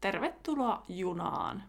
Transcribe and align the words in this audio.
Tervetuloa 0.00 0.82
junaan! 0.88 1.62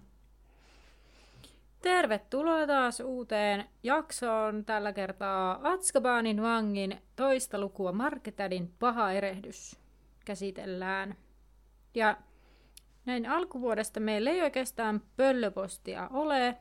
Tervetuloa 1.81 2.67
taas 2.67 2.99
uuteen 2.99 3.65
jaksoon. 3.83 4.65
Tällä 4.65 4.93
kertaa 4.93 5.59
Atskabanin 5.63 6.41
vangin 6.41 7.01
toista 7.15 7.59
lukua 7.59 7.91
Marketadin 7.91 8.73
paha 8.79 9.11
erehdys 9.11 9.79
käsitellään. 10.25 11.15
Ja 11.95 12.17
näin 13.05 13.29
alkuvuodesta 13.29 13.99
meillä 13.99 14.29
ei 14.29 14.41
oikeastaan 14.41 15.01
pöllöpostia 15.17 16.07
ole, 16.07 16.57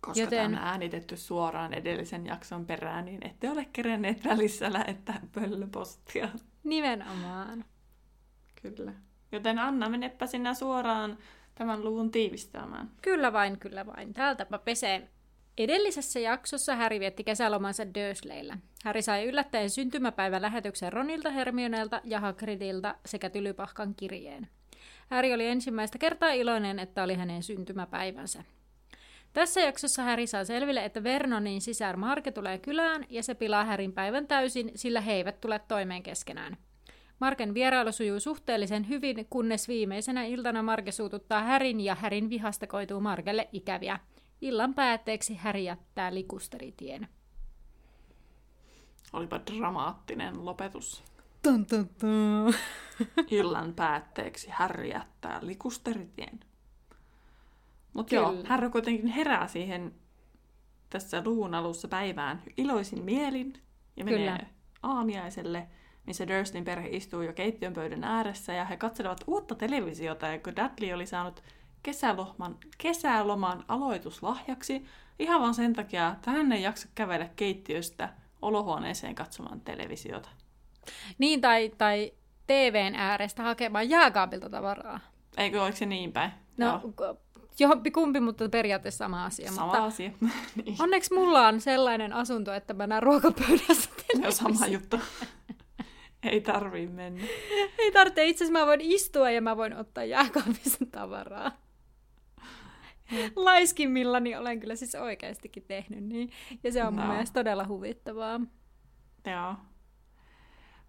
koska 0.00 0.20
Joten... 0.20 0.50
tämä 0.50 0.62
on 0.62 0.68
äänitetty 0.68 1.16
suoraan 1.16 1.74
edellisen 1.74 2.26
jakson 2.26 2.66
perään, 2.66 3.04
niin 3.04 3.26
ette 3.26 3.50
ole 3.50 3.66
kerenneet 3.72 4.24
välissä 4.24 4.72
lähettää 4.72 5.20
pöllöpostia. 5.32 6.28
Nimenomaan. 6.64 7.64
Kyllä. 8.62 8.92
Joten 9.32 9.58
Anna, 9.58 9.88
menepä 9.88 10.26
sinä 10.26 10.54
suoraan 10.54 11.18
tämän 11.54 11.84
luvun 11.84 12.10
tiivistämään. 12.10 12.90
Kyllä 13.02 13.32
vain, 13.32 13.58
kyllä 13.58 13.86
vain. 13.86 14.12
Täältäpä 14.12 14.58
pesee. 14.58 15.08
Edellisessä 15.58 16.20
jaksossa 16.20 16.76
Häri 16.76 17.00
vietti 17.00 17.24
kesälomansa 17.24 17.94
Dursleyllä. 17.94 18.58
Häri 18.84 19.02
sai 19.02 19.24
yllättäen 19.24 19.70
syntymäpäivän 19.70 20.42
lähetyksen 20.42 20.92
Ronilta, 20.92 21.30
Hermionelta 21.30 22.00
ja 22.04 22.20
Hagridilta 22.20 22.94
sekä 23.06 23.30
Tylypahkan 23.30 23.94
kirjeen. 23.94 24.48
Häri 25.08 25.34
oli 25.34 25.46
ensimmäistä 25.46 25.98
kertaa 25.98 26.32
iloinen, 26.32 26.78
että 26.78 27.02
oli 27.02 27.14
hänen 27.14 27.42
syntymäpäivänsä. 27.42 28.44
Tässä 29.32 29.60
jaksossa 29.60 30.02
Häri 30.02 30.26
saa 30.26 30.44
selville, 30.44 30.84
että 30.84 31.04
Vernonin 31.04 31.60
sisär 31.60 31.96
Marke 31.96 32.32
tulee 32.32 32.58
kylään 32.58 33.06
ja 33.10 33.22
se 33.22 33.34
pilaa 33.34 33.64
Härin 33.64 33.92
päivän 33.92 34.26
täysin, 34.26 34.72
sillä 34.74 35.00
he 35.00 35.12
eivät 35.12 35.40
tule 35.40 35.60
toimeen 35.68 36.02
keskenään. 36.02 36.56
Marken 37.22 37.54
vierailu 37.54 37.92
sujuu 37.92 38.20
suhteellisen 38.20 38.88
hyvin, 38.88 39.26
kunnes 39.30 39.68
viimeisenä 39.68 40.24
iltana 40.24 40.62
Marke 40.62 40.92
suututtaa 40.92 41.42
Härin 41.42 41.80
ja 41.80 41.94
Härin 41.94 42.30
vihasta 42.30 42.66
koituu 42.66 43.00
Markelle 43.00 43.48
ikäviä. 43.52 43.98
Illan 44.40 44.74
päätteeksi 44.74 45.34
Häri 45.34 45.64
jättää 45.64 46.14
likusteritien. 46.14 47.08
Olipa 49.12 49.40
dramaattinen 49.52 50.44
lopetus. 50.44 51.04
Tun, 51.42 51.66
tun, 51.66 51.88
tun. 52.00 52.54
Illan 53.40 53.74
päätteeksi 53.74 54.48
Häri 54.50 54.90
jättää 54.90 55.38
likusteritien. 55.42 56.40
Mutta 57.92 58.14
joo, 58.14 58.34
Harry 58.44 58.70
kuitenkin 58.70 59.06
herää 59.06 59.46
siihen 59.46 59.94
tässä 60.90 61.22
luvun 61.24 61.54
alussa 61.54 61.88
päivään 61.88 62.42
iloisin 62.56 63.04
mielin 63.04 63.52
ja 63.96 64.04
menee 64.04 64.18
Kyllä. 64.18 64.46
aamiaiselle, 64.82 65.68
missä 66.06 66.28
Durstin 66.28 66.64
perhe 66.64 66.88
istuu 66.88 67.22
jo 67.22 67.32
keittiön 67.32 67.72
pöydän 67.72 68.04
ääressä 68.04 68.52
ja 68.52 68.64
he 68.64 68.76
katselevat 68.76 69.24
uutta 69.26 69.54
televisiota 69.54 70.26
ja 70.26 70.38
kun 70.38 70.56
Dudley 70.56 70.92
oli 70.92 71.06
saanut 71.06 71.42
kesäloman, 71.82 72.58
kesäloman 72.78 73.64
aloituslahjaksi 73.68 74.86
ihan 75.18 75.40
vaan 75.40 75.54
sen 75.54 75.72
takia, 75.72 76.08
että 76.08 76.30
hän 76.30 76.52
ei 76.52 76.62
jaksa 76.62 76.88
kävellä 76.94 77.28
keittiöstä 77.36 78.08
olohuoneeseen 78.42 79.14
katsomaan 79.14 79.60
televisiota. 79.60 80.28
Niin, 81.18 81.40
tai, 81.40 81.72
tai 81.78 82.12
TVn 82.46 82.94
äärestä 82.94 83.42
hakemaan 83.42 83.88
jääkaapilta 83.88 84.50
tavaraa. 84.50 85.00
Eikö, 85.36 85.62
oliko 85.62 85.76
se 85.76 85.86
niin 85.86 86.12
päin? 86.12 86.30
No, 86.56 86.80
Joo 87.58 87.76
kumpi, 87.94 88.20
mutta 88.20 88.48
periaatteessa 88.48 89.04
sama 89.04 89.24
asia. 89.24 89.52
Sama 89.52 89.66
mutta 89.66 89.84
asia. 89.84 90.10
niin. 90.64 90.76
Onneksi 90.78 91.14
mulla 91.14 91.46
on 91.46 91.60
sellainen 91.60 92.12
asunto, 92.12 92.54
että 92.54 92.74
mä 92.74 92.86
näen 92.86 93.02
ruokapöydässä 93.02 93.90
on 94.24 94.32
sama 94.32 94.66
juttu. 94.66 94.96
Ei 96.22 96.40
tarvii 96.40 96.86
mennä. 96.86 97.24
Ei 97.78 97.92
tarvitse. 97.92 98.26
Itse 98.26 98.44
asiassa 98.44 98.60
mä 98.60 98.66
voin 98.66 98.80
istua 98.80 99.30
ja 99.30 99.40
mä 99.40 99.56
voin 99.56 99.76
ottaa 99.76 100.04
jääkaapista 100.04 100.86
tavaraa. 100.86 101.52
Laiskimmillani 103.36 104.36
olen 104.36 104.60
kyllä 104.60 104.76
siis 104.76 104.94
oikeastikin 104.94 105.62
tehnyt 105.62 106.04
niin. 106.04 106.30
Ja 106.64 106.72
se 106.72 106.84
on 106.84 106.96
no. 106.96 107.02
mun 107.02 107.10
mielestä 107.10 107.40
todella 107.40 107.66
huvittavaa. 107.66 108.40
Joo. 109.26 109.54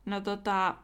No 0.06 0.22
tota, 0.22 0.76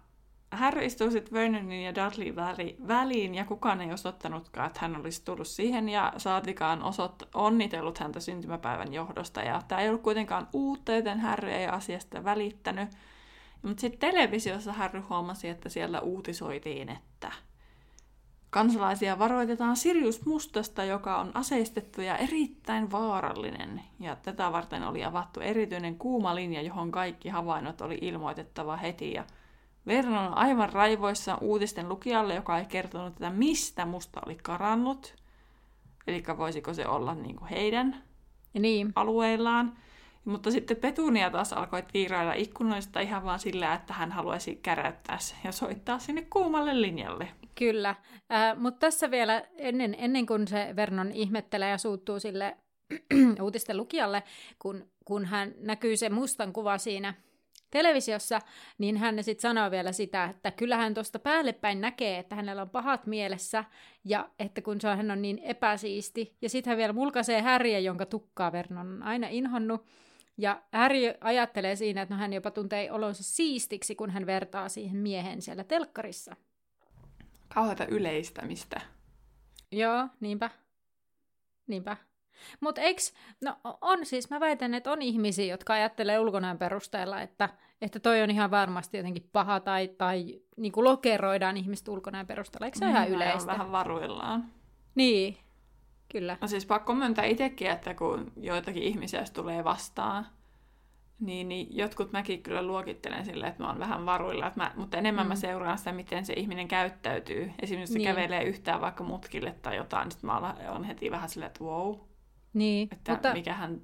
Harry 0.52 0.86
istuu 0.86 1.12
sitten 1.12 1.34
Vernonin 1.34 1.84
ja 1.84 1.96
Dudley 1.96 2.36
väli, 2.36 2.78
väliin, 2.88 3.36
ja 3.36 3.46
kukaan 3.46 3.82
ei 3.82 3.94
osoittanutkaan, 3.94 4.68
että 4.68 4.80
hän 4.80 4.96
olisi 4.96 5.26
tullut 5.26 5.48
siihen, 5.48 5.90
ja 5.90 6.14
saatikaan 6.18 6.84
osot, 6.84 7.30
onnitellut 7.34 7.98
häntä 7.98 8.20
syntymäpäivän 8.20 8.94
johdosta. 8.94 9.42
Ja 9.42 9.62
tämä 9.68 9.82
ei 9.82 9.90
ollut 9.90 10.02
kuitenkaan 10.02 10.48
uutta, 10.54 10.92
joten 10.92 11.20
Harry 11.20 11.52
ei 11.52 11.68
asiasta 11.68 12.24
välittänyt. 12.24 12.90
Mutta 13.62 13.82
sitten 13.82 14.12
televisiossa 14.12 14.74
Harry 14.74 15.00
huomasi, 15.00 15.50
että 15.50 15.70
siellä 15.70 16.00
uutisoitiin, 16.00 16.90
että 16.90 17.32
kansalaisia 18.50 19.20
varoitetaan 19.20 19.78
Sirius 19.78 20.26
Mustasta, 20.26 20.84
joka 20.84 21.18
on 21.18 21.32
aseistettu 21.34 22.02
ja 22.02 22.18
erittäin 22.18 22.92
vaarallinen. 22.92 23.82
Ja 24.00 24.16
tätä 24.16 24.52
varten 24.52 24.84
oli 24.84 25.04
avattu 25.04 25.40
erityinen 25.40 25.98
kuuma 25.98 26.36
linja, 26.36 26.62
johon 26.62 26.92
kaikki 26.92 27.30
havainnot 27.30 27.82
oli 27.82 27.98
ilmoitettava 28.02 28.78
heti. 28.78 29.14
Ja 29.14 29.26
Vernon 29.88 30.28
on 30.28 30.38
aivan 30.38 30.74
raivoissa 30.74 31.38
uutisten 31.42 31.90
lukijalle, 31.90 32.36
joka 32.36 32.60
ei 32.60 32.66
kertonut, 32.66 33.08
että 33.08 33.30
mistä 33.30 33.86
musta 33.86 34.22
oli 34.26 34.36
karannut. 34.36 35.16
Eli 36.08 36.24
voisiko 36.38 36.74
se 36.74 36.88
olla 36.88 37.16
niin 37.16 37.36
kuin 37.36 37.50
heidän 37.50 38.04
niin. 38.54 38.92
alueillaan. 38.96 39.78
Mutta 40.30 40.52
sitten 40.52 40.78
Petunia 40.78 41.30
taas 41.30 41.54
alkoi 41.54 41.84
viirailla 41.94 42.34
ikkunoista 42.34 43.00
ihan 43.00 43.24
vaan 43.24 43.40
sillä, 43.40 43.74
että 43.74 43.94
hän 43.94 44.12
haluaisi 44.12 44.56
käräyttää 44.56 45.18
ja 45.44 45.52
soittaa 45.52 46.00
sinne 46.00 46.28
kuumalle 46.30 46.82
linjalle. 46.82 47.28
Kyllä, 47.56 47.90
äh, 47.90 48.58
mutta 48.58 48.80
tässä 48.80 49.12
vielä 49.12 49.44
ennen, 49.58 49.96
ennen 50.00 50.26
kuin 50.26 50.48
se 50.48 50.74
Vernon 50.76 51.12
ihmettelee 51.12 51.70
ja 51.70 51.78
suuttuu 51.78 52.20
sille 52.20 52.58
uutisten 53.42 53.78
lukijalle, 53.78 54.24
kun, 54.60 54.88
kun 55.06 55.26
hän 55.26 55.54
näkyy 55.58 55.98
se 55.98 56.10
mustan 56.10 56.54
kuva 56.54 56.78
siinä 56.78 57.14
televisiossa, 57.72 58.40
niin 58.78 58.98
hän 58.98 59.24
sitten 59.24 59.42
sanoo 59.42 59.72
vielä 59.72 59.92
sitä, 59.92 60.26
että 60.26 60.52
kyllähän 60.52 60.94
tuosta 60.94 61.20
päälle 61.20 61.54
päin 61.54 61.82
näkee, 61.82 62.20
että 62.20 62.36
hänellä 62.36 62.62
on 62.62 62.70
pahat 62.70 63.06
mielessä 63.06 63.64
ja 64.06 64.30
että 64.40 64.62
kun 64.62 64.82
se 64.82 64.90
on, 64.90 64.98
hän 64.98 65.12
on 65.12 65.22
niin 65.22 65.40
epäsiisti. 65.40 66.38
Ja 66.42 66.50
sitten 66.50 66.72
hän 66.72 66.78
vielä 66.78 66.94
mulkaisee 66.94 67.42
Häriä, 67.42 67.80
jonka 67.80 68.06
tukkaa 68.06 68.52
Vernon 68.52 68.88
on 68.88 69.04
aina 69.04 69.28
inhonnut. 69.28 69.86
Ja 70.40 70.62
Harry 70.74 71.14
ajattelee 71.22 71.76
siinä, 71.76 72.02
että 72.02 72.16
no 72.16 72.20
hän 72.20 72.34
jopa 72.34 72.52
tuntee 72.52 72.92
olonsa 72.92 73.24
siistiksi, 73.24 73.96
kun 73.96 74.10
hän 74.10 74.26
vertaa 74.26 74.70
siihen 74.70 74.98
miehen 74.98 75.42
siellä 75.42 75.64
telkkarissa. 75.64 76.36
Kauheata 77.54 77.86
yleistämistä. 77.86 78.82
Joo, 79.72 80.08
niinpä. 80.20 80.50
Niinpä. 81.68 81.98
Mutta 82.60 82.82
eiks, 82.82 83.14
no 83.42 83.58
on 83.82 84.06
siis, 84.06 84.30
mä 84.30 84.40
väitän, 84.40 84.74
että 84.74 84.92
on 84.92 85.02
ihmisiä, 85.02 85.46
jotka 85.46 85.74
ajattelee 85.74 86.20
ulkonäön 86.20 86.58
perusteella, 86.58 87.22
että, 87.22 87.50
että 87.82 88.00
toi 88.00 88.22
on 88.22 88.30
ihan 88.30 88.52
varmasti 88.52 88.98
jotenkin 88.98 89.30
paha 89.32 89.60
tai, 89.60 89.88
tai 89.88 90.42
niin 90.58 90.72
kuin 90.72 90.84
lokeroidaan 90.84 91.58
ihmistä 91.58 91.92
ulkonäön 91.92 92.28
perusteella. 92.28 92.66
Eikö 92.66 92.80
se 92.80 92.86
mm, 92.86 92.92
ihan 92.92 93.10
yleistä? 93.10 93.52
on 93.52 93.58
vähän 93.58 93.72
varuillaan. 93.72 94.46
Niin, 94.96 95.38
kyllä. 96.12 96.38
No 96.42 96.48
siis 96.48 96.66
pakko 96.66 96.96
myöntää 96.96 97.26
itsekin, 97.26 97.70
että 97.70 97.94
kun 97.94 98.32
joitakin 98.38 98.84
ihmisiä 98.84 99.24
tulee 99.34 99.64
vastaan, 99.64 100.26
niin, 101.20 101.50
niin 101.50 101.78
jotkut 101.78 102.12
mäkin 102.12 102.44
kyllä 102.44 102.64
luokittelen 102.64 103.26
silleen, 103.26 103.50
että 103.50 103.64
mä 103.64 103.70
oon 103.70 103.80
vähän 103.80 104.06
varuilla, 104.06 104.48
että 104.48 104.60
mä, 104.60 104.72
mutta 104.76 104.98
enemmän 104.98 105.26
mm. 105.26 105.30
mä 105.30 105.36
seuraan 105.36 105.78
sitä, 105.78 105.92
miten 105.92 106.26
se 106.26 106.34
ihminen 106.34 106.68
käyttäytyy. 106.68 107.52
Esimerkiksi 107.62 107.98
niin. 107.98 108.08
se 108.08 108.14
kävelee 108.14 108.44
yhtään 108.44 108.82
vaikka 108.82 109.04
mutkille 109.04 109.56
tai 109.62 109.76
jotain, 109.76 110.04
niin 110.06 110.12
sitten 110.12 110.30
mä 110.30 110.56
oon 110.72 110.84
heti 110.84 111.12
vähän 111.12 111.30
silleen, 111.30 111.48
että 111.48 111.64
wow, 111.64 111.96
niin, 112.54 112.90
että 112.92 113.12
mutta... 113.12 113.34
mikähän 113.34 113.82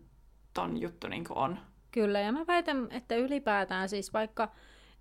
ton 0.53 0.81
juttu 0.81 1.07
niin 1.07 1.25
on. 1.29 1.59
Kyllä, 1.91 2.19
ja 2.19 2.31
mä 2.31 2.47
väitän, 2.47 2.87
että 2.91 3.15
ylipäätään 3.15 3.89
siis 3.89 4.13
vaikka 4.13 4.51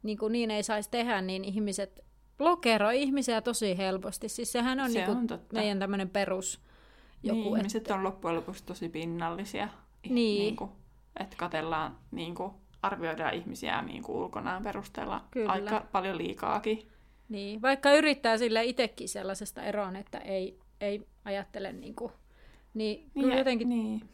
niin, 0.02 0.18
kuin 0.18 0.32
niin 0.32 0.50
ei 0.50 0.62
saisi 0.62 0.90
tehdä, 0.90 1.20
niin 1.20 1.44
ihmiset 1.44 2.00
blokeroi 2.38 3.02
ihmisiä 3.02 3.40
tosi 3.40 3.78
helposti. 3.78 4.28
Siis 4.28 4.52
sehän 4.52 4.80
on, 4.80 4.92
Se 4.92 4.98
niin 4.98 5.16
on 5.16 5.26
totta. 5.26 5.56
meidän 5.56 5.78
tämmöinen 5.78 6.10
perus 6.10 6.60
joku. 7.24 7.40
Niin, 7.42 7.56
ihmiset 7.56 7.82
että... 7.82 7.94
on 7.94 8.04
loppujen 8.04 8.36
lopuksi 8.36 8.64
tosi 8.64 8.88
pinnallisia. 8.88 9.68
Niin. 10.08 10.14
niin 10.14 10.56
kuin, 10.56 10.70
että 11.20 11.36
katellaan, 11.36 11.98
niin 12.10 12.34
kuin, 12.34 12.52
arvioidaan 12.82 13.34
ihmisiä 13.34 13.82
niin 13.82 14.02
kuin 14.02 14.16
ulkonaan 14.16 14.62
perusteella 14.62 15.24
Kyllä. 15.30 15.52
aika 15.52 15.86
paljon 15.92 16.18
liikaakin. 16.18 16.88
Niin, 17.28 17.62
vaikka 17.62 17.92
yrittää 17.92 18.38
sille 18.38 18.64
itsekin 18.64 19.08
sellaisesta 19.08 19.62
eroon, 19.62 19.96
että 19.96 20.18
ei, 20.18 20.58
ei 20.80 21.06
ajattele 21.24 21.72
niin 21.72 21.94
kuin, 21.94 22.12
niin, 22.74 23.10
Niin, 23.14 23.28
niin 23.28 23.38
jotenkin 23.38 23.68
niin. 23.68 24.08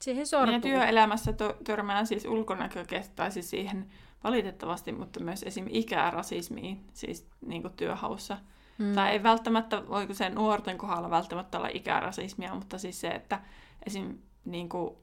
siihen 0.00 0.22
Ja 0.22 0.26
sortuu. 0.26 0.60
työelämässä 0.60 1.32
to- 1.32 1.56
törmää 1.64 2.04
siis 2.04 2.24
ulkonäkökeskeisesti 2.24 3.16
tai 3.16 3.30
siis 3.30 3.50
siihen 3.50 3.86
valitettavasti, 4.24 4.92
mutta 4.92 5.20
myös 5.20 5.42
esim. 5.42 5.66
ikärasismiin 5.70 6.84
siis 6.92 7.26
niin 7.46 7.62
kuin 7.62 7.74
työhaussa. 7.76 8.38
Mm. 8.78 8.92
Tai 8.94 9.10
ei 9.10 9.22
välttämättä, 9.22 9.88
voiko 9.88 10.14
se 10.14 10.30
nuorten 10.30 10.78
kohdalla 10.78 11.10
välttämättä 11.10 11.58
olla 11.58 11.68
ikärasismia, 11.72 12.54
mutta 12.54 12.78
siis 12.78 13.00
se, 13.00 13.08
että 13.08 13.40
esim. 13.86 14.18
Niin 14.44 14.68
kuin, 14.68 14.96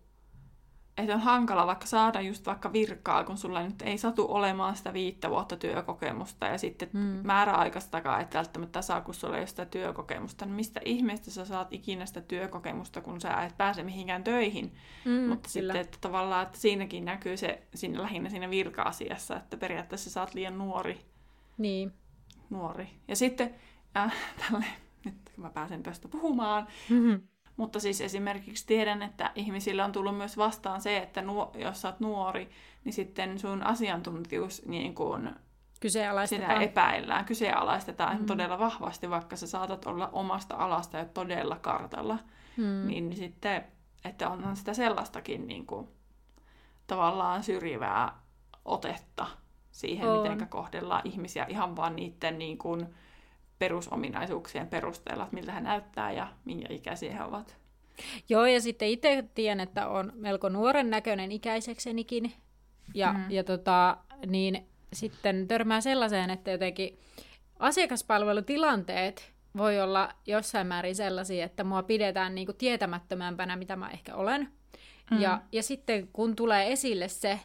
että 0.98 1.14
on 1.14 1.20
hankala 1.20 1.68
vaikka 1.68 1.86
saada 1.86 2.22
just 2.22 2.46
vaikka 2.46 2.74
virkaa, 2.74 3.24
kun 3.24 3.38
sulla 3.38 3.64
nyt 3.64 3.82
ei 3.82 3.98
satu 3.98 4.26
olemaan 4.30 4.76
sitä 4.76 4.94
viittä 4.94 5.30
vuotta 5.30 5.58
työkokemusta 5.58 6.46
ja 6.46 6.58
sitten 6.58 6.90
mm. 6.94 7.20
Määräaikaistakaan 7.24 8.22
et 8.22 8.34
välttämättä 8.34 8.82
saa, 8.82 9.02
kun 9.02 9.14
sulla 9.14 9.36
ei 9.36 9.42
ole 9.42 9.48
sitä 9.48 9.66
työkokemusta. 9.66 10.46
Niin 10.46 10.56
mistä 10.56 10.82
ihmeestä 10.86 11.32
sä 11.32 11.46
saat 11.46 11.74
ikinä 11.74 12.06
sitä 12.06 12.22
työkokemusta, 12.22 13.02
kun 13.02 13.22
sä 13.22 13.44
et 13.44 13.58
pääse 13.58 13.84
mihinkään 13.84 14.24
töihin? 14.24 14.76
Mm, 15.06 15.30
Mutta 15.30 15.50
sitten 15.50 15.76
että 15.76 15.98
tavallaan, 16.02 16.46
että 16.46 16.60
siinäkin 16.60 17.06
näkyy 17.06 17.38
se 17.38 17.64
siinä, 17.76 18.02
lähinnä 18.02 18.30
siinä 18.30 18.50
virka-asiassa, 18.50 19.36
että 19.38 19.58
periaatteessa 19.58 20.10
sä 20.10 20.22
oot 20.22 20.34
liian 20.34 20.58
nuori. 20.58 21.02
Niin. 21.58 21.94
Nuori. 22.56 22.90
Ja 23.08 23.16
sitten, 23.16 23.56
äh, 23.98 24.14
tälle, 24.50 24.66
nyt 25.06 25.32
mä 25.38 25.50
pääsen 25.50 25.84
tästä 25.84 26.08
puhumaan, 26.08 26.68
Mm-hmm. 26.90 27.22
mutta 27.58 27.80
siis 27.80 28.02
esimerkiksi 28.02 28.68
tiedän, 28.68 29.02
että 29.02 29.32
ihmisillä 29.36 29.86
on 29.86 29.92
tullut 29.92 30.18
myös 30.18 30.38
vastaan 30.38 30.82
se, 30.82 30.98
että 30.98 31.22
nuo, 31.22 31.52
jos 31.56 31.82
sä 31.82 31.88
oot 31.88 32.00
nuori, 32.00 32.50
niin 32.84 32.94
sitten 32.94 33.40
sun 33.40 33.64
asiantuntijuus 33.64 34.66
niin 34.66 34.96
kuin, 34.96 35.30
sitä 36.28 36.54
epäillään, 36.62 37.26
kyseenalaistetaan 37.26 38.20
Mm. 38.20 38.26
todella 38.26 38.60
vahvasti, 38.60 39.10
vaikka 39.10 39.36
sä 39.36 39.48
saatat 39.48 39.86
olla 39.86 40.10
omasta 40.14 40.56
alasta 40.56 40.98
jo 40.98 41.06
todella 41.06 41.60
kartalla. 41.60 42.18
Mm. 42.58 42.88
Niin 42.88 43.16
sitten, 43.16 43.64
että 44.06 44.30
onhan 44.30 44.56
sitä 44.56 44.74
sellaistakin 44.74 45.48
niin 45.48 45.66
kuin, 45.66 45.88
tavallaan 46.88 47.44
syrjivää 47.44 48.20
otetta 48.66 49.28
siihen, 49.76 50.08
On. 50.08 50.32
miten 50.32 50.50
kohdellaan 50.50 51.02
ihmisiä 51.06 51.46
ihan 51.50 51.76
vaan 51.76 51.96
niiden 51.96 52.40
niin 52.40 52.58
kuin, 52.58 52.88
perusominaisuuksien 53.60 54.68
perusteella, 54.68 55.24
että 55.24 55.36
miltä 55.36 55.52
he 55.52 55.62
näyttää 55.62 56.12
ja 56.12 56.28
minkä 56.46 56.74
ikäisiä 56.74 57.14
he 57.14 57.24
ovat. 57.24 57.58
Joo, 58.30 58.46
ja 58.46 58.62
sitten 58.62 58.88
itse 58.88 59.26
tiedän, 59.36 59.60
että 59.60 59.88
on 59.88 60.12
melko 60.16 60.50
nuoren 60.50 60.90
näköinen 60.90 61.32
ikäiseksenikin. 61.32 62.34
Ja, 62.94 63.14
mm. 63.14 63.32
Ja 63.32 63.44
tota, 63.44 63.98
niin 64.28 64.66
sitten 64.94 65.48
törmää 65.48 65.82
sellaiseen, 65.82 66.30
että 66.30 66.52
jotenkin 66.52 67.00
asiakaspalvelutilanteet 67.60 69.32
voi 69.58 69.82
olla 69.82 70.10
jossain 70.26 70.68
määrin 70.68 70.96
sellaisia, 70.96 71.46
että 71.46 71.64
mua 71.64 71.84
pidetään 71.84 72.36
niinku 72.36 72.54
tietämättömämpänä, 72.54 73.56
mitä 73.56 73.76
mä 73.76 73.90
ehkä 73.90 74.16
olen. 74.16 74.50
Mm. 75.12 75.22
Ja, 75.22 75.42
ja 75.52 75.64
sitten 75.64 76.08
kun 76.14 76.36
tulee 76.36 76.72
esille 76.72 77.08
se, 77.08 77.40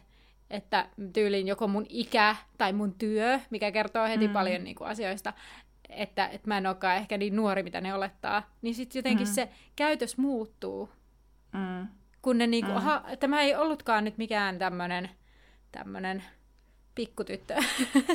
että 0.51 0.87
tyylin 1.13 1.47
joko 1.47 1.67
mun 1.67 1.85
ikä 1.89 2.35
tai 2.57 2.73
mun 2.73 2.93
työ, 2.93 3.39
mikä 3.49 3.71
kertoo 3.71 4.07
heti 4.07 4.27
mm. 4.27 4.33
Paljon 4.33 4.63
niinku 4.63 4.83
asioista, 4.83 5.33
että, 5.89 6.27
että 6.27 6.47
mä 6.47 6.57
en 6.57 6.67
olekaan 6.67 6.95
ehkä 6.97 7.17
niin 7.17 7.35
nuori, 7.35 7.63
mitä 7.63 7.81
ne 7.81 7.93
olettaa, 7.93 8.43
niin 8.61 8.75
sitten 8.75 8.99
jotenkin 8.99 9.27
Mm. 9.27 9.33
se 9.33 9.49
käytös 9.75 10.17
muuttuu. 10.17 10.89
Mm. 11.53 11.87
Kun 12.21 12.37
ne 12.37 12.47
niinku, 12.47 12.71
Mm. 12.71 12.77
aha, 12.77 13.03
tämä 13.19 13.41
ei 13.41 13.55
ollutkaan 13.55 14.03
nyt 14.03 14.17
mikään 14.17 14.59
tämmönen, 14.59 15.09
tämmönen 15.71 16.23
pikkutyttö. 16.95 17.55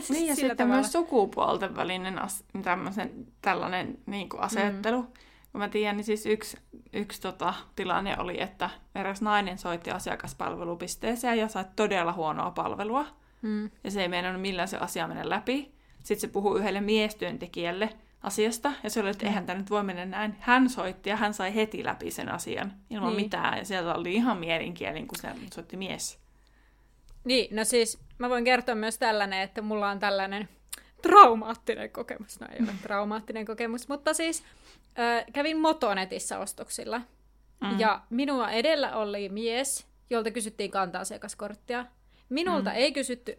Niin, 0.09 0.27
ja 0.29 0.35
sitten 0.35 0.56
tavalla. 0.56 0.75
myös 0.75 0.93
sukupuolten 0.93 1.77
välinen 1.77 2.23
as, 2.23 2.44
tämmöisen, 2.62 3.27
tällainen 3.43 3.99
niin 4.06 4.29
kuin 4.29 4.41
asettelu. 4.43 5.03
Mm. 5.03 5.09
Kun 5.56 5.62
mä 5.62 5.69
tiedän, 5.69 5.97
niin 5.97 6.05
siis 6.05 6.26
yksi, 6.26 6.56
yksi 6.93 7.20
tota, 7.20 7.55
tilanne 7.76 8.17
oli, 8.19 8.43
että 8.43 8.70
eräs 8.94 9.23
nainen 9.23 9.58
soitti 9.58 9.91
asiakaspalvelupisteeseen 9.91 11.38
ja 11.38 11.49
sai 11.49 11.64
todella 11.76 12.12
huonoa 12.12 12.50
palvelua. 12.50 13.06
Mm. 13.43 13.70
Ja 13.85 13.91
se 13.91 14.03
ei 14.03 14.08
meinannut 14.08 14.43
millään 14.43 14.69
se 14.69 14.76
asia 14.76 15.08
mennä 15.08 15.29
läpi. 15.29 15.73
Sitten 16.03 16.20
se 16.20 16.29
puhui 16.29 16.58
yhdelle 16.61 16.81
miestyöntekijälle 16.81 17.88
asiasta, 18.23 18.73
ja 18.82 18.91
se 18.91 19.00
oli, 19.00 19.11
että 19.11 19.26
eihän 19.26 19.47
tämä 19.47 19.58
nyt 19.58 19.70
voi 19.70 19.82
mennä 19.82 20.05
näin. 20.05 20.37
Hän 20.41 20.70
soitti, 20.70 21.11
ja 21.11 21.17
hän 21.17 21.35
sai 21.35 21.55
heti 21.55 21.85
läpi 21.85 22.11
sen 22.11 22.29
asian, 22.32 22.73
ilman 22.91 23.17
Niin. 23.17 23.23
mitään. 23.25 23.59
Ja 23.59 23.64
sieltä 23.64 23.94
oli 23.94 24.14
ihan 24.14 24.38
mielenkielin, 24.38 25.09
kun 25.09 25.19
se 25.19 25.29
soitti 25.55 25.76
mies. 25.76 26.19
Niin, 27.25 27.56
no 27.56 27.64
siis 27.64 27.99
mä 28.19 28.29
voin 28.29 28.44
kertoa 28.44 28.75
myös 28.75 28.99
tällainen, 28.99 29.41
että 29.41 29.62
mulla 29.62 29.91
on 29.91 29.99
tällainen 29.99 30.49
traumaattinen 31.03 31.91
kokemus. 31.91 32.41
No 32.41 32.47
ei 32.53 32.59
ole 32.63 32.73
traumaattinen 32.83 33.47
kokemus, 33.47 33.89
mutta 33.89 34.15
siis 34.15 34.45
äh, 34.99 35.25
kävin 35.33 35.59
Motonetissa 35.59 36.39
ostoksilla. 36.39 37.01
Mm. 37.61 37.81
Ja 37.81 38.01
minua 38.11 38.51
edellä 38.51 38.97
oli 38.97 39.29
mies, 39.29 39.87
jolta 40.11 40.31
kysyttiin 40.31 40.71
kanta-asiakaskorttia. 40.71 41.87
Minulta 42.29 42.71
mm. 42.71 42.77
ei 42.77 42.93
kysytty 42.93 43.39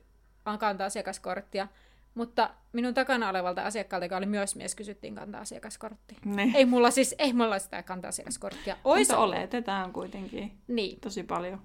kanta-asiakaskorttia, 0.59 1.68
mutta 2.13 2.50
minun 2.74 2.94
takana 2.94 3.30
olevalta 3.30 3.62
asiakkaalta, 3.62 4.06
joka 4.06 4.18
oli 4.18 4.25
myös 4.25 4.56
mies, 4.56 4.75
kysyttiin 4.75 5.15
kanta-asiakaskorttia. 5.15 6.18
Niin. 6.25 6.56
Ei 6.56 6.65
mulla 6.65 6.92
siis, 6.92 7.15
ei 7.18 7.33
mulla 7.33 7.59
sitä 7.59 7.83
kanta-asiakaskorttia. 7.83 8.77
Ois, 8.83 9.07
Mutta 9.07 9.21
oletetaan 9.21 9.94
kuitenkin 9.94 10.57
niin. 10.68 11.00
tosi 11.00 11.24
paljon. 11.24 11.62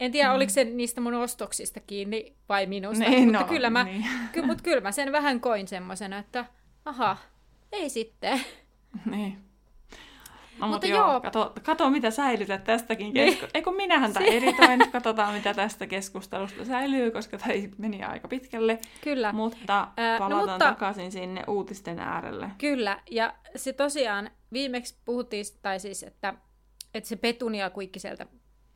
En 0.00 0.12
tiedä, 0.12 0.28
mm. 0.28 0.34
oliko 0.34 0.50
se 0.50 0.64
niistä 0.64 1.00
mun 1.00 1.14
ostoksista 1.14 1.80
kiinni 1.80 2.34
vai 2.48 2.66
minusta, 2.66 3.04
Niin, 3.04 3.24
mutta, 3.24 3.40
no, 3.40 3.46
kyllä 3.48 3.70
mä, 3.70 3.84
niin. 3.84 4.06
ky, 4.32 4.42
mutta 4.42 4.62
kyllä 4.62 4.80
mä 4.80 4.92
sen 4.92 5.12
vähän 5.12 5.40
koin 5.40 5.68
semmosena, 5.68 6.18
että 6.18 6.44
aha, 6.84 7.16
ei 7.72 7.90
sitten. 7.90 8.40
Niin. 9.10 9.38
No, 10.58 10.66
Mutta 10.66 10.66
mutta 10.66 10.86
joo. 10.86 11.10
joo, 11.10 11.20
kato, 11.20 11.52
kato 11.62 11.90
mitä 11.90 12.10
säilytät 12.10 12.64
tästäkin 12.64 13.04
Niin. 13.04 13.14
keskustelusta. 13.14 13.58
Eikö 13.58 13.70
minähän 13.70 14.12
tämä 14.12 14.26
editoin, 14.38 14.90
katsotaan 14.92 15.34
mitä 15.34 15.54
tästä 15.54 15.86
keskustelusta 15.86 16.64
säilyy, 16.64 17.10
koska 17.10 17.38
tämä 17.38 17.52
meni 17.78 18.02
aika 18.04 18.28
pitkälle. 18.28 18.78
Kyllä, 19.00 19.32
Mutta 19.32 19.88
no 19.96 20.18
palataan 20.18 20.40
mutta- 20.50 20.58
takaisin 20.58 21.12
sinne 21.12 21.42
uutisten 21.48 21.98
äärelle. 21.98 22.50
kyllä. 22.58 23.00
Ja 23.10 23.34
se 23.56 23.72
tosiaan, 23.72 24.30
viimeksi 24.52 24.96
puhuttiin, 25.04 25.44
tai 25.62 25.80
siis, 25.80 26.02
että, 26.02 26.34
että 26.94 27.08
se 27.08 27.16
petunia 27.16 27.70
kuikki 27.70 27.98
sieltä 27.98 28.26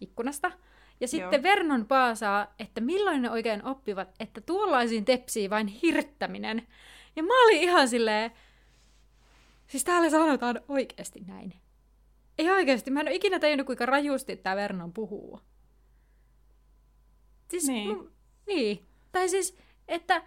ikkunasta. 0.01 0.51
Ja 1.01 1.09
sitten 1.09 1.33
Joo. 1.33 1.43
Vernon 1.43 1.87
paasaa, 1.87 2.55
että 2.59 2.81
milloin 2.81 3.23
ne 3.23 3.31
oikein 3.31 3.65
oppivat, 3.65 4.09
että 4.21 4.41
tuollaisiin 4.41 5.05
tepsii 5.05 5.51
vain 5.51 5.67
hirttäminen. 5.67 6.69
Ja 7.17 7.23
mä 7.23 7.45
olin 7.45 7.63
ihan 7.63 7.89
silleen, 7.89 8.31
siis 9.67 9.85
täällä 9.85 10.11
sanotaan 10.11 10.61
oikeasti 10.69 11.21
näin. 11.27 11.55
Ei 12.39 12.51
oikeasti, 12.51 12.91
mä 12.91 13.01
en 13.01 13.07
ole 13.09 13.15
ikinä 13.15 13.39
tajunnut, 13.41 13.67
kuinka 13.67 13.87
rajusti 13.87 14.37
tämä 14.37 14.57
Vernon 14.57 14.93
puhuu. 14.93 15.41
Siis, 17.49 17.69
Niin. 17.69 17.97
mu- 17.97 18.11
niin. 18.47 18.87
Tai 19.13 19.29
siis, 19.29 19.59
että 19.89 20.23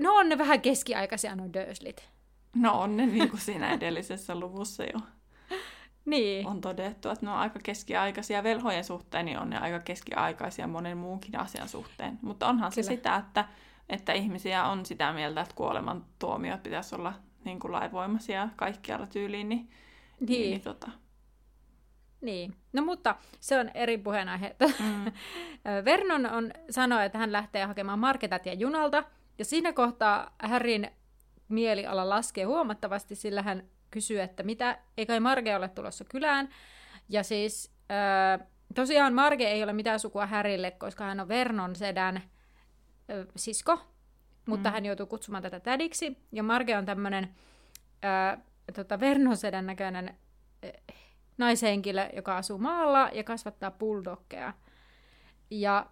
no 0.00 0.14
on 0.14 0.28
ne 0.28 0.38
vähän 0.38 0.60
keskiaikaisia 0.60 1.36
nuo 1.36 1.46
Durslit. 1.52 2.08
No 2.56 2.80
on 2.80 2.96
ne 2.96 3.06
niin 3.06 3.30
kuin 3.30 3.40
siinä 3.40 3.72
edellisessä 3.72 4.34
luvussa 4.40 4.84
jo 4.84 5.00
Niin. 6.08 6.46
on 6.46 6.60
todettu, 6.60 7.08
että 7.08 7.26
ne 7.26 7.32
on 7.32 7.38
aika 7.38 7.58
keskiaikaisia 7.62 8.42
velhojen 8.42 8.84
suhteen, 8.84 9.24
niin 9.26 9.38
on 9.38 9.50
ne 9.50 9.58
aika 9.58 9.78
keskiaikaisia 9.80 10.66
monen 10.66 10.96
muunkin 10.98 11.38
asian 11.40 11.68
suhteen. 11.68 12.18
Mutta 12.22 12.46
onhan 12.48 12.72
se 12.72 12.80
Kyllä. 12.82 12.96
sitä, 12.96 13.16
että, 13.16 13.44
että 13.88 14.12
ihmisiä 14.12 14.64
on 14.64 14.86
sitä 14.86 15.12
mieltä, 15.12 15.40
että 15.40 15.54
kuoleman 15.54 16.04
tuomiot 16.18 16.62
pitäisi 16.62 16.94
olla 16.94 17.12
niin 17.44 17.60
kuin 17.60 17.72
lainvoimaisia 17.72 18.48
kaikkialla 18.56 19.06
tyyliin, 19.06 19.48
niin, 19.48 19.70
Niin. 20.20 20.50
niin 20.50 20.60
tota, 20.60 20.90
Niin. 22.20 22.54
No 22.72 22.82
mutta 22.84 23.16
se 23.40 23.60
on 23.60 23.70
eri 23.74 23.98
puheenaihe. 23.98 24.56
mm, 24.80 25.04
Vernon 25.84 26.26
on 26.26 26.50
sanoi, 26.70 27.04
että 27.06 27.18
hän 27.18 27.32
lähtee 27.32 27.64
hakemaan 27.64 27.98
marketatia 27.98 28.52
junalta, 28.54 29.04
ja 29.38 29.44
siinä 29.44 29.72
kohtaa 29.72 30.34
Harryn 30.42 30.90
mieliala 31.48 32.08
laskee 32.08 32.44
huomattavasti, 32.44 33.14
sillä 33.14 33.42
hän 33.42 33.62
kysyy, 33.90 34.20
että 34.20 34.42
mitä, 34.42 34.78
ei 34.96 35.06
kai 35.06 35.20
Marge 35.20 35.56
ole 35.56 35.68
tulossa 35.68 36.04
kylään. 36.04 36.48
Ja 37.08 37.22
siis 37.22 37.72
äh, 37.90 38.46
tosiaan 38.74 39.14
Marge 39.14 39.44
ei 39.44 39.62
ole 39.62 39.72
mitään 39.72 40.00
sukua 40.00 40.26
Harrylle, 40.26 40.70
koska 40.70 41.04
hän 41.04 41.20
on 41.20 41.28
Vernon 41.28 41.76
sedän 41.76 42.16
äh, 42.16 42.22
sisko, 43.36 43.80
mutta 44.46 44.68
Mm. 44.68 44.72
hän 44.72 44.86
joutuu 44.86 45.06
kutsumaan 45.06 45.42
tätä 45.42 45.60
tädiksi. 45.60 46.16
Ja 46.32 46.42
Marge 46.42 46.76
on 46.76 46.86
tämmöinen 46.86 47.34
äh, 48.04 48.38
tota 48.74 49.00
Vernon 49.00 49.36
sedän 49.36 49.66
näköinen 49.66 50.08
äh, 50.64 50.72
naishenkilö, 51.38 52.08
joka 52.16 52.36
asuu 52.36 52.58
maalla 52.58 53.10
ja 53.12 53.24
kasvattaa 53.24 53.70
bulldoggeja. 53.70 54.52
Ja 55.50 55.86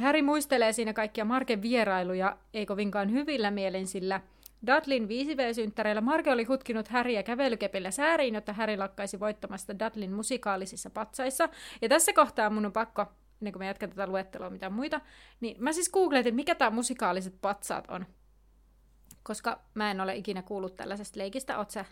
Harry 0.00 0.22
muistelee 0.22 0.72
siinä 0.72 0.92
kaikkia 0.92 1.24
Marken 1.24 1.62
vierailuja, 1.62 2.36
ei 2.54 2.66
kovinkaan 2.66 3.10
hyvillä 3.10 3.50
mielin, 3.50 3.86
sillä 3.86 4.20
Dudlin 4.66 5.08
5V-synttäreillä 5.08 6.00
Marke 6.00 6.32
oli 6.32 6.44
hutkinut 6.44 6.88
Harryä 6.88 7.22
kävelykepillä 7.22 7.90
sääriin, 7.90 8.34
jotta 8.34 8.52
Harry 8.52 8.76
lakkaisi 8.76 9.20
voittamasta 9.20 9.78
Dudlin 9.78 10.12
musikaalisissa 10.12 10.90
patsaissa. 10.90 11.48
Ja 11.82 11.88
tässä 11.88 12.12
kohtaa 12.12 12.50
mun 12.50 12.66
on 12.66 12.72
pakko, 12.72 13.06
ennen 13.40 13.52
kuin 13.52 13.60
me 13.60 13.66
jatkan 13.66 13.90
tätä 13.90 14.06
luettelua 14.06 14.50
mitä 14.50 14.70
muita, 14.70 15.00
niin 15.40 15.56
mä 15.58 15.72
siis 15.72 15.90
googletin, 15.90 16.34
mikä 16.34 16.54
tämä 16.54 16.70
musikaaliset 16.70 17.34
patsaat 17.40 17.84
on. 17.90 18.06
Koska 19.22 19.60
mä 19.74 19.90
en 19.90 20.00
ole 20.00 20.16
ikinä 20.16 20.42
kuullut 20.42 20.76
tällaisesta 20.76 21.18
leikistä, 21.18 21.58
oot 21.58 21.70
sä? 21.70 21.84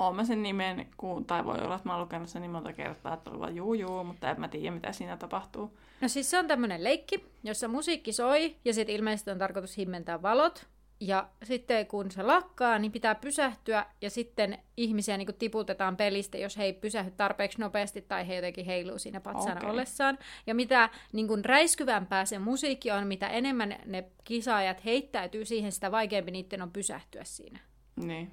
oon 0.00 0.16
mä 0.16 0.24
sen 0.24 0.42
nimen, 0.42 0.86
kun, 0.96 1.24
tai 1.24 1.44
voi 1.44 1.58
olla, 1.58 1.74
että 1.74 1.88
mä 1.88 1.92
oon 1.92 2.02
lukenut 2.02 2.28
sen 2.28 2.42
niin 2.42 2.50
monta 2.50 2.72
kertaa, 2.72 3.14
että 3.14 3.30
on 3.30 3.40
vaan 3.40 3.56
juu 3.56 3.74
juu, 3.74 4.04
mutta 4.04 4.30
en 4.30 4.40
mä 4.40 4.48
tiedä, 4.48 4.70
mitä 4.70 4.92
siinä 4.92 5.16
tapahtuu. 5.16 5.78
No 6.00 6.08
siis 6.08 6.30
se 6.30 6.38
on 6.38 6.46
tämmöinen 6.46 6.84
leikki, 6.84 7.26
jossa 7.44 7.68
musiikki 7.68 8.12
soi, 8.12 8.56
ja 8.64 8.74
sitten 8.74 8.94
ilmeisesti 8.94 9.30
on 9.30 9.38
tarkoitus 9.38 9.76
himmentää 9.76 10.22
valot. 10.22 10.66
Ja 11.00 11.28
sitten 11.42 11.86
kun 11.86 12.10
se 12.10 12.22
lakkaa, 12.22 12.78
niin 12.78 12.92
pitää 12.92 13.14
pysähtyä, 13.14 13.86
ja 14.00 14.10
sitten 14.10 14.58
ihmisiä 14.76 15.16
niin 15.16 15.34
tiputetaan 15.38 15.96
pelistä, 15.96 16.38
jos 16.38 16.58
he 16.58 16.64
ei 16.64 16.72
pysähdy 16.72 17.10
tarpeeksi 17.10 17.60
nopeasti, 17.60 18.02
tai 18.02 18.28
he 18.28 18.34
jotenkin 18.34 18.64
heiluu 18.64 18.98
siinä 18.98 19.20
patsana 19.20 19.56
okay. 19.56 19.70
ollessaan. 19.70 20.18
Ja 20.46 20.54
mitä 20.54 20.90
niin 21.12 21.28
kuin 21.28 21.44
räiskyvämpää 21.44 22.24
se 22.24 22.38
musiikki 22.38 22.90
on, 22.90 23.06
mitä 23.06 23.28
enemmän 23.28 23.76
ne 23.86 24.04
kisaajat 24.24 24.84
heittäytyy 24.84 25.44
siihen, 25.44 25.72
sitä 25.72 25.90
vaikeampi 25.90 26.30
niiden 26.30 26.62
on 26.62 26.70
pysähtyä 26.70 27.24
siinä. 27.24 27.58
Niin. 27.96 28.30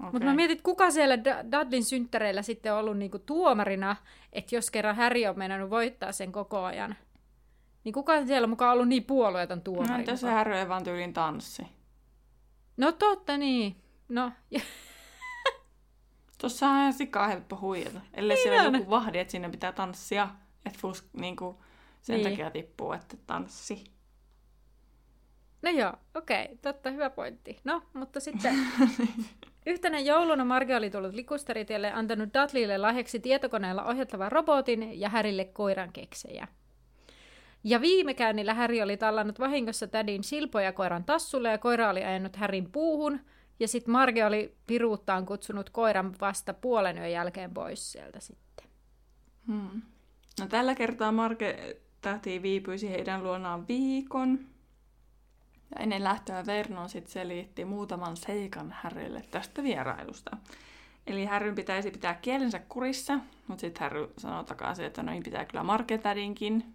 Okay. 0.00 0.10
Mutta 0.12 0.26
mä 0.26 0.34
mietin, 0.34 0.52
että 0.52 0.64
kuka 0.64 0.90
siellä 0.90 1.18
Dudlin 1.24 1.84
synttäreillä 1.84 2.42
sitten 2.42 2.72
on 2.72 2.78
ollut 2.78 2.98
niinku 2.98 3.18
tuomarina, 3.18 3.96
että 4.32 4.54
jos 4.54 4.70
kerran 4.70 4.96
Harry 4.96 5.26
on 5.26 5.38
mennyt 5.38 5.70
voittaa 5.70 6.12
sen 6.12 6.32
koko 6.32 6.64
ajan, 6.64 6.96
niin 7.84 7.92
kuka 7.92 8.26
siellä 8.26 8.44
on 8.44 8.50
mukaan 8.50 8.72
ollut 8.72 8.88
niin 8.88 9.04
puolueeton 9.04 9.60
tuomari? 9.60 9.88
No 9.88 9.98
entäs 9.98 10.20
se 10.20 10.30
Harry 10.30 10.54
ei 10.54 10.68
vaan 10.68 10.84
tyylin 10.84 11.12
tanssi? 11.12 11.79
No 12.80 12.92
totta 12.92 13.36
niin. 13.36 13.76
No. 14.08 14.32
Tuossa 16.40 16.68
on 16.68 16.76
ihan 16.76 16.92
sikaa 16.92 17.28
helppo 17.28 17.58
huijata. 17.60 18.00
Ellei 18.14 18.34
niin 18.34 18.42
siellä 18.42 18.68
on. 18.68 18.74
joku 18.74 18.90
vahdi, 18.90 19.18
että 19.18 19.30
sinne 19.32 19.48
pitää 19.48 19.72
tanssia. 19.72 20.28
Että 20.66 20.78
fus, 20.78 21.08
niinku, 21.12 21.62
sen 22.02 22.16
niin. 22.16 22.30
takia 22.30 22.50
tippuu, 22.50 22.92
että 22.92 23.16
tanssi. 23.26 23.84
No 25.62 25.70
joo, 25.70 25.92
okei, 26.14 26.44
okay, 26.44 26.56
totta, 26.62 26.90
hyvä 26.90 27.10
pointti. 27.10 27.60
No, 27.64 27.82
mutta 27.92 28.20
sitten 28.20 28.54
Yhtenä 29.66 29.98
jouluna 29.98 30.44
Marge 30.44 30.76
oli 30.76 30.90
tullut 30.90 31.14
likusteritielle 31.14 31.86
ja 31.86 31.96
antanut 31.96 32.28
Dudleylle 32.34 32.78
lahjaksi 32.78 33.20
tietokoneella 33.20 33.84
ohjattavan 33.84 34.32
robotin 34.32 35.00
ja 35.00 35.08
Härille 35.08 35.44
koiran 35.44 35.92
keksejä. 35.92 36.48
Ja 37.64 37.80
viime 37.80 38.14
käynnillä 38.14 38.54
Häri 38.54 38.82
oli 38.82 38.96
tallannut 38.96 39.38
vahingossa 39.38 39.86
tädin 39.86 40.24
silpoja 40.24 40.72
koiran 40.72 41.04
tassulle 41.04 41.50
ja 41.50 41.58
koira 41.58 41.90
oli 41.90 42.04
ajanut 42.04 42.36
Härin 42.36 42.72
puuhun. 42.72 43.20
Ja 43.60 43.68
sitten 43.68 43.92
Marge 43.92 44.24
oli 44.24 44.56
piruuttaan 44.66 45.26
kutsunut 45.26 45.70
koiran 45.70 46.14
vasta 46.20 46.54
puolen 46.54 46.98
yön 46.98 47.12
jälkeen 47.12 47.54
pois 47.54 47.92
sieltä 47.92 48.20
sitten. 48.20 48.66
Hmm. 49.46 49.82
No 50.40 50.46
tällä 50.46 50.74
kertaa 50.74 51.12
Marge 51.12 51.76
tähti 52.00 52.42
viipyisi 52.42 52.90
heidän 52.90 53.22
luonaan 53.22 53.68
viikon. 53.68 54.38
Ja 55.70 55.82
ennen 55.82 56.04
lähtöä 56.04 56.46
Vernon 56.46 56.88
sitten 56.88 57.12
selitti 57.12 57.64
muutaman 57.64 58.16
seikan 58.16 58.74
Härrylle 58.82 59.24
tästä 59.30 59.62
vierailusta. 59.62 60.36
Eli 61.06 61.24
Härryn 61.24 61.54
pitäisi 61.54 61.90
pitää 61.90 62.14
kielensä 62.14 62.60
kurissa, 62.68 63.18
mutta 63.48 63.60
sitten 63.60 63.80
Härry 63.80 64.08
sanoo 64.18 64.44
takaisin, 64.44 64.84
että 64.84 65.02
noin 65.02 65.22
pitää 65.22 65.44
kyllä 65.44 65.62
Marketädinkin. 65.62 66.74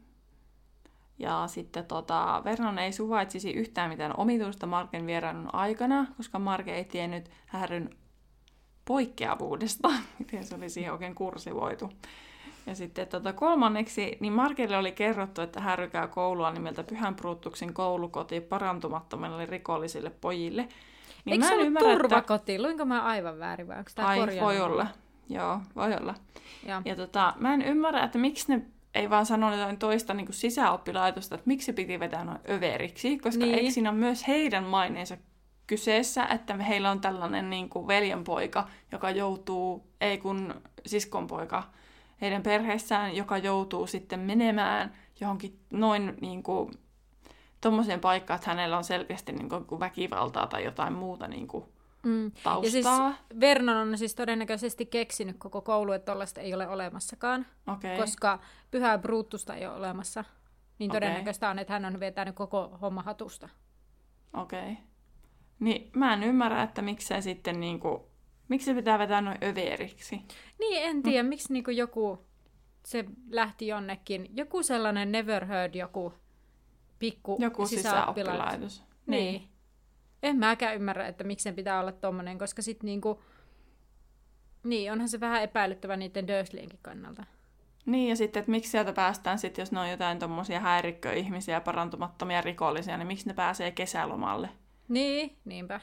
Ja 1.20 1.48
sitten 1.48 1.86
tota, 1.86 2.42
Vernon 2.44 2.80
ei 2.80 2.92
suvaitsisi 2.92 3.52
yhtään 3.52 3.90
mitään 3.90 4.14
omituista 4.18 4.66
Marken 4.66 5.06
vierailun 5.06 5.56
aikana, 5.56 6.06
koska 6.18 6.40
Marke 6.40 6.76
ei 6.76 6.86
tiennyt 6.86 7.30
Härryn 7.46 7.90
poikkeavuudesta, 8.86 9.92
miten 10.20 10.44
se 10.44 10.56
olisi 10.56 10.90
oikein 10.90 11.16
kursivoitu. 11.16 11.90
Ja 12.68 12.76
sitten 12.76 13.08
tota, 13.08 13.34
kolmanneksi, 13.34 14.18
niin 14.20 14.34
Markelle 14.34 14.78
oli 14.78 14.92
kerrottu, 14.92 15.42
että 15.42 15.62
hän 15.62 15.92
käy 15.92 16.08
koulua 16.08 16.52
nimeltä 16.52 16.84
Pyhän 16.84 17.16
Brutuksen 17.16 17.74
koulukoti 17.74 18.42
parantumattomille 18.42 19.46
rikollisille 19.46 20.10
pojille. 20.10 20.68
Niin 21.26 21.34
Eikö 21.34 21.46
se 21.46 21.54
ollut 21.54 21.68
ymmärrä, 21.68 21.92
turvakoti? 21.92 22.56
Että... 22.56 22.64
Luinko 22.64 22.86
mä 22.86 23.04
aivan 23.04 23.40
väärin 23.40 23.68
vai 23.68 23.78
onko 23.78 23.92
tämä 23.96 24.08
Ai, 24.08 24.20
voi 24.42 24.62
olla. 24.62 24.88
Joo, 25.30 25.60
voi 25.76 25.94
olla. 26.02 26.16
Ja, 26.66 26.82
ja 26.86 26.96
tota, 26.96 27.34
mä 27.40 27.54
en 27.54 27.62
ymmärrä, 27.62 28.04
että 28.04 28.18
miksi 28.18 28.56
ne 28.56 28.66
ei 28.96 29.10
vaan 29.10 29.25
sano 29.25 29.56
jotain 29.56 29.78
toista 29.78 30.14
niin 30.14 30.25
kuin 30.25 30.36
sisäoppilaitosta, 30.36 31.36
että 31.36 31.48
miksi 31.48 31.66
se 31.66 31.74
piti 31.74 32.00
vetää 32.00 32.24
noin 32.24 32.40
överiksi, 32.50 33.18
koska 33.18 33.46
niin. 33.46 33.56
eikö 33.56 33.72
siinä 33.72 33.90
ole 33.90 34.00
myös 34.00 34.28
heidän 34.28 34.64
maineensa 34.64 35.18
kyseessä, 35.68 36.25
että 36.25 36.58
heillä 36.58 36.92
on 36.92 37.02
tällainen 37.02 37.50
niin 37.50 37.70
kuin 37.70 37.88
veljenpoika, 37.88 38.68
joka 38.92 39.10
joutuu, 39.10 39.88
ei 40.02 40.18
kun 40.18 40.62
siskonpoika, 40.86 41.64
heidän 42.22 42.44
perheessään, 42.44 43.16
joka 43.16 43.38
joutuu 43.38 43.88
sitten 43.88 44.20
menemään 44.20 44.94
johonkin 45.20 45.60
noin 45.74 46.18
niin 46.22 46.44
kuin, 46.44 46.72
tommoseen 47.62 48.00
paikkaan, 48.00 48.36
että 48.36 48.50
hänellä 48.50 48.78
on 48.78 48.84
selkeästi 48.84 49.32
niin 49.32 49.50
kuin, 49.50 49.80
väkivaltaa 49.80 50.48
tai 50.48 50.64
jotain 50.64 50.94
muuta 50.94 51.28
niin 51.28 51.48
kuin, 51.48 51.66
mm. 52.06 52.32
taustaa. 52.44 52.64
Ja 52.64 52.72
siis 52.72 52.86
Vernon 53.40 53.78
on 53.78 53.98
siis 53.98 54.16
todennäköisesti 54.16 54.86
keksinyt 54.86 55.36
koko 55.40 55.62
koulu, 55.62 55.92
että 55.92 56.12
tollaista 56.12 56.42
ei 56.42 56.54
ole 56.54 56.68
olemassakaan, 56.68 57.46
okay. 57.68 57.98
koska 57.98 58.40
pyhää 58.72 58.98
Brutusta 58.98 59.56
ei 59.56 59.66
ole 59.66 59.76
olemassa. 59.76 60.24
Niin 60.80 60.92
okay. 60.92 61.00
todennäköistä 61.02 61.50
on, 61.50 61.60
että 61.60 61.74
hän 61.74 61.86
on 61.86 62.00
vetänyt 62.00 62.36
koko 62.36 62.78
homma 62.82 63.02
hatusta. 63.02 63.50
Okei. 64.34 64.60
Okay. 64.72 64.76
Niin 65.60 65.92
mä 65.96 66.14
en 66.14 66.24
ymmärrä, 66.24 66.64
että 66.64 66.82
miksei 66.82 67.22
sitten 67.22 67.60
niinku 67.60 68.16
Miksi 68.48 68.66
se 68.66 68.74
pitää 68.74 69.00
vetää 69.00 69.22
noin 69.22 69.38
överiksi? 69.44 70.22
Niin, 70.60 70.84
en 70.84 71.04
tiedä. 71.04 71.24
No. 71.24 71.30
Miksi 71.30 71.54
niinku 71.54 71.72
joku, 71.72 72.26
se 72.86 73.06
lähti 73.30 73.68
jonnekin, 73.68 74.30
joku 74.34 74.64
sellainen 74.64 75.12
never 75.12 75.46
heard 75.46 75.76
joku 75.76 76.14
pikku 77.00 77.38
Joku 77.40 77.68
sisäoppilaitos. 77.68 78.84
Niin. 79.08 79.34
niin. 79.34 79.50
En 80.24 80.36
mäkään 80.36 80.76
ymmärrä, 80.76 81.08
että 81.08 81.24
miksi 81.24 81.44
sen 81.44 81.56
pitää 81.56 81.80
olla 81.80 81.92
tommonen, 81.92 82.38
koska 82.38 82.62
sit 82.62 82.84
niinku, 82.84 83.24
niin, 84.64 84.92
onhan 84.92 85.10
se 85.10 85.20
vähän 85.20 85.44
epäilyttävä 85.44 85.98
niiden 85.98 86.28
Dursleyenkin 86.28 86.80
kannalta. 86.82 87.24
Niin, 87.86 88.10
ja 88.10 88.16
sitten, 88.16 88.40
että 88.40 88.52
miksi 88.52 88.72
sieltä 88.72 88.94
päästään 88.94 89.40
sitten, 89.40 89.62
jos 89.62 89.72
ne 89.72 89.80
on 89.80 89.90
jotain 89.90 90.20
tommosia 90.20 90.60
häirikköihmisiä, 90.60 91.62
parantumattomia 91.62 92.42
rikollisia, 92.42 92.98
niin 92.98 93.08
miksi 93.08 93.28
ne 93.28 93.34
pääsee 93.34 93.72
kesälomalle? 93.72 94.50
Niin, 94.88 95.38
niinpä. 95.46 95.82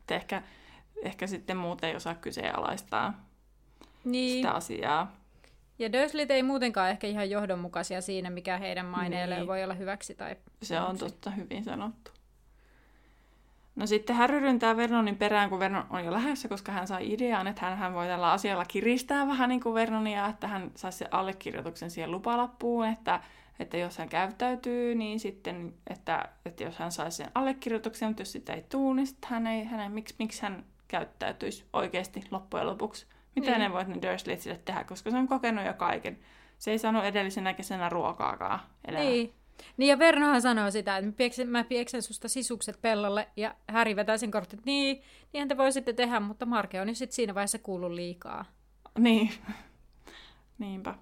Et 0.00 0.10
ehkä 0.10 0.42
ehkä 1.02 1.26
sitten 1.26 1.56
muuten 1.56 1.90
ei 1.90 1.96
osaa 1.96 2.14
kyseenalaistaa 2.14 3.28
niin. 4.04 4.36
sitä 4.36 4.50
asiaa. 4.50 5.16
Ja 5.78 5.92
Dursleyt 5.92 6.30
ei 6.30 6.42
muutenkaan 6.42 6.90
ehkä 6.90 7.06
ihan 7.06 7.30
johdonmukaisia 7.30 8.00
siinä, 8.00 8.30
mikä 8.30 8.58
heidän 8.58 8.86
maineelle 8.86 9.36
niin. 9.36 9.46
voi 9.46 9.64
olla 9.64 9.74
hyväksi 9.74 10.14
tai 10.14 10.36
Se 10.62 10.80
on 10.80 10.98
totta, 10.98 11.30
hyvin 11.30 11.64
sanottu. 11.64 12.10
No 13.76 13.86
sitten 13.86 14.16
Harry 14.16 14.40
ryntää 14.40 14.76
Vernonin 14.76 15.16
perään, 15.16 15.50
kun 15.50 15.58
Vernon 15.58 15.86
on 15.90 16.04
jo 16.04 16.12
lähdössä, 16.12 16.48
koska 16.48 16.72
hän 16.72 16.86
sai 16.86 17.12
idean, 17.12 17.46
että 17.46 17.62
hän, 17.66 17.78
hän 17.78 17.94
voi 17.94 18.06
tällä 18.06 18.32
asialla 18.32 18.64
kiristää 18.64 19.26
vähän 19.26 19.48
niin 19.48 19.60
kuin 19.60 19.74
Vernonia, 19.74 20.26
että 20.26 20.46
hän 20.46 20.70
saisi 20.74 20.98
sen 20.98 21.08
allekirjoituksen 21.10 21.90
siihen 21.90 22.10
lupalappuun, 22.10 22.86
että, 22.86 23.20
että 23.58 23.76
jos 23.76 23.98
hän 23.98 24.08
käyttäytyy, 24.08 24.94
niin 24.94 25.20
sitten, 25.20 25.74
että, 25.90 26.28
että 26.44 26.64
jos 26.64 26.78
hän 26.78 26.92
saisi 26.92 27.16
sen 27.16 27.30
allekirjoituksen, 27.34 28.08
mutta 28.08 28.22
jos 28.22 28.32
sitä 28.32 28.52
ei 28.52 28.64
tule, 28.68 28.96
niin 28.96 29.06
sitten 29.06 29.30
hän 29.30 29.46
ei, 29.46 29.64
hän 29.64 29.80
ei, 29.80 29.88
miksi, 29.88 30.14
miksi 30.18 30.42
hän 30.42 30.64
käyttäytyisi 30.88 31.64
oikeasti 31.72 32.24
loppujen 32.30 32.66
lopuksi. 32.66 33.06
Mitä 33.36 33.50
niin. 33.50 33.60
ne 33.60 33.72
voit 33.72 33.88
ne 33.88 34.02
Dursleyt 34.02 34.40
sille 34.40 34.60
tehdä, 34.64 34.84
koska 34.84 35.10
se 35.10 35.16
on 35.16 35.28
kokenut 35.28 35.66
jo 35.66 35.74
kaiken. 35.74 36.18
Se 36.58 36.70
ei 36.70 36.78
saanut 36.78 37.04
edellisenä 37.04 37.54
kesänä 37.54 37.88
ruokaakaan 37.88 38.60
elämä. 38.84 39.04
Niin. 39.04 39.34
Niin 39.76 39.88
ja 39.88 39.98
Vernohan 39.98 40.42
sanoo 40.42 40.70
sitä, 40.70 40.96
että 40.96 41.06
mä 41.06 41.12
pieksen, 41.12 41.48
mä 41.48 41.64
pieksen 41.64 42.02
susta 42.02 42.28
sisukset 42.28 42.82
pellolle 42.82 43.28
ja 43.36 43.54
Häri 43.68 43.96
vetää 43.96 44.16
sen 44.16 44.30
kortin, 44.30 44.58
että 44.58 44.66
niin, 44.66 45.02
niinhän 45.32 45.48
te 45.48 45.56
voisitte 45.56 45.92
tehdä, 45.92 46.20
mutta 46.20 46.46
Marke 46.46 46.80
on 46.80 46.88
jo 46.88 46.94
sitten 46.94 47.14
siinä 47.14 47.34
vaiheessa 47.34 47.58
kuullut 47.58 47.92
liikaa. 47.92 48.44
Niin, 48.98 49.30
niinpä. 50.58 50.94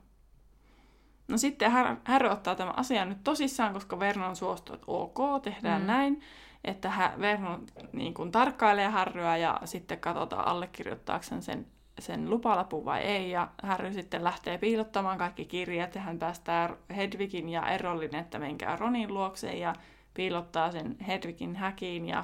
No 1.29 1.39
sitten 1.39 1.73
Harry 2.05 2.29
ottaa 2.29 2.55
tämän 2.55 2.79
asian 2.79 3.09
nyt 3.09 3.25
tosissaan, 3.25 3.73
koska 3.73 3.99
Vernon 3.99 4.37
suostuu, 4.37 4.75
että 4.75 4.87
ok, 4.89 5.43
tehdään 5.43 5.83
mm. 5.83 5.87
näin 5.87 6.23
että 6.65 6.91
hän, 6.91 7.21
Vernon 7.21 7.67
niin 7.93 8.15
kuin, 8.15 8.33
tarkkailee 8.33 8.89
Harryä 8.89 9.37
ja 9.37 9.61
sitten 9.65 10.01
katsotaan 10.01 10.47
allekirjoittaako 10.47 11.25
sen, 11.41 11.67
sen, 11.99 12.31
lupalapun 12.31 12.85
vai 12.85 13.01
ei. 13.01 13.31
Ja 13.31 13.49
Harry 13.63 13.93
sitten 13.93 14.25
lähtee 14.25 14.59
piilottamaan 14.59 15.19
kaikki 15.19 15.45
kirjat 15.45 15.95
ja 15.95 16.01
hän 16.01 16.19
päästää 16.19 16.77
Hedwigin 16.97 17.49
ja 17.49 17.69
Erollin, 17.69 18.15
että 18.15 18.39
menkää 18.39 18.77
Ronin 18.77 19.15
luokse 19.15 19.53
ja 19.53 19.75
piilottaa 20.15 20.73
sen 20.73 20.97
Hedwigin 21.07 21.57
häkiin. 21.57 22.09
Ja 22.09 22.23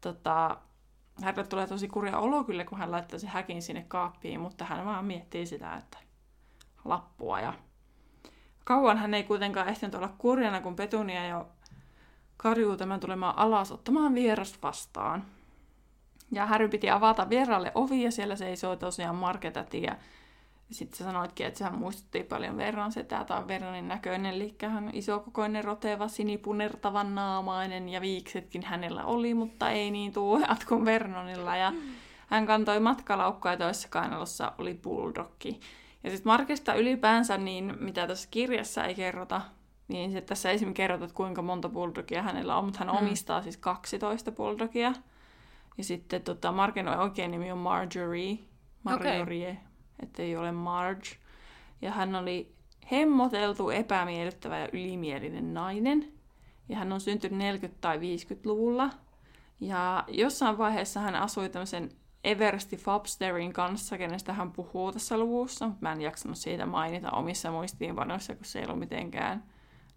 tota, 0.00 0.56
Harry 1.22 1.44
tulee 1.44 1.66
tosi 1.66 1.88
kurja 1.88 2.18
olo 2.18 2.44
kyllä, 2.44 2.64
kun 2.64 2.78
hän 2.78 2.90
laittaa 2.90 3.18
sen 3.18 3.30
häkin 3.30 3.62
sinne 3.62 3.84
kaappiin, 3.88 4.40
mutta 4.40 4.64
hän 4.64 4.84
vaan 4.84 5.04
miettii 5.04 5.46
sitä, 5.46 5.74
että 5.74 5.98
lappua 6.84 7.40
ja 7.40 7.54
Kauan 8.68 8.98
hän 8.98 9.14
ei 9.14 9.24
kuitenkaan 9.24 9.68
ehtinyt 9.68 9.94
olla 9.94 10.14
kurjana, 10.18 10.60
kun 10.60 10.76
Petunia 10.76 11.26
jo 11.26 11.48
karjuu 12.36 12.76
tämän 12.76 13.00
tulemaan 13.00 13.38
alas 13.38 13.72
ottamaan 13.72 14.14
vieras 14.14 14.58
vastaan. 14.62 15.24
Ja 16.32 16.46
Harry 16.46 16.68
piti 16.68 16.90
avata 16.90 17.28
vieraalle 17.28 17.72
ovi 17.74 18.02
ja 18.02 18.10
siellä 18.10 18.36
seisoi 18.36 18.76
tosiaan 18.76 19.16
Marketäti 19.16 19.82
ja 19.82 19.96
sitten 20.70 20.98
sä 20.98 21.04
sanoitkin, 21.04 21.46
että 21.46 21.58
sehän 21.58 21.78
muistutti 21.78 22.22
paljon 22.22 22.56
Verran 22.56 22.92
setää, 22.92 23.24
tämä 23.24 23.40
on 23.40 23.48
Vernonin 23.48 23.88
näköinen, 23.88 24.34
eli 24.34 24.54
hän 24.62 24.90
isokokoinen, 24.92 25.64
roteva, 25.64 26.08
sinipunertavan 26.08 27.14
naamainen 27.14 27.88
ja 27.88 28.00
viiksetkin 28.00 28.62
hänellä 28.62 29.04
oli, 29.04 29.34
mutta 29.34 29.70
ei 29.70 29.90
niin 29.90 30.12
tuuheat 30.12 30.64
kuin 30.64 30.84
Vernonilla. 30.84 31.56
Ja 31.56 31.72
Hän 32.28 32.46
kantoi 32.46 32.80
matkalaukkaa 32.80 33.52
ja 33.52 33.56
toisessa 33.56 33.88
kainalossa 33.88 34.52
oli 34.58 34.74
bulldogki. 34.74 35.60
Ja 36.04 36.10
sitten 36.10 36.32
Markesta 36.32 36.74
ylipäänsä, 36.74 37.38
niin 37.38 37.74
mitä 37.80 38.06
tässä 38.06 38.28
kirjassa 38.30 38.84
ei 38.84 38.94
kerrota, 38.94 39.40
niin 39.88 40.12
se, 40.12 40.20
tässä 40.20 40.50
esimerkiksi 40.50 40.76
kerrotaan, 40.76 41.04
että 41.04 41.16
kuinka 41.16 41.42
monta 41.42 41.68
bulldogia 41.68 42.22
hänellä 42.22 42.56
on, 42.56 42.64
mutta 42.64 42.78
hän 42.78 42.88
mm. 42.88 42.98
omistaa 42.98 43.42
siis 43.42 43.56
12 43.56 44.32
bulldogia. 44.32 44.92
Ja 45.78 45.84
sitten 45.84 46.22
tota, 46.22 46.52
Marken 46.52 46.88
oikein 46.88 47.30
nimi 47.30 47.52
on 47.52 47.58
Marjorie, 47.58 48.38
Marjorie, 48.82 49.50
okay. 49.50 49.62
ettei 50.02 50.36
ole 50.36 50.52
Marge. 50.52 51.08
Ja 51.82 51.90
hän 51.90 52.14
oli 52.14 52.54
hemmoteltu, 52.90 53.70
epämiellyttävä 53.70 54.58
ja 54.58 54.68
ylimielinen 54.72 55.54
nainen. 55.54 56.12
Ja 56.68 56.76
hän 56.76 56.92
on 56.92 57.00
syntynyt 57.00 57.62
40- 57.64 57.74
tai 57.80 57.98
50-luvulla. 57.98 58.90
Ja 59.60 60.04
jossain 60.08 60.58
vaiheessa 60.58 61.00
hän 61.00 61.14
asui 61.14 61.48
tämmöisen 61.48 61.90
Eversti 62.24 62.76
Fabsterin 62.76 63.52
kanssa, 63.52 63.98
kenestä 63.98 64.32
hän 64.32 64.52
puhuu 64.52 64.92
tässä 64.92 65.18
luvussa, 65.18 65.66
mutta 65.66 65.82
mä 65.82 65.92
en 65.92 66.00
jaksanut 66.00 66.38
siitä 66.38 66.66
mainita 66.66 67.10
omissa 67.10 67.50
muistiinpanoissa, 67.50 68.34
kun 68.34 68.44
se 68.44 68.58
ei 68.58 68.64
ollut 68.64 68.78
mitenkään 68.78 69.44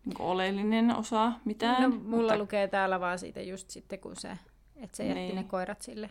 niin 0.05 0.21
oleellinen 0.21 0.95
osa 0.95 1.31
mitään. 1.45 1.83
No, 1.83 1.89
mulla 1.89 2.21
mutta... 2.21 2.37
lukee 2.37 2.67
täällä 2.67 2.99
vaan 2.99 3.19
siitä 3.19 3.41
just 3.41 3.69
sitten, 3.69 3.99
kun 3.99 4.15
se, 4.15 4.37
että 4.81 4.97
se 4.97 5.05
jätti 5.05 5.19
niin. 5.19 5.35
ne 5.35 5.43
koirat 5.43 5.81
sille. 5.81 6.09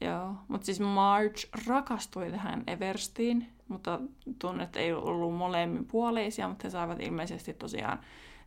Joo, 0.00 0.34
mutta 0.48 0.64
siis 0.64 0.80
Marge 0.80 1.40
rakastui 1.66 2.30
tähän 2.30 2.64
Everstiin, 2.66 3.46
mutta 3.68 4.00
tunnet 4.38 4.76
ei 4.76 4.92
ollut 4.92 5.34
molemmin 5.34 5.84
puoleisia, 5.84 6.48
mutta 6.48 6.62
he 6.64 6.70
saivat 6.70 7.00
ilmeisesti 7.00 7.54
tosiaan 7.54 8.00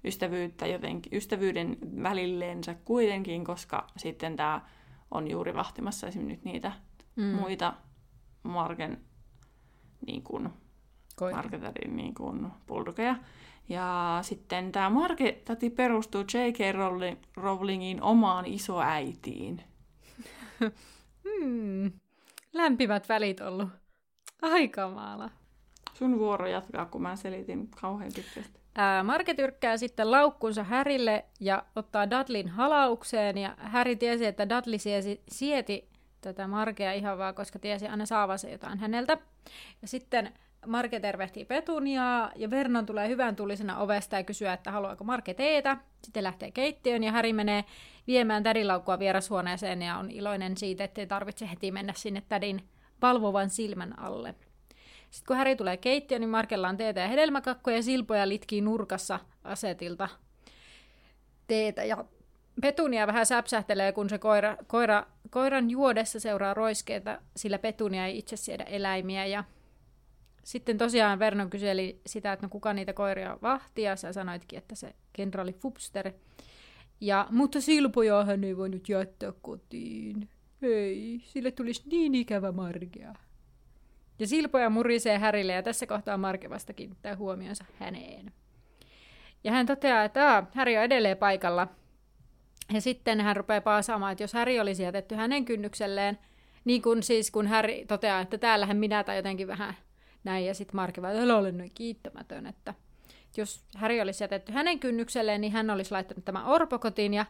ystävyyttä 0.03 0.67
jotenkin, 0.67 1.17
ystävyyden 1.17 1.77
välilleensä 2.03 2.75
kuitenkin, 2.85 3.45
koska 3.45 3.87
sitten 3.97 4.35
tämä 4.35 4.61
on 5.11 5.31
juuri 5.31 5.53
vahtimassa 5.53 6.07
esimerkiksi 6.07 6.45
nyt 6.45 6.53
niitä 6.53 6.71
mm. 7.15 7.23
muita 7.23 7.73
Margen 8.43 9.01
niin 10.07 10.23
kuin, 10.23 10.49
Marketerin 11.31 11.95
niin 11.95 12.13
kuin, 12.13 12.47
bulldogeja. 12.67 13.15
Ja 13.69 14.19
sitten 14.21 14.71
tämä 14.71 14.89
Marketati 14.89 15.69
perustuu 15.69 16.21
J.K. 16.21 16.57
Rowlingin 17.37 18.01
omaan 18.01 18.45
isoäitiin. 18.45 19.63
hmm. 21.23 21.91
Lämpimät 22.53 23.09
välit 23.09 23.41
ollut. 23.41 23.69
Aika 24.41 24.89
maala. 24.89 25.29
Sun 25.93 26.19
vuoro 26.19 26.47
jatkaa, 26.47 26.85
kun 26.85 27.01
mä 27.01 27.15
selitin 27.15 27.67
kauhean 27.81 28.11
pitkästi. 28.15 28.59
Ää, 28.75 29.03
Marke 29.03 29.33
tyrkkää 29.33 29.77
sitten 29.77 30.11
laukkunsa 30.11 30.63
Härille 30.63 31.25
ja 31.39 31.63
ottaa 31.75 32.09
Dudlin 32.09 32.49
halaukseen. 32.49 33.37
Ja 33.37 33.55
Häri 33.57 33.95
tiesi, 33.95 34.25
että 34.25 34.49
Dudley 34.49 34.77
siesi, 34.77 35.23
sieti 35.29 35.89
tätä 36.21 36.47
Markea 36.47 36.93
ihan 36.93 37.17
vaan, 37.17 37.35
koska 37.35 37.59
tiesi 37.59 37.87
aina 37.87 38.05
saavansa 38.05 38.49
jotain 38.49 38.79
häneltä. 38.79 39.17
Ja 39.81 39.87
sitten 39.87 40.33
Marke 40.65 40.99
tervehtii 40.99 41.45
Petuniaa 41.45 42.31
ja 42.35 42.49
Vernon 42.49 42.85
tulee 42.85 43.07
hyvän 43.07 43.35
tulisena 43.35 43.77
ovesta 43.77 44.15
ja 44.15 44.23
kysyy, 44.23 44.47
että 44.47 44.71
haluaako 44.71 45.03
Marke 45.03 45.33
teetä. 45.33 45.77
Sitten 46.03 46.23
lähtee 46.23 46.51
keittiöön 46.51 47.03
ja 47.03 47.11
Häri 47.11 47.33
menee 47.33 47.65
viemään 48.07 48.43
tädinlaukkua 48.43 48.99
vierashuoneeseen 48.99 49.81
ja 49.81 49.97
on 49.97 50.11
iloinen 50.11 50.57
siitä, 50.57 50.83
että 50.83 51.01
ei 51.01 51.07
tarvitse 51.07 51.49
heti 51.49 51.71
mennä 51.71 51.93
sinne 51.95 52.23
tädin 52.29 52.69
palvovan 52.99 53.49
silmän 53.49 53.99
alle. 53.99 54.35
Sitten 55.09 55.27
kun 55.27 55.37
Häri 55.37 55.55
tulee 55.55 55.77
keittiöön, 55.77 56.21
niin 56.21 56.29
Markella 56.29 56.69
on 56.69 56.77
teetä 56.77 57.01
ja 57.01 57.07
hedelmäkakkoja 57.07 57.75
ja 57.75 57.83
silpoja 57.83 58.29
litkii 58.29 58.61
nurkassa 58.61 59.19
asetilta 59.43 60.09
teetä. 61.47 61.83
Ja 61.83 62.05
Petunia 62.61 63.07
vähän 63.07 63.25
säpsähtelee, 63.25 63.91
kun 63.91 64.09
se 64.09 64.17
koira, 64.17 64.57
koira, 64.67 65.05
koiran 65.29 65.69
juodessa 65.69 66.19
seuraa 66.19 66.53
roiskeita, 66.53 67.19
sillä 67.35 67.59
Petunia 67.59 68.05
ei 68.05 68.17
itse 68.17 68.35
siedä 68.35 68.63
eläimiä. 68.63 69.25
Ja 69.25 69.43
sitten 70.43 70.77
tosiaan 70.77 71.19
Vernon 71.19 71.49
kyseli 71.49 72.01
sitä, 72.05 72.33
että 72.33 72.45
no 72.45 72.49
kuka 72.49 72.73
niitä 72.73 72.93
koiria 72.93 73.37
vahtii, 73.41 73.83
ja 73.83 73.95
sä 73.95 74.13
sanoitkin, 74.13 74.57
että 74.57 74.75
se 74.75 74.95
kenraali 75.13 75.53
Fupster. 75.53 76.11
Ja, 77.01 77.27
mutta 77.29 77.61
silpoja 77.61 78.25
hän 78.25 78.43
ei 78.43 78.57
voinut 78.57 78.89
jättää 78.89 79.33
kotiin. 79.41 80.29
Ei, 80.61 81.21
sille 81.23 81.51
tulisi 81.51 81.83
niin 81.89 82.15
ikävä 82.15 82.51
margia. 82.51 83.15
Ja 84.19 84.27
silpoja 84.27 84.69
murisee 84.69 85.17
Härille, 85.17 85.53
ja 85.53 85.63
tässä 85.63 85.85
kohtaa 85.85 86.17
Marke 86.17 86.49
vasta 86.49 86.73
kiinnittää 86.73 87.15
huomionsa 87.15 87.65
häneen. 87.79 88.33
Ja 89.43 89.51
hän 89.51 89.65
toteaa, 89.65 90.03
että 90.03 90.43
Häri 90.53 90.77
on 90.77 90.83
edelleen 90.83 91.17
paikalla. 91.17 91.67
Ja 92.73 92.81
sitten 92.81 93.21
hän 93.21 93.35
rupeaa 93.35 93.61
paasaamaan, 93.61 94.11
että 94.11 94.23
jos 94.23 94.33
Häri 94.33 94.59
olisi 94.59 94.83
jätetty 94.83 95.15
hänen 95.15 95.45
kynnykselleen, 95.45 96.19
niin 96.65 96.81
kuin 96.81 97.03
siis 97.03 97.31
kun 97.31 97.47
Häri 97.47 97.85
toteaa, 97.85 98.21
että 98.21 98.37
täällähän 98.37 98.77
minä 98.77 99.03
tai 99.03 99.15
jotenkin 99.15 99.47
vähän 99.47 99.73
näin, 100.23 100.45
ja 100.45 100.53
sitten 100.53 100.75
Marke 100.75 101.01
vaan, 101.01 101.15
että 101.15 101.37
olen 101.37 101.57
noin 101.57 101.71
kiittämätön, 101.75 102.45
että 102.45 102.73
jos 103.37 103.65
Häri 103.75 104.01
olisi 104.01 104.23
jätetty 104.23 104.51
hänen 104.51 104.79
kynnykselleen, 104.79 105.41
niin 105.41 105.53
hän 105.53 105.69
olisi 105.69 105.91
laittanut 105.91 106.25
tämän 106.25 106.45
orpokotiin, 106.45 107.13
ja 107.13 107.25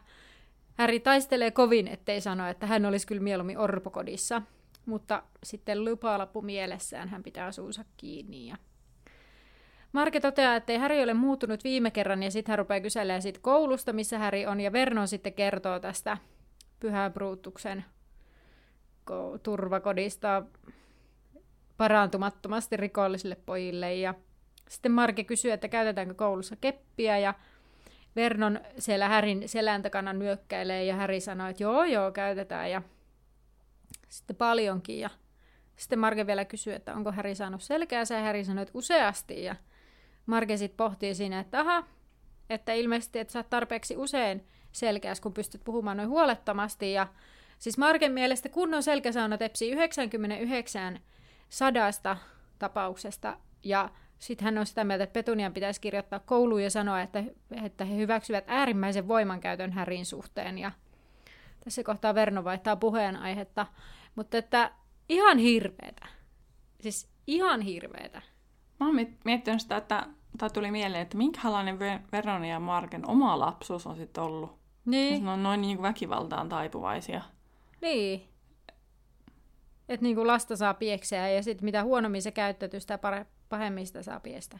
Häri 0.74 1.00
taistelee 1.00 1.50
kovin, 1.50 1.88
ettei 1.88 2.20
sano, 2.20 2.48
että 2.48 2.66
hän 2.66 2.86
olisi 2.86 3.06
kyllä 3.06 3.22
mieluummin 3.22 3.58
orpokodissa. 3.58 4.42
Mutta 4.86 5.22
sitten 5.42 5.84
lupalappu 5.84 6.42
mielessään 6.42 7.08
hän 7.08 7.22
pitää 7.22 7.52
suunsa 7.52 7.84
kiinni. 7.96 8.46
Ja 8.46 8.56
Marke 9.92 10.20
toteaa, 10.20 10.56
että 10.56 10.72
ei 10.72 10.78
Häri 10.78 11.02
ole 11.02 11.14
muuttunut 11.14 11.64
viime 11.64 11.90
kerran, 11.90 12.22
ja 12.22 12.30
sitten 12.30 12.52
hän 12.52 12.58
rupeaa 12.58 12.80
kyselemään 12.80 13.22
siitä 13.22 13.38
koulusta, 13.42 13.92
missä 13.92 14.18
Häri 14.18 14.46
on, 14.46 14.60
ja 14.60 14.72
Vernon 14.72 15.08
sitten 15.08 15.32
kertoo 15.32 15.80
tästä 15.80 16.18
Pyhän 16.80 17.12
Brutuksen 17.12 17.84
turvakodista 19.42 20.42
parantumattomasti 21.76 22.76
rikollisille 22.76 23.36
pojille. 23.46 23.94
Ja 23.94 24.14
sitten 24.68 24.92
Marke 24.92 25.24
kysyy, 25.24 25.52
että 25.52 25.68
käytetäänkö 25.68 26.14
koulussa 26.14 26.56
keppiä, 26.56 27.18
ja 27.18 27.34
Vernon 28.16 28.60
siellä 28.78 29.08
Härin 29.08 29.48
selän 29.48 29.82
takana 29.82 30.12
nyökkäilee, 30.12 30.84
ja 30.84 30.94
Häri 30.94 31.20
sanoo, 31.20 31.48
että 31.48 31.62
joo, 31.62 31.84
joo, 31.84 32.12
käytetään, 32.12 32.70
ja 32.70 32.82
sitten 34.08 34.36
paljonkin. 34.36 35.00
Ja 35.00 35.10
sitten 35.76 35.98
Marke 35.98 36.26
vielä 36.26 36.44
kysyy, 36.44 36.72
että 36.74 36.94
onko 36.94 37.12
Häri 37.12 37.34
saanut 37.34 37.62
selkeää, 37.62 38.04
ja 38.10 38.20
Häri 38.20 38.44
sanoi, 38.44 38.62
että 38.62 38.78
useasti, 38.78 39.44
ja 39.44 39.56
Marke 40.26 40.56
sitten 40.56 40.76
pohtii 40.76 41.14
siinä, 41.14 41.40
että 41.40 41.60
aha, 41.60 41.84
että 42.50 42.72
ilmeisesti 42.72 43.18
et 43.18 43.30
saa 43.30 43.42
tarpeeksi 43.42 43.96
usein 43.96 44.46
selkeässä, 44.72 45.22
kun 45.22 45.34
pystyt 45.34 45.64
puhumaan 45.64 45.96
noin 45.96 46.08
huolettomasti, 46.08 46.92
ja 46.92 47.06
siis 47.58 47.78
Marken 47.78 48.12
mielestä 48.12 48.48
kunnon 48.48 48.82
selkäsauna 48.82 49.38
tepsii 49.38 49.70
99 49.70 51.00
sadasta 51.48 52.16
tapauksesta, 52.58 53.36
ja 53.62 53.90
sitten 54.18 54.44
hän 54.44 54.58
on 54.58 54.66
sitä 54.66 54.84
mieltä, 54.84 55.04
että 55.04 55.12
Petunian 55.12 55.52
pitäisi 55.52 55.80
kirjoittaa 55.80 56.18
kouluun 56.18 56.62
ja 56.62 56.70
sanoa, 56.70 57.00
että, 57.00 57.24
että 57.64 57.84
he 57.84 57.96
hyväksyvät 57.96 58.44
äärimmäisen 58.46 59.08
voimankäytön 59.08 59.72
Härin 59.72 60.06
suhteen. 60.06 60.58
Ja 60.58 60.72
tässä 61.64 61.82
kohtaa 61.82 62.14
Verno 62.14 62.44
vaihtaa 62.44 62.76
puheenaihetta, 62.76 63.66
mutta 64.14 64.38
että 64.38 64.70
ihan 65.08 65.38
hirveetä. 65.38 66.06
Siis 66.80 67.08
ihan 67.26 67.60
hirveetä. 67.60 68.22
Mä 68.80 68.86
oon 68.86 68.96
miettinyt 69.24 69.60
sitä, 69.60 69.76
että 69.76 70.06
tai 70.38 70.50
tuli 70.50 70.70
mieleen, 70.70 71.02
että 71.02 71.16
minkälainen 71.16 71.78
Vernon 72.12 72.44
ja 72.44 72.60
Marken 72.60 73.10
oma 73.10 73.38
lapsuus 73.38 73.86
on 73.86 73.96
sitten 73.96 74.24
ollut. 74.24 74.58
Niin. 74.84 75.24
Ne 75.24 75.30
on 75.30 75.42
noin 75.42 75.60
niin 75.60 75.82
väkivaltaan 75.82 76.48
taipuvaisia. 76.48 77.22
Niin. 77.80 78.28
Että 79.88 80.04
niin 80.04 80.16
kuin 80.16 80.26
lasta 80.26 80.56
saa 80.56 80.74
piekseä 80.74 81.28
ja 81.28 81.42
sitten 81.42 81.64
mitä 81.64 81.82
huonommin 81.82 82.22
se 82.22 82.30
käyttäytyy, 82.30 82.80
sitä 82.80 82.98
pahemmin 83.48 83.86
sitä 83.86 84.02
saa 84.02 84.20
piestä. 84.20 84.58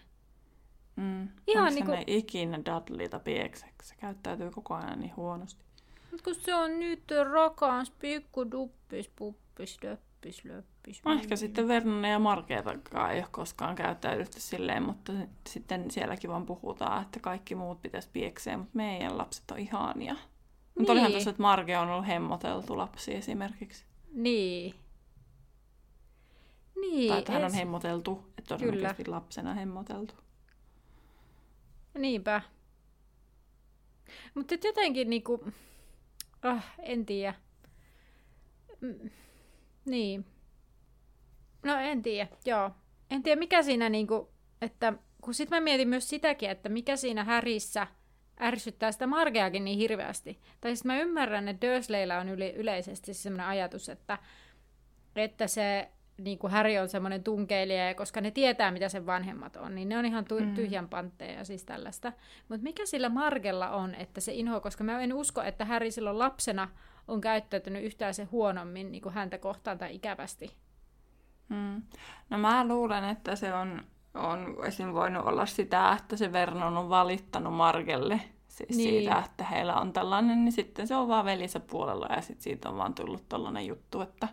Mm. 0.97 1.29
Ihan 1.47 1.75
niin 1.75 1.87
kuin... 1.87 2.05
ikinä 2.07 2.59
Dudleyta 2.59 3.19
piekseksi? 3.19 3.89
Se 3.89 3.95
käyttäytyy 3.97 4.51
koko 4.51 4.75
ajan 4.75 5.01
niin 5.01 5.17
huonosti. 5.17 5.65
Mut 6.11 6.23
kun 6.23 6.35
se 6.35 6.55
on 6.55 6.81
nyt 6.81 7.03
rakas, 7.31 7.91
pikku 7.91 8.51
duppis, 8.51 9.09
puppis, 9.17 9.79
döppis, 9.83 10.45
löppis. 10.45 11.05
No, 11.05 11.13
ehkä 11.13 11.37
sitten 11.37 11.69
Vernon 11.69 12.05
ja 12.05 12.19
Markeetakaan 12.19 13.13
ei 13.13 13.19
ole 13.19 13.29
koskaan 13.31 13.75
käyttäydytty 13.75 14.41
silleen, 14.41 14.83
mutta 14.83 15.13
sitten 15.47 15.91
sielläkin 15.91 16.31
vaan 16.31 16.47
puhutaan, 16.47 17.03
että 17.03 17.21
kaikki 17.21 17.55
muut 17.55 17.83
pitäisi 17.83 18.09
piekseä, 18.13 18.57
mutta 18.57 18.77
meidän 18.77 19.19
lapset 19.19 19.51
on 19.51 19.59
ihania. 19.59 20.15
Niin. 20.15 20.23
Mutta 20.79 20.93
olihan 20.93 21.11
tuossa, 21.11 21.31
että 21.31 21.43
Marge 21.43 21.79
on 21.79 21.91
ollut 21.91 22.07
hemmoteltu 22.07 22.77
lapsi 22.77 23.15
esimerkiksi. 23.15 23.85
Niin. 24.13 24.75
Niin. 26.81 27.09
Tai 27.09 27.19
että 27.19 27.33
hän 27.33 27.45
on 27.45 27.55
hemmoteltu, 27.55 28.25
että 28.39 28.49
todennäköisesti 28.49 29.05
Kyllä. 29.05 29.17
lapsena 29.17 29.55
hemmoteltu. 29.55 30.15
Niinpä. 31.99 32.41
Mutta 34.35 34.55
jotenkin 34.65 35.11
niinku, 35.11 35.45
ah, 36.43 36.65
en 36.79 37.07
tiedä. 37.07 37.35
Mm, 38.81 39.11
niin. 39.85 40.27
No 41.63 41.77
en 41.77 42.03
tiedä, 42.03 42.29
joo. 42.45 42.71
En 43.11 43.23
tiedä 43.23 43.39
mikä 43.39 43.63
siinä 43.63 43.89
niinku, 43.89 44.29
että 44.63 44.93
kun 45.23 45.35
sit 45.35 45.51
mä 45.51 45.61
mietin 45.61 45.89
myös 45.89 46.09
sitäkin, 46.09 46.51
että 46.51 46.69
mikä 46.69 46.97
siinä 46.97 47.25
härissä 47.25 47.87
ärsyttää 48.41 48.93
sitä 48.93 49.07
Margeakin 49.07 49.65
niin 49.65 49.79
hirveästi. 49.79 50.41
Tai 50.61 50.71
siis 50.71 50.85
mä 50.85 51.01
ymmärrän, 51.01 51.49
että 51.49 51.67
Dursleyllä 51.67 52.19
on 52.19 52.29
yle- 52.29 52.53
yleisesti 52.53 53.15
sellainen 53.15 53.47
ajatus, 53.47 53.89
että 53.89 54.19
että 55.17 55.47
se 55.47 55.91
niin 56.19 56.39
kuin 56.39 56.51
Harry 56.51 56.77
on 56.77 56.89
semmoinen 56.89 57.25
tunkeilija, 57.25 57.89
ja 57.89 57.95
koska 57.95 58.21
ne 58.21 58.31
tietää, 58.31 58.71
mitä 58.71 58.89
sen 58.89 59.07
vanhemmat 59.07 59.57
on, 59.57 59.75
niin 59.75 59.89
ne 59.89 59.99
on 59.99 60.05
ihan 60.05 60.25
tu- 60.25 60.55
tyhjän 60.55 60.89
pantteja 60.89 61.33
ja 61.33 61.45
siis 61.45 61.65
tällaista. 61.65 62.13
Mutta 62.49 62.63
mikä 62.63 62.87
sillä 62.87 63.09
Margella 63.09 63.71
on, 63.71 63.95
että 63.95 64.21
se 64.21 64.33
inho, 64.33 64.61
koska 64.61 64.85
mä 64.85 65.01
en 65.01 65.15
usko, 65.15 65.43
että 65.43 65.65
Harry 65.65 65.91
silloin 65.91 66.19
lapsena 66.19 66.69
on 67.09 67.21
käyttäytynyt 67.21 67.85
yhtään 67.85 68.15
se 68.15 68.25
huonommin 68.25 68.93
niin 68.93 69.03
kuin 69.03 69.15
häntä 69.15 69.39
kohtaan 69.39 69.79
tai 69.79 69.95
ikävästi. 69.95 70.57
Mm. 71.49 71.83
No 72.31 72.39
mä 72.39 72.69
luulen, 72.69 73.05
että 73.05 73.37
se 73.37 73.55
on, 73.55 73.83
on 74.15 74.57
esim. 74.67 74.93
voinut 74.93 75.27
olla 75.27 75.47
sitä, 75.47 75.93
että 75.93 76.17
se 76.17 76.33
Vernon 76.33 76.77
on 76.77 76.89
valittanut 76.89 77.55
Margelle 77.55 78.21
siis 78.49 78.77
niin. 78.77 78.91
siitä, 78.91 79.23
että 79.27 79.45
heillä 79.45 79.75
on 79.75 79.93
tällainen, 79.93 80.45
niin 80.45 80.53
sitten 80.53 80.87
se 80.87 80.97
on 80.97 81.09
vaan 81.09 81.25
velissä 81.25 81.61
puolella 81.61 82.07
ja 82.07 82.21
sitten 82.21 82.43
siitä 82.43 82.69
on 82.69 82.77
vaan 82.77 82.95
tullut 82.95 83.29
tällainen 83.29 83.67
juttu, 83.67 84.01
että, 84.01 84.29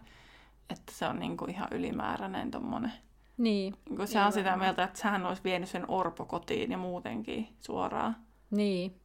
että 0.71 0.91
se 0.91 1.05
on 1.07 1.19
niinku 1.19 1.45
ihan 1.45 1.67
ylimääräinen 1.71 2.51
tommonen. 2.51 2.93
Niin. 3.37 3.75
Kun 3.97 4.07
se 4.07 4.21
on 4.21 4.31
sitä 4.31 4.57
mieltä, 4.57 4.83
että 4.83 4.99
sehän 4.99 5.25
olisi 5.25 5.43
vienyt 5.43 5.69
sen 5.69 5.85
orpo 5.87 6.25
kotiin 6.25 6.71
ja 6.71 6.77
muutenkin 6.77 7.47
suoraan. 7.59 8.15
Niin. 8.51 9.01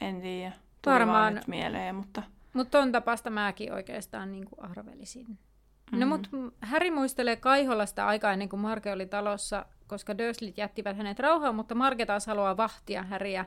En 0.00 0.20
tiedä. 0.20 0.52
Tuli 0.82 0.94
Varmaan. 0.94 1.20
vaan 1.22 1.34
nyt 1.34 1.48
mieleen, 1.48 1.94
mutta... 1.94 2.22
Mutta 2.52 2.78
ton 2.78 2.92
tapasta 2.92 3.30
mäkin 3.30 3.72
oikeastaan 3.72 4.32
niin 4.32 4.46
kuin 4.46 4.70
arvelisin. 4.70 5.26
Mm-hmm. 5.28 6.00
No 6.00 6.06
mut 6.06 6.28
Häri 6.60 6.90
muistelee 6.90 7.36
Kaiholasta 7.36 8.06
aikaa 8.06 8.32
ennen 8.32 8.48
kuin 8.48 8.60
Marke 8.60 8.92
oli 8.92 9.06
talossa, 9.06 9.66
koska 9.86 10.18
Dursleyt 10.18 10.58
jättivät 10.58 10.96
hänet 10.96 11.18
rauhaan, 11.18 11.54
mutta 11.54 11.74
Marke 11.74 12.06
taas 12.06 12.26
haluaa 12.26 12.56
vahtia 12.56 13.02
Häriä. 13.02 13.44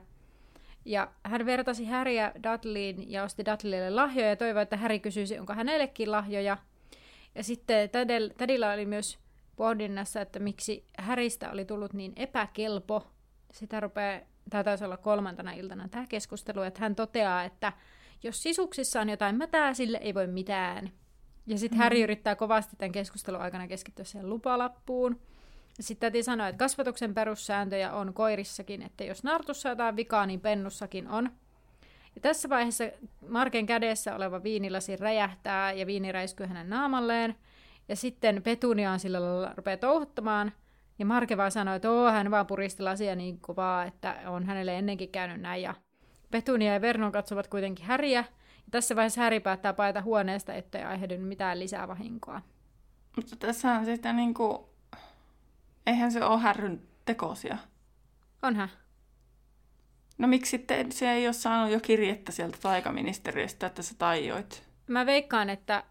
Ja 0.86 1.12
hän 1.24 1.46
vertasi 1.46 1.86
Häriä 1.86 2.32
Dudleyin 2.44 3.12
ja 3.12 3.24
osti 3.24 3.46
Dudleylle 3.46 3.90
lahjoja 3.90 4.30
ja 4.30 4.36
toivoi, 4.36 4.62
että 4.62 4.78
Häri 4.78 5.00
kysyisi, 5.00 5.40
onko 5.40 5.54
hänellekin 5.54 6.12
lahjoja. 6.12 6.58
Ja 7.36 7.44
sitten 7.44 7.90
tädillä 8.38 8.74
oli 8.74 8.86
myös 8.86 9.20
pohdinnassa, 9.56 10.22
että 10.22 10.40
miksi 10.40 10.86
Häristä 10.98 11.52
oli 11.52 11.66
tullut 11.66 11.94
niin 11.94 12.14
epäkelpo. 12.16 13.08
Sitä 13.52 13.80
rupeaa, 13.80 14.20
tämä 14.50 14.64
taisi 14.64 14.86
olla 14.86 14.98
kolmantena 14.98 15.52
iltana 15.52 15.88
tämä 15.90 16.06
keskustelu, 16.10 16.62
että 16.62 16.80
hän 16.80 16.96
toteaa, 16.96 17.44
että 17.44 17.74
jos 18.24 18.44
sisuksissa 18.44 19.02
on 19.02 19.10
jotain 19.10 19.36
mätää, 19.36 19.74
sille 19.74 19.98
ei 19.98 20.14
voi 20.14 20.28
mitään. 20.28 20.92
Ja 21.48 21.58
sitten 21.58 21.80
mm. 21.80 21.84
Harry 21.84 22.02
yrittää 22.02 22.36
kovasti 22.36 22.76
tämän 22.76 22.92
keskustelun 22.92 23.42
aikana 23.42 23.68
keskittyä 23.68 24.06
siihen 24.06 24.30
lupalappuun. 24.30 25.22
Sitten 25.80 26.00
täytyy 26.00 26.24
sanoa, 26.24 26.48
että 26.48 26.60
kasvatuksen 26.60 27.14
perussääntöjä 27.14 27.94
on 27.94 28.14
koirissakin, 28.14 28.82
että 28.82 29.04
jos 29.04 29.24
nartussa 29.24 29.70
jotain 29.70 29.96
vikaa, 29.96 30.26
niin 30.26 30.42
pennussakin 30.42 31.08
on. 31.08 31.32
Ja 32.16 32.22
tässä 32.22 32.50
vaiheessa 32.50 32.84
Marken 33.28 33.66
kädessä 33.66 34.16
oleva 34.16 34.44
viinilasi 34.44 34.96
räjähtää 34.96 35.72
ja 35.72 35.86
viini 35.86 36.12
räiskyy 36.12 36.46
hänen 36.46 36.70
naamalleen. 36.70 37.36
Ja 37.90 37.96
sitten 37.96 38.44
Petunia 38.44 38.92
on 38.92 39.00
sillä 39.00 39.22
lailla 39.22 39.54
rupeaa 39.56 39.78
touhuttamaan. 39.78 40.52
Ja 41.00 41.06
Marke 41.06 41.38
vaan 41.38 41.52
sanoo, 41.52 41.76
että 41.76 41.92
Oo, 41.92 42.12
hän 42.12 42.32
vaan 42.32 42.48
puristi 42.48 42.84
lasia 42.84 43.16
niin 43.16 43.40
kovaa, 43.40 43.86
että 43.86 44.16
on 44.26 44.46
hänelle 44.46 44.78
ennenkin 44.78 45.10
käynyt 45.10 45.42
näin. 45.42 45.62
Ja 45.62 45.76
Petunia 46.32 46.74
ja 46.74 46.82
Vernon 46.82 47.12
katsovat 47.12 47.48
kuitenkin 47.48 47.86
häriä. 47.86 48.20
Ja 48.66 48.72
tässä 48.72 48.96
vaiheessa 48.96 49.22
Häri 49.22 49.40
päättää 49.40 49.74
paeta 49.74 50.02
huoneesta, 50.02 50.54
ettei 50.54 50.84
aiheudu 50.84 51.18
mitään 51.18 51.60
lisää 51.60 51.88
vahinkoa. 51.88 52.42
Mutta 53.16 53.36
tässä 53.36 53.72
on 53.72 53.86
sitten 53.86 54.16
niin 54.16 54.34
kuin... 54.34 54.71
Eihän 55.92 56.12
se 56.12 56.26
ole 56.26 56.40
härryn 56.40 56.82
tekosia. 57.06 57.58
Onhan. 58.42 58.70
No 60.18 60.28
miksi 60.28 60.50
sitten 60.50 60.92
se 60.92 61.12
ei 61.12 61.28
ole 61.28 61.34
saanut 61.34 61.72
jo 61.72 61.80
kirjettä 61.80 62.32
sieltä 62.32 62.58
taikaministeriöstä, 62.62 63.68
että 63.68 63.82
sä 63.82 63.96
tajoit? 63.98 64.64
Mä 64.88 65.06
veikkaan, 65.06 65.50
että... 65.50 65.84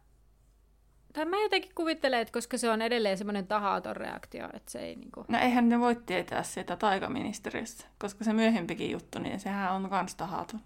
Tai 1.12 1.24
mä 1.24 1.36
jotenkin 1.42 1.74
kuvittelen, 1.74 2.20
että 2.20 2.32
koska 2.32 2.58
se 2.58 2.70
on 2.70 2.82
edelleen 2.82 3.18
semmoinen 3.18 3.46
tahaton 3.46 3.96
reaktio, 3.96 4.48
että 4.54 4.72
se 4.72 4.78
ei 4.78 4.96
niinku... 4.96 5.24
No 5.28 5.38
eihän 5.38 5.68
ne 5.68 5.80
voi 5.80 5.96
tietää 5.96 6.42
sitä 6.42 6.76
taikaministeriössä, 6.76 7.86
koska 7.98 8.24
se 8.24 8.32
myöhempikin 8.32 8.90
juttu, 8.90 9.18
niin 9.18 9.40
sehän 9.40 9.72
on 9.72 9.90
kans 9.90 10.14
tahaton. 10.14 10.60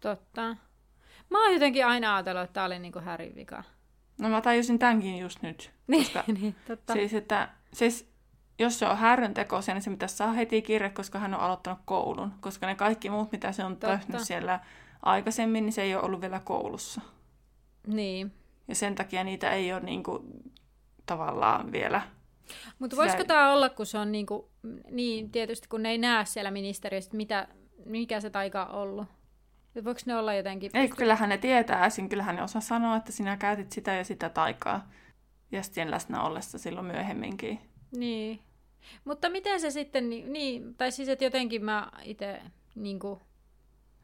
Totta. 0.00 0.56
Mä 1.30 1.44
oon 1.44 1.52
jotenkin 1.52 1.86
aina 1.86 2.16
ajatellut, 2.16 2.42
että 2.42 2.54
tää 2.54 2.64
oli 2.64 2.78
niinku 2.78 3.00
Härin 3.00 3.34
vika. 3.34 3.64
No 4.18 4.28
mä 4.28 4.40
tajusin 4.40 4.78
tämänkin 4.78 5.18
just 5.18 5.42
nyt. 5.42 5.70
Niin, 5.86 6.04
koska 6.04 6.24
niin 6.26 6.56
totta. 6.66 6.92
Siis, 6.92 7.14
että, 7.14 7.48
siis 7.72 8.09
jos 8.60 8.78
se 8.78 8.86
on 8.86 8.98
härryn 8.98 9.34
tekoisia, 9.34 9.74
niin 9.74 9.82
se 9.82 9.90
pitäisi 9.90 10.16
saa 10.16 10.32
heti 10.32 10.62
kirje, 10.62 10.90
koska 10.90 11.18
hän 11.18 11.34
on 11.34 11.40
aloittanut 11.40 11.78
koulun. 11.84 12.32
Koska 12.40 12.66
ne 12.66 12.74
kaikki 12.74 13.10
muut, 13.10 13.32
mitä 13.32 13.52
se 13.52 13.64
on 13.64 13.76
Totta. 13.76 13.98
tehnyt 13.98 14.20
siellä 14.20 14.60
aikaisemmin, 15.02 15.64
niin 15.66 15.72
se 15.72 15.82
ei 15.82 15.94
ole 15.94 16.02
ollut 16.02 16.20
vielä 16.20 16.40
koulussa. 16.40 17.00
Niin. 17.86 18.32
Ja 18.68 18.74
sen 18.74 18.94
takia 18.94 19.24
niitä 19.24 19.50
ei 19.50 19.72
ole 19.72 19.80
niin 19.80 20.02
kuin, 20.02 20.22
tavallaan 21.06 21.72
vielä... 21.72 22.02
Mutta 22.78 22.96
voisiko 22.96 23.24
tämä 23.24 23.52
olla, 23.52 23.68
kun 23.68 23.86
se 23.86 23.98
on 23.98 24.12
niin, 24.12 24.26
kuin, 24.26 24.42
niin 24.90 25.30
tietysti 25.30 25.68
kun 25.68 25.82
ne 25.82 25.90
ei 25.90 25.98
näe 25.98 26.24
siellä 26.24 26.50
ministeriössä, 26.50 27.16
mitä, 27.16 27.48
mikä 27.84 28.20
se 28.20 28.30
taika 28.30 28.64
on 28.64 28.80
ollut? 28.80 29.06
Voiko 29.84 30.00
ne 30.06 30.16
olla 30.16 30.34
jotenkin... 30.34 30.70
Ei, 30.74 30.88
kyllähän 30.88 31.28
ne 31.28 31.38
tietää 31.38 31.84
äsin, 31.84 32.08
kyllähän 32.08 32.36
ne 32.36 32.42
osaa 32.42 32.60
sanoa, 32.60 32.96
että 32.96 33.12
sinä 33.12 33.36
käytit 33.36 33.72
sitä 33.72 33.94
ja 33.94 34.04
sitä 34.04 34.28
taikaa. 34.28 34.88
Ja 35.52 35.62
sitten 35.62 35.90
läsnä 35.90 36.22
ollessa 36.22 36.58
silloin 36.58 36.86
myöhemminkin. 36.86 37.60
Niin. 37.96 38.40
Mutta 39.04 39.30
miten 39.30 39.60
se 39.60 39.70
sitten, 39.70 40.10
niin, 40.10 40.74
tai 40.74 40.92
siis 40.92 41.08
että 41.08 41.24
jotenkin 41.24 41.64
mä 41.64 41.90
itse 42.02 42.42
niin 42.74 42.98
kuin... 42.98 43.20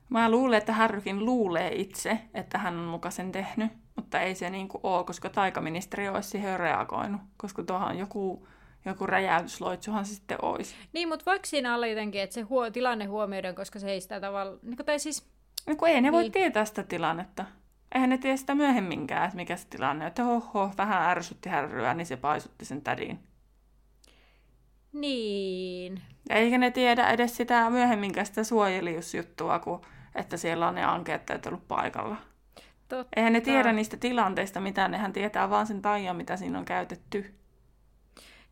Mä 0.08 0.30
luulen, 0.30 0.58
että 0.58 0.72
Harrykin 0.72 1.24
luulee 1.24 1.74
itse, 1.74 2.18
että 2.34 2.58
hän 2.58 2.78
on 2.78 2.84
muka 2.84 3.10
sen 3.10 3.32
tehnyt, 3.32 3.72
mutta 3.96 4.20
ei 4.20 4.34
se 4.34 4.50
niin 4.50 4.68
kuin 4.68 4.80
ole, 4.82 5.04
koska 5.04 5.30
taikaministeri 5.30 6.08
olisi 6.08 6.28
siihen 6.28 6.60
reagoinut, 6.60 7.20
koska 7.36 7.62
tuohon 7.62 7.98
joku, 7.98 8.48
joku 8.84 9.06
räjäytysloitsuhan 9.06 10.06
se 10.06 10.14
sitten 10.14 10.44
olisi. 10.44 10.74
Niin, 10.92 11.08
mutta 11.08 11.24
voiko 11.26 11.46
siinä 11.46 11.74
olla 11.74 11.86
jotenkin, 11.86 12.20
että 12.20 12.34
se 12.34 12.40
huo, 12.40 12.70
tilanne 12.70 13.04
huomioidaan, 13.04 13.54
koska 13.54 13.78
se 13.78 13.90
ei 13.90 14.00
sitä 14.00 14.20
tavalla, 14.20 14.58
niin 14.62 14.76
kuin, 14.76 14.86
tai 14.86 14.98
siis... 14.98 15.28
No 15.66 15.76
kun 15.76 15.88
ei 15.88 15.94
ne 15.94 16.00
niin. 16.00 16.12
voi 16.12 16.30
tietää 16.30 16.64
sitä 16.64 16.82
tilannetta. 16.82 17.44
Eihän 17.94 18.10
ne 18.10 18.18
tiedä 18.18 18.36
sitä 18.36 18.54
myöhemminkään, 18.54 19.24
että 19.24 19.36
mikä 19.36 19.56
se 19.56 19.66
tilanne 19.68 20.04
on. 20.04 20.08
Että 20.08 20.24
hoho, 20.24 20.70
vähän 20.78 21.02
ärsytti 21.02 21.48
härryä, 21.48 21.94
niin 21.94 22.06
se 22.06 22.16
paisutti 22.16 22.64
sen 22.64 22.82
tädin. 22.82 23.18
Niin. 24.92 26.02
Eikä 26.30 26.58
ne 26.58 26.70
tiedä 26.70 27.10
edes 27.10 27.36
sitä 27.36 27.70
myöhemminkään 27.70 28.26
sitä 28.26 28.44
suojeliusjuttua, 28.44 29.58
kun, 29.58 29.80
että 30.14 30.36
siellä 30.36 30.68
on 30.68 30.74
ne 30.74 30.84
ankeettajat 30.84 31.46
ollut 31.46 31.68
paikalla. 31.68 32.16
Totta. 32.88 33.08
Eihän 33.16 33.32
ne 33.32 33.40
tiedä 33.40 33.72
niistä 33.72 33.96
tilanteista, 33.96 34.60
mitä 34.60 34.88
nehän 34.88 35.12
tietää, 35.12 35.50
vaan 35.50 35.66
sen 35.66 35.82
taian, 35.82 36.16
mitä 36.16 36.36
siinä 36.36 36.58
on 36.58 36.64
käytetty. 36.64 37.34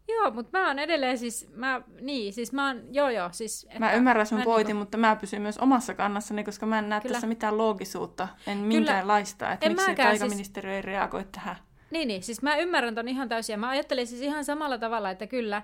Joo, 0.08 0.30
mutta 0.30 0.58
mä 0.58 0.66
oon 0.68 0.78
edelleen 0.78 1.18
siis, 1.18 1.48
mä, 1.54 1.82
niin, 2.00 2.32
siis 2.32 2.52
mä 2.52 2.66
oon, 2.66 2.82
joo 2.90 3.08
joo, 3.08 3.28
siis... 3.32 3.64
Että, 3.64 3.78
mä 3.78 3.92
ymmärrän 3.92 4.26
sun 4.26 4.42
pointin, 4.42 4.66
niinku... 4.66 4.78
mutta 4.78 4.98
mä 4.98 5.16
pysyn 5.16 5.42
myös 5.42 5.58
omassa 5.58 5.94
kannassani, 5.94 6.44
koska 6.44 6.66
mä 6.66 6.78
en 6.78 6.88
näe 6.88 7.00
Kyllä. 7.00 7.12
tässä 7.12 7.26
mitään 7.26 7.58
loogisuutta, 7.58 8.28
en 8.46 8.56
Kyllä. 8.58 8.68
minkäänlaista, 8.68 9.52
että 9.52 9.66
en 9.66 9.72
miksi 9.72 9.88
mäkään, 9.88 10.08
taikaministeriö 10.08 10.72
siis... 10.72 10.76
ei 10.76 10.92
reagoi 10.92 11.24
tähän. 11.32 11.56
Niin, 11.90 12.08
niin, 12.08 12.22
siis 12.22 12.42
mä 12.42 12.56
ymmärrän 12.56 12.94
ton 12.94 13.08
ihan 13.08 13.28
täysin, 13.28 13.52
ja 13.52 13.58
mä 13.58 13.68
ajattelen 13.68 14.06
siis 14.06 14.20
ihan 14.20 14.44
samalla 14.44 14.78
tavalla, 14.78 15.10
että 15.10 15.26
kyllä, 15.26 15.62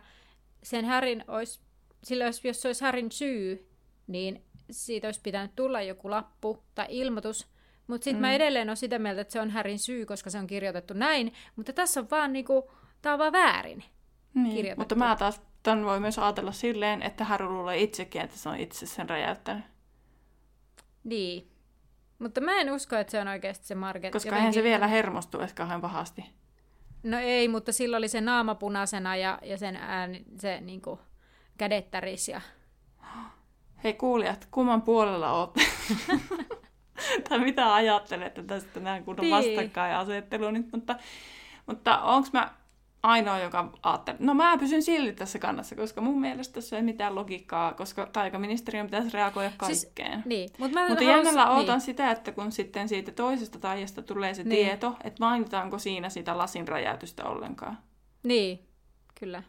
sen 0.63 0.85
Härin 0.85 1.25
olisi, 1.29 1.61
sillä 2.05 2.25
jos, 2.25 2.45
jos 2.45 2.63
se 2.63 2.69
olisi 2.69 2.85
Härin 2.85 3.13
syy, 3.13 3.71
niin 4.07 4.45
siitä 4.71 5.09
olisi 5.09 5.21
pitänyt 5.21 5.57
tulla 5.57 5.83
joku 5.83 6.11
lappu 6.11 6.63
tai 6.75 6.87
ilmoitus, 6.89 7.49
mutta 7.87 8.05
sitten 8.05 8.21
mm. 8.21 8.27
mä 8.27 8.33
edelleen 8.33 8.69
olen 8.69 8.77
sitä 8.77 8.99
mieltä, 8.99 9.21
että 9.21 9.33
se 9.33 9.41
on 9.41 9.51
Härin 9.51 9.79
syy, 9.79 10.07
koska 10.07 10.31
se 10.31 10.39
on 10.39 10.47
kirjoitettu 10.47 10.95
näin, 10.95 11.33
mutta 11.57 11.73
tässä 11.73 12.01
on 12.01 12.11
vaan 12.11 12.33
niinku, 12.33 12.71
tää 13.03 13.13
on 13.13 13.19
vaan 13.19 13.33
väärin 13.33 13.85
niin, 14.35 14.57
kirjoitettu. 14.57 14.81
Mutta 14.81 14.95
mä 14.95 15.17
taas 15.17 15.41
ton 15.63 15.85
voi 15.85 16.01
myös 16.01 16.19
ajatella 16.19 16.53
silleen, 16.53 17.03
että 17.03 17.25
Harry 17.25 17.49
luulee 17.49 17.79
itsekin, 17.79 18.21
että 18.21 18.37
se 18.37 18.49
on 18.49 18.57
itse 18.57 18.87
sen 18.87 19.09
räjäyttänyt. 19.09 19.65
Niin. 21.05 21.51
Mutta 22.19 22.41
mä 22.41 22.61
en 22.61 22.73
usko, 22.73 22.97
että 22.97 23.11
se 23.11 23.21
on 23.21 23.29
oikeasti 23.29 23.67
se 23.67 23.75
Marget. 23.75 24.13
Koska 24.13 24.29
jotenkin... 24.29 24.41
eihän 24.41 24.55
se 24.55 24.63
vielä 24.63 24.87
hermostu 24.87 25.39
edes 25.39 25.55
kauhean 25.55 25.81
pahasti. 25.81 26.25
No 27.03 27.19
ei, 27.19 27.49
mutta 27.49 27.73
silloin 27.73 28.01
oli 28.01 28.09
se 28.09 28.21
naama 28.21 28.55
punaisena 28.55 29.17
ja, 29.17 29.39
ja 29.43 29.59
sen 29.59 29.77
ääni, 29.77 30.25
se 30.39 30.61
niin 30.61 30.83
kuin, 30.83 31.01
kädet 31.59 31.91
täris 31.91 32.29
ja... 32.29 32.41
Hei 33.85 33.93
kuulijat, 33.93 34.49
kumman 34.51 34.83
puolella 34.83 35.33
oot? 35.33 35.55
tai 37.29 37.39
mitä 37.39 37.75
ajattelette 37.75 38.43
tästä 38.43 38.81
näin 38.81 39.05
kunnon 39.05 39.25
niin. 39.25 39.37
vastakkainasettelu 39.37 40.51
nyt, 40.51 40.73
mutta, 40.73 40.97
mutta 41.67 42.03
onko 42.03 42.29
mä 42.33 42.55
ainoa, 43.03 43.39
joka 43.39 43.73
ajattelee, 43.83 44.21
no 44.23 44.35
mä 44.35 44.59
pysyn 44.59 44.83
silti 44.83 45.13
tässä 45.13 45.39
kannassa, 45.39 45.77
koska 45.77 46.01
mun 46.01 46.21
mielestä 46.21 46.55
tässä 46.55 46.77
ei 46.77 46.83
mitään 46.83 47.15
logiikkaa, 47.15 47.75
koska 47.75 48.07
taikaministeriön 48.07 48.87
pitäisi 48.87 49.11
reagoida 49.13 49.51
siis, 49.67 49.85
kaikkeen. 49.85 50.13
Siis, 50.13 50.25
niin, 50.25 50.51
mutta 50.59 50.89
mutta 50.89 51.05
jännällä 51.05 51.45
niin. 51.45 51.55
odotan 51.55 51.81
sitä, 51.81 52.11
että 52.11 52.33
kun 52.33 52.53
sitten 52.53 52.89
siitä 52.89 53.13
toisesta 53.13 53.59
taijasta 53.59 54.03
tulee 54.03 54.35
se 54.35 54.43
niin. 54.43 54.67
tieto, 54.67 54.97
että 55.05 55.25
mainitaanko 55.25 55.79
siinä 55.79 56.09
sitä 56.09 56.39
lasin 56.39 56.69
räjäytystä 56.69 57.25
ollenkaan. 57.25 57.79
Niin, 58.23 58.69
kyllä. 59.21 59.43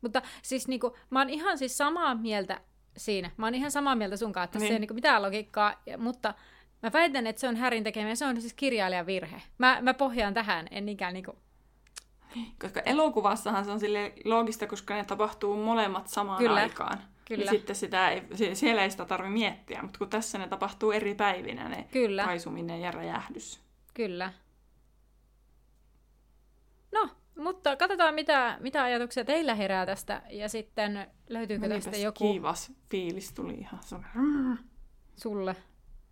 Mutta 0.00 0.22
siis 0.42 0.68
niinku, 0.68 0.96
mä 1.10 1.18
oon 1.18 1.30
ihan 1.30 1.58
siis 1.58 1.78
samaa 1.78 2.14
mieltä 2.14 2.60
siinä. 2.96 3.30
Mä 3.36 3.46
oon 3.46 3.54
ihan 3.54 3.70
samaa 3.70 3.94
mieltä 3.94 4.16
sunkaan, 4.16 4.44
että 4.44 4.58
niin. 4.58 4.68
se 4.68 4.72
ei 4.72 4.78
niinku 4.78 4.94
mitään 4.94 5.22
logiikkaa, 5.22 5.74
mutta 5.98 6.34
Mä 6.82 6.92
väitän, 6.92 7.26
että 7.26 7.40
se 7.40 7.48
on 7.48 7.56
Härin 7.56 7.84
tekemä, 7.84 8.14
se 8.14 8.26
on 8.26 8.40
siis 8.40 8.54
kirjailijan 8.54 9.06
virhe. 9.06 9.42
Mä, 9.58 9.78
mä 9.82 9.94
pohjaan 9.94 10.34
tähän, 10.34 10.66
en 10.70 10.86
niinkään 10.86 11.14
niinku... 11.14 11.38
Koska 12.60 12.80
elokuvassahan 12.80 13.64
se 13.64 13.70
on 13.70 13.80
sille 13.80 14.12
loogista, 14.24 14.66
koska 14.66 14.94
ne 14.94 15.04
tapahtuu 15.04 15.56
molemmat 15.56 16.08
samaan 16.08 16.38
Kyllä. 16.38 16.60
aikaan. 16.60 16.98
Kyllä. 17.24 17.44
Niin 17.44 17.50
sitten 17.50 17.76
sitä 17.76 18.10
ei, 18.10 18.22
sie- 18.34 18.54
siellä 18.54 18.82
ei 18.82 18.90
sitä 18.90 19.04
tarvitse 19.04 19.32
miettiä, 19.32 19.82
mutta 19.82 19.98
kun 19.98 20.10
tässä 20.10 20.38
ne 20.38 20.48
tapahtuu 20.48 20.92
eri 20.92 21.14
päivinä, 21.14 21.68
ne 21.68 21.88
Kyllä. 21.92 22.24
paisuminen 22.24 22.80
ja 22.80 22.90
räjähdys. 22.90 23.60
Kyllä. 23.94 24.32
No, 26.92 27.08
mutta 27.38 27.76
katsotaan 27.76 28.14
mitä, 28.14 28.56
mitä 28.60 28.82
ajatuksia 28.82 29.24
teillä 29.24 29.54
herää 29.54 29.86
tästä 29.86 30.22
ja 30.30 30.48
sitten 30.48 31.06
löytyykö 31.28 31.68
tästä 31.68 31.90
Menipäs 31.90 32.02
joku 32.02 32.32
Kiivas 32.32 32.72
fiilis 32.90 33.32
tuli 33.32 33.54
ihan. 33.54 33.80
Se 33.82 33.94
on... 33.94 34.04
sulle. 35.16 35.56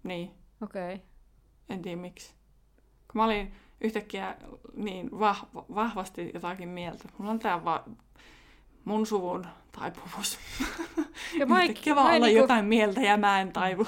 Niin, 0.02 0.30
Okei. 0.62 0.94
Okay. 0.94 1.06
en 1.68 1.82
tiedä 1.82 2.00
miksi. 2.00 2.34
Kun 3.12 3.20
mä 3.20 3.24
olin 3.24 3.52
yhtäkkiä 3.80 4.34
niin 4.76 5.10
vahva, 5.20 5.64
vahvasti 5.74 6.30
jotakin 6.34 6.68
mieltä. 6.68 7.04
Mulla 7.18 7.30
on 7.30 7.38
tää 7.38 7.64
va- 7.64 7.84
mun 8.84 9.06
suvun 9.06 9.46
taipumus. 9.80 10.38
Ja 11.38 11.46
mä 11.46 11.62
Yhtäkkiä 11.62 11.94
mä 11.94 12.02
vaan 12.02 12.14
olla 12.16 12.26
niinku- 12.26 12.40
jotain 12.42 12.64
mieltä 12.64 13.00
ja 13.00 13.16
mä 13.16 13.40
en 13.40 13.52
taivu. 13.52 13.86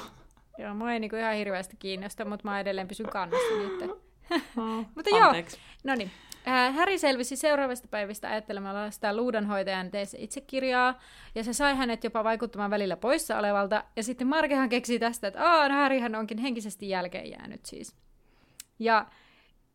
Joo, 0.58 0.74
mua 0.74 0.92
ei 0.92 1.00
niinku 1.00 1.16
ihan 1.16 1.34
hirveästi 1.34 1.76
kiinnosta, 1.78 2.24
mutta 2.24 2.48
mä 2.48 2.60
edelleen 2.60 2.88
pysyn 2.88 3.08
kannassa 3.08 3.54
nyt. 3.58 3.90
Mutta 4.94 5.10
joo, 5.10 5.20
Anteeksi. 5.26 5.58
no 5.84 5.94
niin. 5.94 6.10
Äh, 6.48 6.74
Häri 6.74 6.98
selvisi 6.98 7.36
seuraavasta 7.36 7.88
päivistä 7.88 8.28
ajattelemalla 8.28 8.90
sitä 8.90 9.16
luudanhoitajan 9.16 9.90
tee 9.90 10.04
se 10.04 10.18
itsekirjaa, 10.20 10.98
ja 11.34 11.44
se 11.44 11.52
sai 11.52 11.76
hänet 11.76 12.04
jopa 12.04 12.24
vaikuttamaan 12.24 12.70
välillä 12.70 12.96
poissa 12.96 13.38
olevalta, 13.38 13.84
ja 13.96 14.02
sitten 14.02 14.26
Markehan 14.26 14.68
keksi 14.68 14.98
tästä, 14.98 15.28
että 15.28 15.50
Aa, 15.52 15.68
no 15.68 15.74
Härihän 15.74 16.14
onkin 16.14 16.38
henkisesti 16.38 16.88
jälkeen 16.88 17.30
jäänyt 17.30 17.66
siis. 17.66 17.96
Ja 18.78 19.06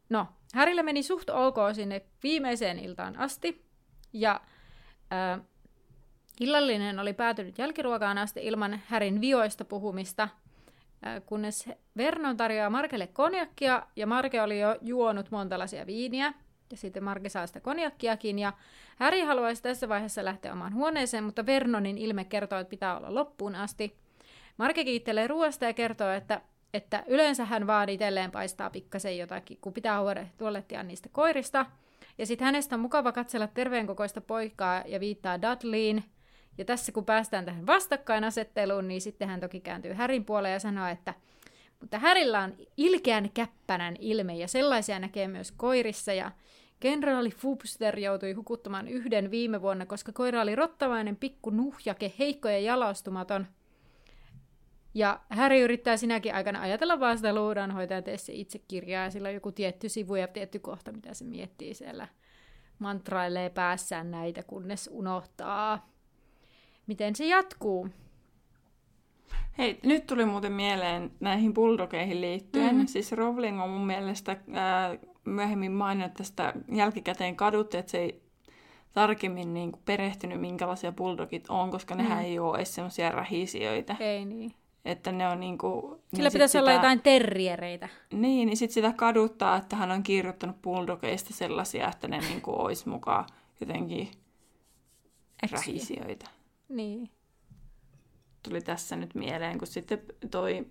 no, 0.10 0.28
Härillä 0.54 0.84
meni 0.84 1.04
suht 1.04 1.30
ok 1.30 1.56
sinne 1.74 2.02
viimeiseen 2.24 2.80
iltaan 2.80 3.20
asti, 3.20 3.66
ja 4.13 4.42
äh, 5.13 5.42
illallinen 6.39 7.00
oli 7.00 7.13
päätynyt 7.13 7.58
jälkiruokaan 7.58 8.18
asti 8.18 8.39
ilman 8.44 8.82
Härin 8.88 9.22
vioista 9.22 9.66
puhumista, 9.66 10.24
äh, 10.24 11.22
kunnes 11.26 11.70
Vernon 11.98 12.38
tarjoaa 12.38 12.70
Markelle 12.70 13.08
konjakkia, 13.08 13.88
ja 13.96 14.08
Marke 14.08 14.42
oli 14.42 14.60
jo 14.60 14.76
juonut 14.82 15.32
monta 15.32 15.60
lasia 15.60 15.86
viiniä, 15.86 16.34
ja 16.72 16.78
sitten 16.78 17.04
Marke 17.04 17.30
saa 17.30 17.48
sitä 17.48 17.60
konjakkiakin, 17.60 18.39
ja 18.39 18.54
Häri 18.96 19.22
haluaisi 19.22 19.63
tässä 19.63 19.89
vaiheessa 19.89 20.26
lähteä 20.26 20.54
omaan 20.54 20.74
huoneeseen, 20.74 21.24
mutta 21.24 21.46
Vernonin 21.46 21.98
ilme 21.98 22.26
kertoo, 22.26 22.60
että 22.60 22.70
pitää 22.70 22.98
olla 22.98 23.16
loppuun 23.16 23.56
asti. 23.56 23.98
Marke 24.58 24.84
kiittelee 24.84 25.28
ruoasta 25.28 25.66
ja 25.66 25.74
kertoo, 25.74 26.10
että, 26.10 26.42
että 26.74 27.04
yleensä 27.08 27.46
hän 27.46 27.68
vaan 27.68 27.90
itselleen 27.90 28.32
paistaa 28.32 28.70
pikkasen 28.70 29.18
jotakin, 29.18 29.58
kun 29.62 29.74
pitää 29.74 30.00
huole- 30.00 30.28
huolehtia 30.40 30.84
niistä 30.84 31.10
koirista. 31.12 31.66
Ja 32.18 32.26
sitten 32.26 32.46
hänestä 32.46 32.76
on 32.76 32.80
mukava 32.80 33.12
katsella 33.12 33.48
terveen 33.48 33.88
kokoista 33.88 34.22
poikaa 34.22 34.84
ja 34.86 35.00
viittaa 35.00 35.42
Dudleyin. 35.42 36.04
Ja 36.58 36.66
tässä 36.66 36.92
kun 36.92 37.06
päästään 37.06 37.46
tähän 37.46 37.68
vastakkainasetteluun, 37.68 38.88
niin 38.88 39.02
sitten 39.02 39.30
hän 39.30 39.40
toki 39.40 39.60
kääntyy 39.60 39.94
Härin 39.94 40.26
puoleen 40.26 40.54
ja 40.54 40.60
sanoo, 40.60 40.88
että 40.88 41.14
mutta 41.80 42.00
Härillä 42.00 42.40
on 42.40 42.54
ilkeän 42.78 43.30
käppänän 43.34 43.96
ilme 44.00 44.36
ja 44.36 44.48
sellaisia 44.48 45.00
näkee 45.00 45.28
myös 45.28 45.52
koirissa 45.52 46.14
ja 46.14 46.32
Kenraali 46.80 47.30
Fubster 47.30 48.00
joutui 48.00 48.34
hukuttamaan 48.34 48.88
yhden 48.88 49.32
viime 49.32 49.62
vuonna, 49.62 49.86
koska 49.86 50.12
koira 50.12 50.42
oli 50.42 50.56
rottavainen 50.56 51.16
pikku 51.16 51.50
nuhjake, 51.50 52.14
heikko 52.20 52.50
ja 52.50 52.60
jalostumaton. 52.60 53.48
Ja 54.93 55.19
Häri 55.29 55.60
yrittää 55.62 55.97
sinäkin 55.97 56.36
aikana 56.36 56.62
ajatella 56.62 56.99
vaan 56.99 57.17
sitä 57.17 57.36
luudanhoitaja 57.36 58.01
tee 58.01 58.17
se 58.17 58.34
itse 58.34 58.60
kirjaa, 58.67 59.03
ja 59.03 59.12
sillä 59.12 59.27
on 59.27 59.34
joku 59.34 59.51
tietty 59.51 59.89
sivu 59.89 60.15
ja 60.15 60.27
tietty 60.27 60.60
kohta, 60.60 60.91
mitä 60.91 61.13
se 61.13 61.25
miettii 61.25 61.73
siellä. 61.73 62.08
Mantrailee 62.79 63.49
päässään 63.49 64.12
näitä, 64.12 64.43
kunnes 64.43 64.89
unohtaa. 64.93 65.89
Miten 66.88 67.15
se 67.15 67.25
jatkuu? 67.25 67.89
Hei, 69.58 69.79
nyt 69.84 70.08
tuli 70.08 70.25
muuten 70.25 70.51
mieleen 70.51 71.12
näihin 71.19 71.53
bulldogeihin 71.53 72.21
liittyen. 72.21 72.65
Mhm. 72.65 72.75
Mm-hmm. 72.75 72.88
Siis 72.88 73.12
Rowling 73.12 73.63
on 73.63 73.69
mun 73.69 73.88
mielestä 73.88 74.38
ää, 74.53 74.97
myöhemmin 75.25 75.71
maininnut 75.71 76.13
tästä 76.13 76.53
jälkikäteen 76.71 77.36
kadutti, 77.36 77.77
että 77.77 77.91
se 77.91 77.97
ei 77.97 78.21
tarkemmin 78.93 79.53
niin 79.53 79.71
kuin 79.71 79.82
perehtynyt, 79.86 80.41
minkälaisia 80.41 80.91
bulldogit 80.91 81.45
on, 81.49 81.71
koska 81.71 81.95
nehän 81.95 82.17
Mm. 82.17 82.23
ei 82.23 82.39
ole 82.39 82.58
edes 82.58 82.75
semmoisia 82.75 83.12
rähisijöitä. 83.12 83.95
Ei 83.99 84.25
niin. 84.25 84.51
Että 84.86 85.12
ne 85.12 85.28
on 85.28 85.39
niin 85.39 85.58
kuin... 85.58 85.82
Sillä 85.82 86.24
niin 86.30 86.34
pitäisi 86.34 86.58
olla 86.58 86.69
sitä- 86.69 86.78
jotain 86.78 87.02
terriereitä. 87.02 87.89
Niin, 88.13 88.46
niin 88.46 88.58
sitten 88.58 88.74
sitä 88.74 88.93
kaduttaa, 88.96 89.58
että 89.58 89.76
hän 89.76 89.91
on 89.91 90.04
kirjoittanut 90.04 90.62
bulldogeista 90.62 91.34
sellaisia, 91.34 91.89
että 91.89 92.08
ne 92.08 92.19
niin 92.19 92.41
kuin 92.41 92.58
olisi 92.58 92.89
mukaan 92.89 93.26
jotenkin 93.62 94.12
Äksiä. 95.43 95.58
rähisijöitä. 95.58 96.30
Niin. 96.69 97.10
tuli 98.43 98.62
tässä 98.62 98.96
nyt 98.96 99.15
mieleen, 99.15 99.58
kun 99.58 99.67
sitten 99.67 100.02
toi, 100.32 100.67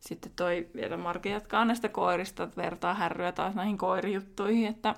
sitten 0.00 0.32
toi 0.36 0.68
vielä 0.74 0.96
Marke 0.96 1.28
jatkaa 1.30 1.64
näistä 1.64 1.88
koirista, 1.88 2.42
että 2.42 2.62
vertaa 2.62 2.94
härryä 2.94 3.32
taas 3.32 3.54
näihin 3.54 3.78
koirijuttuihin, 3.78 4.66
että, 4.68 4.94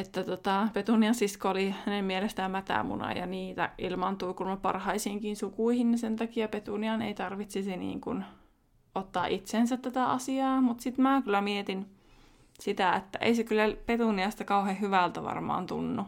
että 0.00 0.24
tota, 0.24 0.68
Petunian 0.72 1.14
sisko 1.14 1.48
oli 1.48 1.74
hänen 1.86 2.04
mielestään 2.04 2.50
mätämuna 2.50 3.12
ja 3.12 3.26
niitä 3.26 3.70
ilmaantui 3.78 4.34
kuulemma 4.34 4.56
parhaisiinkin 4.56 5.36
sukuihin, 5.36 5.90
niin 5.90 5.98
sen 5.98 6.16
takia 6.16 6.48
Petunian 6.48 7.02
ei 7.02 7.14
tarvitsisi 7.14 7.76
niin 7.76 8.00
kuin 8.00 8.24
ottaa 8.94 9.26
itsensä 9.26 9.76
tätä 9.76 10.06
asiaa, 10.06 10.60
mutta 10.60 10.82
sitten 10.82 11.02
mä 11.02 11.22
kyllä 11.22 11.40
mietin 11.40 11.86
sitä, 12.60 12.92
että 12.92 13.18
ei 13.18 13.34
se 13.34 13.44
kyllä 13.44 13.76
Petuniasta 13.86 14.44
kauhean 14.44 14.80
hyvältä 14.80 15.22
varmaan 15.22 15.66
tunnu, 15.66 16.02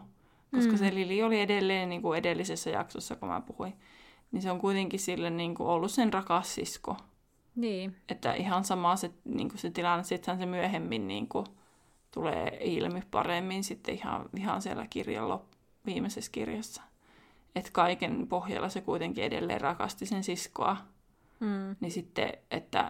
koska 0.55 0.71
mm. 0.71 0.77
se 0.77 0.95
Lili 0.95 1.23
oli 1.23 1.41
edelleen 1.41 1.89
niin 1.89 2.01
kuin 2.01 2.19
edellisessä 2.19 2.69
jaksossa, 2.69 3.15
kun 3.15 3.29
mä 3.29 3.41
puhuin, 3.41 3.73
niin 4.31 4.41
se 4.41 4.51
on 4.51 4.59
kuitenkin 4.59 4.99
sille 4.99 5.29
niin 5.29 5.55
kuin 5.55 5.67
ollut 5.67 5.91
sen 5.91 6.13
rakas 6.13 6.55
sisko. 6.55 6.97
Niin. 7.55 7.95
Että 8.09 8.33
ihan 8.33 8.63
sama 8.63 8.95
se, 8.95 9.11
niin 9.25 9.49
kuin 9.49 9.59
se 9.59 9.69
tilanne, 9.69 10.03
sittenhän 10.03 10.39
se 10.39 10.45
myöhemmin 10.45 11.07
niin 11.07 11.27
kuin 11.27 11.45
tulee 12.13 12.57
ilmi 12.61 13.01
paremmin 13.11 13.63
sitten 13.63 13.95
ihan, 13.95 14.29
ihan 14.37 14.61
siellä 14.61 14.87
kirjan 14.89 15.29
lop- 15.29 15.55
viimeisessä 15.85 16.31
kirjassa. 16.31 16.81
Että 17.55 17.69
kaiken 17.73 18.27
pohjalla 18.27 18.69
se 18.69 18.81
kuitenkin 18.81 19.23
edelleen 19.23 19.61
rakasti 19.61 20.05
sen 20.05 20.23
siskoa. 20.23 20.77
Mm. 21.39 21.75
Niin 21.79 21.91
sitten, 21.91 22.33
että, 22.51 22.89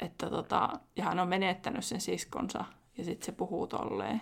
että 0.00 0.30
tota, 0.30 0.68
ja 0.96 1.04
hän 1.04 1.18
on 1.18 1.28
menettänyt 1.28 1.84
sen 1.84 2.00
siskonsa 2.00 2.64
ja 2.98 3.04
sitten 3.04 3.26
se 3.26 3.32
puhuu 3.32 3.66
tolleen. 3.66 4.20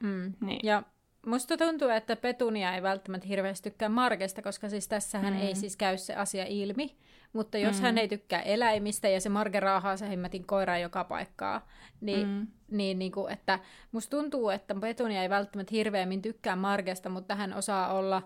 Mm. 0.00 0.32
Niin. 0.40 0.60
Ja 0.62 0.82
musta 1.26 1.56
tuntuu, 1.56 1.88
että 1.88 2.16
Petunia 2.16 2.74
ei 2.74 2.82
välttämättä 2.82 3.28
hirveästi 3.28 3.70
tykkää 3.70 3.88
Markesta, 3.88 4.42
koska 4.42 4.68
siis 4.68 4.88
tässähän 4.88 5.34
mm. 5.34 5.40
ei 5.40 5.54
siis 5.54 5.76
käy 5.76 5.98
se 5.98 6.14
asia 6.14 6.44
ilmi. 6.44 6.96
Mutta 7.32 7.58
jos 7.58 7.76
mm. 7.76 7.82
hän 7.82 7.98
ei 7.98 8.08
tykkää 8.08 8.42
eläimistä 8.42 9.08
ja 9.08 9.20
se 9.20 9.28
Marge 9.28 9.60
raahaa 9.60 9.96
se 9.96 10.08
hemmetin 10.08 10.46
koiraa 10.46 10.78
joka 10.78 11.04
paikkaa, 11.04 11.68
niin, 12.00 12.28
mm. 12.28 12.34
Mm. 12.34 12.46
niin, 12.70 12.98
niin 12.98 13.12
kuin, 13.12 13.32
että 13.32 13.58
musta 13.92 14.16
tuntuu, 14.16 14.50
että 14.50 14.74
Petunia 14.74 15.22
ei 15.22 15.30
välttämättä 15.30 15.74
hirveämmin 15.74 16.22
tykkää 16.22 16.56
Margesta, 16.56 17.08
mutta 17.08 17.34
hän 17.34 17.54
osaa 17.54 17.92
olla, 17.92 18.22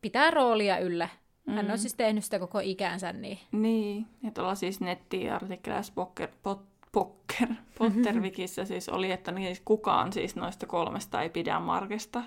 pitää 0.00 0.30
roolia 0.30 0.78
yllä. 0.78 1.08
Hän 1.48 1.64
on 1.66 1.70
Mm. 1.70 1.78
siis 1.78 1.94
tehnyt 1.94 2.24
sitä 2.24 2.38
koko 2.38 2.58
ikänsä, 2.62 3.12
niin 3.12 3.38
Niin, 3.52 4.06
ja 4.22 4.30
tuolla 4.30 4.54
siis 4.54 4.80
nettiartikkeleissa 4.80 5.92
Pokker, 5.96 6.28
pot, 6.42 6.64
Pokker, 6.92 7.48
Pottervikissä 7.78 8.64
siis 8.64 8.88
oli, 8.88 9.12
että 9.12 9.32
niin 9.32 9.56
kukaan 9.64 10.12
siis 10.12 10.36
noista 10.36 10.66
kolmesta 10.66 11.22
ei 11.22 11.30
pidä 11.30 11.60
Markesta. 11.60 12.22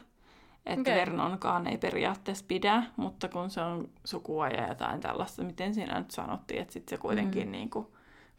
Että 0.67 0.81
okay. 0.81 0.95
Vernonkaan 0.95 1.67
ei 1.67 1.77
periaatteessa 1.77 2.45
pidä, 2.47 2.83
mutta 2.95 3.27
kun 3.29 3.49
se 3.49 3.61
on 3.61 3.89
sukua 4.05 4.47
ja 4.47 4.67
jotain 4.67 4.99
tällaista, 5.01 5.43
miten 5.43 5.73
siinä 5.73 5.99
nyt 5.99 6.11
sanottiin, 6.11 6.61
että 6.61 6.73
sitten 6.73 6.97
se 6.97 7.01
kuitenkin 7.01 7.45
Mm. 7.47 7.51
niin 7.51 7.69
kuin, 7.69 7.85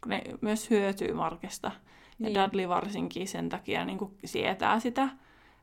kun 0.03 0.09
ne 0.09 0.21
myös 0.41 0.69
hyötyy 0.69 1.13
Markesta. 1.13 1.67
Ja 1.67 1.79
Niin. 2.19 2.33
niin. 2.33 2.43
Dudley 2.45 2.69
varsinkin 2.69 3.27
sen 3.27 3.49
takia 3.49 3.85
niin 3.85 3.97
kuin 3.97 4.17
sietää 4.25 4.79
sitä, 4.79 5.09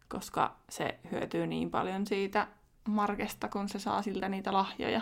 koska 0.09 0.57
se 0.71 0.99
hyötyy 1.11 1.47
niin 1.47 1.71
paljon 1.71 2.07
siitä 2.07 2.47
Markesta, 2.89 3.49
kun 3.49 3.69
se 3.69 3.79
saa 3.79 4.03
siltä 4.03 4.29
niitä 4.29 4.53
lahjoja. 4.53 5.01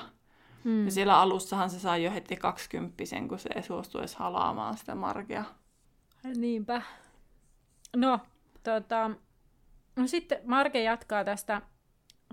mm. 0.65 0.85
Ja 0.85 0.91
siellä 0.91 1.19
alussahan 1.21 1.71
se 1.71 1.79
sai 1.79 2.05
jo 2.05 2.11
heti 2.13 2.37
20 2.37 3.05
kun 3.29 3.39
se 3.39 3.49
ei 3.55 3.63
suostu 3.63 3.99
edes 3.99 4.17
halaamaan 4.17 4.77
sitä 4.77 4.95
markea. 4.95 5.45
Niinpä. 6.37 6.83
No, 7.97 8.19
tota, 8.63 9.11
no 9.97 10.07
sitten 10.07 10.39
Marke 10.45 10.83
jatkaa 10.83 11.25
tästä, 11.25 11.63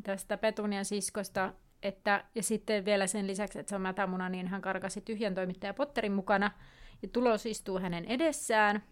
tästä 0.03 0.37
Petunian 0.37 0.85
siskosta, 0.85 1.53
että, 1.83 2.25
ja 2.35 2.43
sitten 2.43 2.85
vielä 2.85 3.07
sen 3.07 3.27
lisäksi, 3.27 3.59
että 3.59 3.69
se 3.69 3.75
on 3.75 3.81
mätämuna, 3.81 4.29
niin 4.29 4.47
hän 4.47 4.61
karkasi 4.61 5.01
tyhjän 5.01 5.35
toimittaja 5.35 5.73
Potterin 5.73 6.11
mukana, 6.13 6.51
ja 7.01 7.07
tulos 7.07 7.45
istuu 7.45 7.79
hänen 7.79 8.05
edessään. 8.05 8.83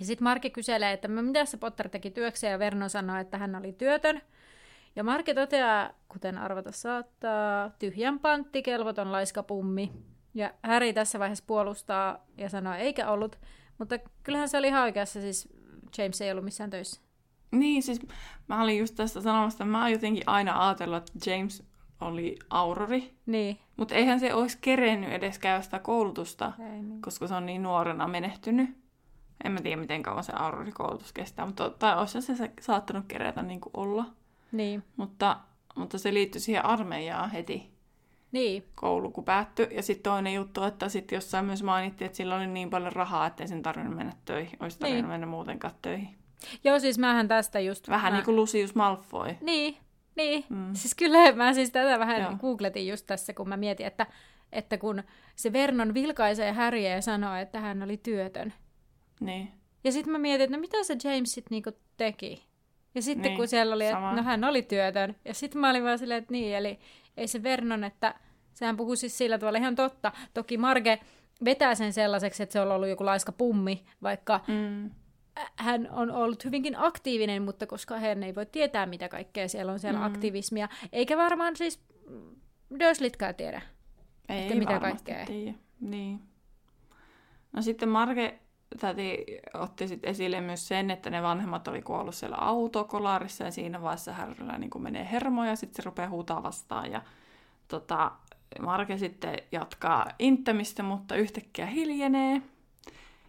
Ja 0.00 0.06
sitten 0.06 0.24
Marke 0.24 0.50
kyselee, 0.50 0.92
että 0.92 1.08
"No, 1.08 1.22
mitä 1.22 1.44
se 1.44 1.56
Potter 1.56 1.88
teki 1.88 2.10
työkseen, 2.10 2.50
ja 2.50 2.58
Vernon 2.58 2.90
sanoo, 2.90 3.16
että 3.16 3.38
hän 3.38 3.54
oli 3.54 3.72
työtön. 3.72 4.22
Ja 4.96 5.04
Marke 5.04 5.34
toteaa, 5.34 5.90
kuten 6.08 6.38
arvata 6.38 6.72
saattaa, 6.72 7.70
tyhjän 7.78 8.18
pantti, 8.18 8.62
kelvoton 8.62 9.12
laiska 9.12 9.42
pummi. 9.42 9.92
Ja 10.34 10.54
Harry 10.62 10.92
tässä 10.92 11.18
vaiheessa 11.18 11.44
puolustaa 11.46 12.26
ja 12.38 12.48
sanoo, 12.48 12.74
eikä 12.74 13.10
ollut. 13.10 13.38
Mutta 13.78 13.98
kyllähän 14.22 14.48
se 14.48 14.58
oli 14.58 14.66
ihan 14.68 14.82
oikeassa, 14.82 15.20
siis 15.20 15.48
James 15.98 16.20
ei 16.20 16.30
ollut 16.30 16.44
missään 16.44 16.70
töissä. 16.70 17.05
Niin, 17.58 17.82
siis 17.82 18.00
mä 18.48 18.62
olin 18.62 18.78
just 18.78 18.94
tästä 18.94 19.20
sanomasta, 19.20 19.64
mä 19.64 19.80
oon 19.82 19.92
jotenkin 19.92 20.22
aina 20.26 20.66
ajatellut, 20.68 20.96
että 21.10 21.30
James 21.30 21.62
oli 22.00 22.36
aurori. 22.50 23.14
Niin. 23.26 23.58
Mutta 23.76 23.94
eihän 23.94 24.20
se 24.20 24.34
olisi 24.34 24.58
kerennyt 24.60 25.12
edes 25.12 25.38
käydä 25.38 25.62
sitä 25.62 25.78
koulutusta, 25.78 26.52
Ei, 26.58 26.82
niin. 26.82 27.02
koska 27.02 27.26
se 27.26 27.34
on 27.34 27.46
niin 27.46 27.62
nuorena 27.62 28.08
menehtynyt. 28.08 28.76
En 29.44 29.52
mä 29.52 29.60
tiedä, 29.60 29.80
miten 29.80 30.02
kauan 30.02 30.24
se 30.24 30.32
aurorikoulutus 30.36 31.12
kestää, 31.12 31.46
mutta 31.46 31.70
tai 31.70 31.98
olisi 31.98 32.22
se, 32.22 32.36
se 32.36 32.50
saattanut 32.60 33.04
kerätä 33.08 33.42
niin 33.42 33.60
kuin 33.60 33.70
olla. 33.76 34.04
Niin. 34.52 34.82
Mutta, 34.96 35.36
mutta 35.76 35.98
se 35.98 36.14
liittyi 36.14 36.40
siihen 36.40 36.64
armeijaan 36.64 37.30
heti 37.30 37.70
Niin. 38.32 38.64
koulu, 38.74 39.10
kun 39.10 39.24
päättyi. 39.24 39.68
Ja 39.70 39.82
sitten 39.82 40.10
toinen 40.12 40.34
juttu, 40.34 40.62
että 40.62 40.88
sitten 40.88 41.16
jossain 41.16 41.44
myös 41.44 41.62
mainittiin, 41.62 42.06
että 42.06 42.16
sillä 42.16 42.36
oli 42.36 42.46
niin 42.46 42.70
paljon 42.70 42.92
rahaa, 42.92 43.26
että 43.26 43.42
ei 43.42 43.48
sen 43.48 43.62
tarvinnut 43.62 43.96
mennä 43.96 44.12
töihin. 44.24 44.56
Olisi 44.60 44.78
tarvinnut 44.78 45.02
Niin. 45.02 45.10
mennä 45.10 45.26
muutenkaan 45.26 45.74
töihin. 45.82 46.18
Joo, 46.64 46.78
siis 46.78 46.98
mähän 46.98 47.28
tästä 47.28 47.60
just... 47.60 47.88
Vähän 47.88 48.12
mä... 48.12 48.18
niin 48.18 48.24
kuin 48.24 48.36
Lucius 48.36 48.74
Malfoy. 48.74 49.34
Niin, 49.40 49.76
niin. 50.16 50.44
Mm. 50.48 50.74
Siis 50.74 50.94
kyllä 50.94 51.32
mä 51.32 51.52
siis 51.52 51.70
tätä 51.70 51.98
vähän 51.98 52.22
Joo. 52.22 52.36
Googletin 52.40 52.88
just 52.88 53.06
tässä, 53.06 53.32
kun 53.34 53.48
mä 53.48 53.56
mietin, 53.56 53.86
että, 53.86 54.06
että 54.52 54.78
kun 54.78 55.02
se 55.36 55.52
Vernon 55.52 55.94
vilkaisee 55.94 56.52
Harryä 56.52 56.94
ja 56.94 57.02
sanoo, 57.02 57.34
että 57.34 57.60
hän 57.60 57.82
oli 57.82 57.96
työtön. 57.96 58.54
Niin. 59.20 59.52
Ja 59.84 59.92
sitten 59.92 60.12
mä 60.12 60.18
mietin, 60.18 60.44
että 60.44 60.56
no 60.56 60.60
mitä 60.60 60.84
se 60.84 60.96
James 61.04 61.32
sitten 61.32 61.50
niinku 61.50 61.70
teki. 61.96 62.44
Ja 62.94 63.02
sitten 63.02 63.22
Niin, 63.22 63.30
niin, 63.30 63.36
kun 63.36 63.48
siellä 63.48 63.74
oli, 63.74 63.88
sama. 63.90 64.08
että 64.08 64.22
no 64.22 64.26
hän 64.26 64.44
oli 64.44 64.62
työtön. 64.62 65.16
Ja 65.24 65.34
sitten 65.34 65.60
mä 65.60 65.70
olin 65.70 65.84
vaan 65.84 65.98
silleen, 65.98 66.18
että 66.18 66.32
niin, 66.32 66.56
eli 66.56 66.78
ei 67.16 67.28
se 67.28 67.42
Vernon, 67.42 67.84
että 67.84 68.14
sehän 68.54 68.76
puhuu 68.76 68.96
siis 68.96 69.18
sillä 69.18 69.38
tavalla 69.38 69.58
ihan 69.58 69.74
totta. 69.74 70.12
Toki 70.34 70.58
Marge 70.58 71.00
vetää 71.44 71.74
sen 71.74 71.92
sellaiseksi, 71.92 72.42
että 72.42 72.52
se 72.52 72.60
on 72.60 72.72
ollut 72.72 72.88
joku 72.88 73.04
laiska 73.04 73.32
pummi, 73.32 73.84
vaikka 74.02 74.40
Mm. 74.48 74.90
Hän 75.56 75.88
on 75.90 76.10
ollut 76.10 76.44
hyvinkin 76.44 76.78
aktiivinen, 76.78 77.42
mutta 77.42 77.66
koska 77.66 77.98
hän 77.98 78.22
ei 78.22 78.34
voi 78.34 78.46
tietää, 78.46 78.86
mitä 78.86 79.08
kaikkea 79.08 79.48
siellä 79.48 79.72
on 79.72 79.78
siellä 79.78 80.00
Mm. 80.00 80.06
aktivismia. 80.06 80.68
Eikä 80.92 81.16
varmaan 81.16 81.56
siis 81.56 81.80
mm, 82.10 82.36
Dursleytkään 82.80 83.34
tiedä. 83.34 83.62
Ei 84.28 84.42
Että 84.42 84.54
mitä 84.54 84.80
kaikkea. 84.80 85.26
Tiedä. 85.26 85.54
Niin. 85.80 86.20
No 87.52 87.62
sitten 87.62 87.88
Marge 87.88 88.38
täti 88.80 89.24
otti 89.54 89.88
sit 89.88 90.04
esille 90.04 90.40
myös 90.40 90.68
sen, 90.68 90.90
että 90.90 91.10
ne 91.10 91.22
vanhemmat 91.22 91.68
oli 91.68 91.82
kuollut 91.82 92.14
siellä 92.14 92.36
autokolarissa 92.36 93.44
ja 93.44 93.50
siinä 93.50 93.82
vaiheessa 93.82 94.12
Harryllä 94.12 94.58
niin 94.58 94.70
menee 94.78 95.08
hermo 95.12 95.44
ja 95.44 95.56
sitten 95.56 95.76
se 95.76 95.86
rupeaa 95.86 96.08
huutaa 96.08 96.42
vastaan 96.42 96.92
ja 96.92 97.02
tota, 97.68 98.12
Marge 98.60 98.98
sitten 98.98 99.36
jatkaa 99.52 100.06
inttämistä, 100.18 100.82
mutta 100.82 101.14
yhtäkkiä 101.14 101.66
hiljenee. 101.66 102.42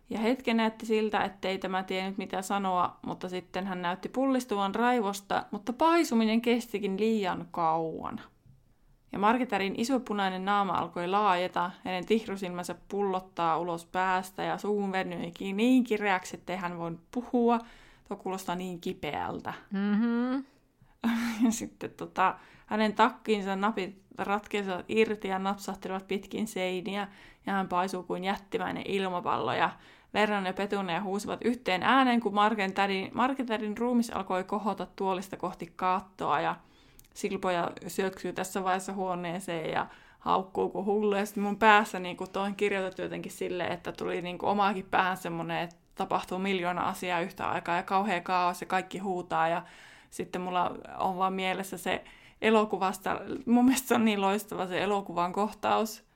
Ja 0.10 0.20
hetken 0.20 0.58
näytti 0.58 0.86
siltä, 0.86 1.24
ettei 1.24 1.58
tämä 1.58 1.84
tiennyt 1.84 2.17
mitä 2.17 2.41
sanoa, 2.41 2.98
mutta 3.06 3.30
sitten 3.30 3.67
hän 3.67 3.82
näytti 3.82 4.10
pullistuvan 4.10 4.76
raivosta, 4.76 5.46
mutta 5.52 5.74
paisuminen 5.74 6.41
kestikin 6.41 7.00
liian 7.00 7.48
kauan. 7.52 8.22
Ja 9.12 9.20
Margetarin 9.20 9.74
iso 9.78 10.00
punainen 10.00 10.46
naama 10.46 10.74
alkoi 10.74 11.08
laajeta, 11.08 11.72
hänen 11.84 12.06
tihrusilmänsä 12.06 12.76
pullottaa 12.88 13.58
ulos 13.58 13.86
päästä 13.86 14.43
ja 14.43 14.58
suun 14.58 14.91
venyi 14.91 15.34
niin 15.54 15.84
kireäksi, 15.84 16.36
ettei 16.36 16.58
hän 16.58 16.78
voinut 16.78 17.02
puhua. 17.12 17.60
Tuo 18.08 18.17
kuulostaa 18.17 18.56
niin 18.56 18.82
kipeältä. 18.82 19.54
Mm-hmm. 19.74 20.43
Ja 21.46 21.52
sitten 21.52 21.91
tota, 21.91 22.36
hänen 22.65 22.93
takkiinsa 22.93 23.56
napit 23.56 24.02
ratkeisivat 24.17 24.86
irti 24.88 25.28
ja 25.28 25.39
napsahtelivat 25.39 26.08
pitkin 26.08 26.48
seiniä, 26.48 27.08
ja 27.46 27.54
hän 27.54 27.67
paisuu 27.67 28.04
kuin 28.04 28.24
jättimäinen 28.24 28.84
ilmapallo. 28.86 29.54
Ja 29.54 29.70
Vernon 30.18 30.46
ja 30.46 30.54
Petunia 30.54 31.02
huusivat 31.02 31.40
yhteen 31.46 31.84
ääneen, 31.84 32.20
kun 32.20 32.34
Margen 32.34 32.74
tädin, 32.74 33.12
Margetärin 33.14 33.78
ruumis 33.78 34.10
alkoi 34.10 34.44
kohota 34.44 34.88
tuolista 34.96 35.38
kohti 35.38 35.74
kaattoa, 35.76 36.42
ja 36.42 36.56
Silpoja 37.14 37.72
syöksyy 37.88 38.34
tässä 38.34 38.64
vaiheessa 38.64 38.94
huoneeseen 38.94 39.72
ja 39.72 39.88
haukkuu 40.20 40.70
kuin 40.70 40.86
hullu. 40.86 41.16
Ja 41.16 41.26
sitten 41.26 41.44
mun 41.44 41.58
päässä 41.58 42.00
niin 42.00 42.18
kuin, 42.18 42.30
on 42.36 42.56
kirjoitettu 42.56 43.02
jotenkin 43.02 43.32
silleen, 43.32 43.72
että 43.72 43.92
tuli 43.92 44.22
niin 44.22 44.38
omaakin 44.42 44.86
päähän 44.92 45.18
semmoinen, 45.18 45.58
että 45.58 45.76
tapahtuu 45.96 46.40
miljoona 46.40 46.82
asiaa 46.82 47.20
yhtä 47.20 47.50
aikaa 47.50 47.76
ja 47.76 47.84
kauhea 47.84 48.22
kaos 48.22 48.62
ja 48.62 48.68
kaikki 48.68 48.98
huutaa. 48.98 49.48
Ja 49.48 49.64
sitten 50.10 50.42
mulla 50.42 50.76
on 50.98 51.18
vaan 51.18 51.34
mielessä 51.34 51.78
se 51.78 52.04
elokuvasta, 52.42 53.20
mun 53.46 53.66
mielestä 53.66 53.88
se 53.88 53.96
on 53.96 54.06
niin 54.06 54.22
loistava 54.22 54.68
se 54.68 54.84
elokuvan 54.84 55.34
kohtaus. 55.34 56.07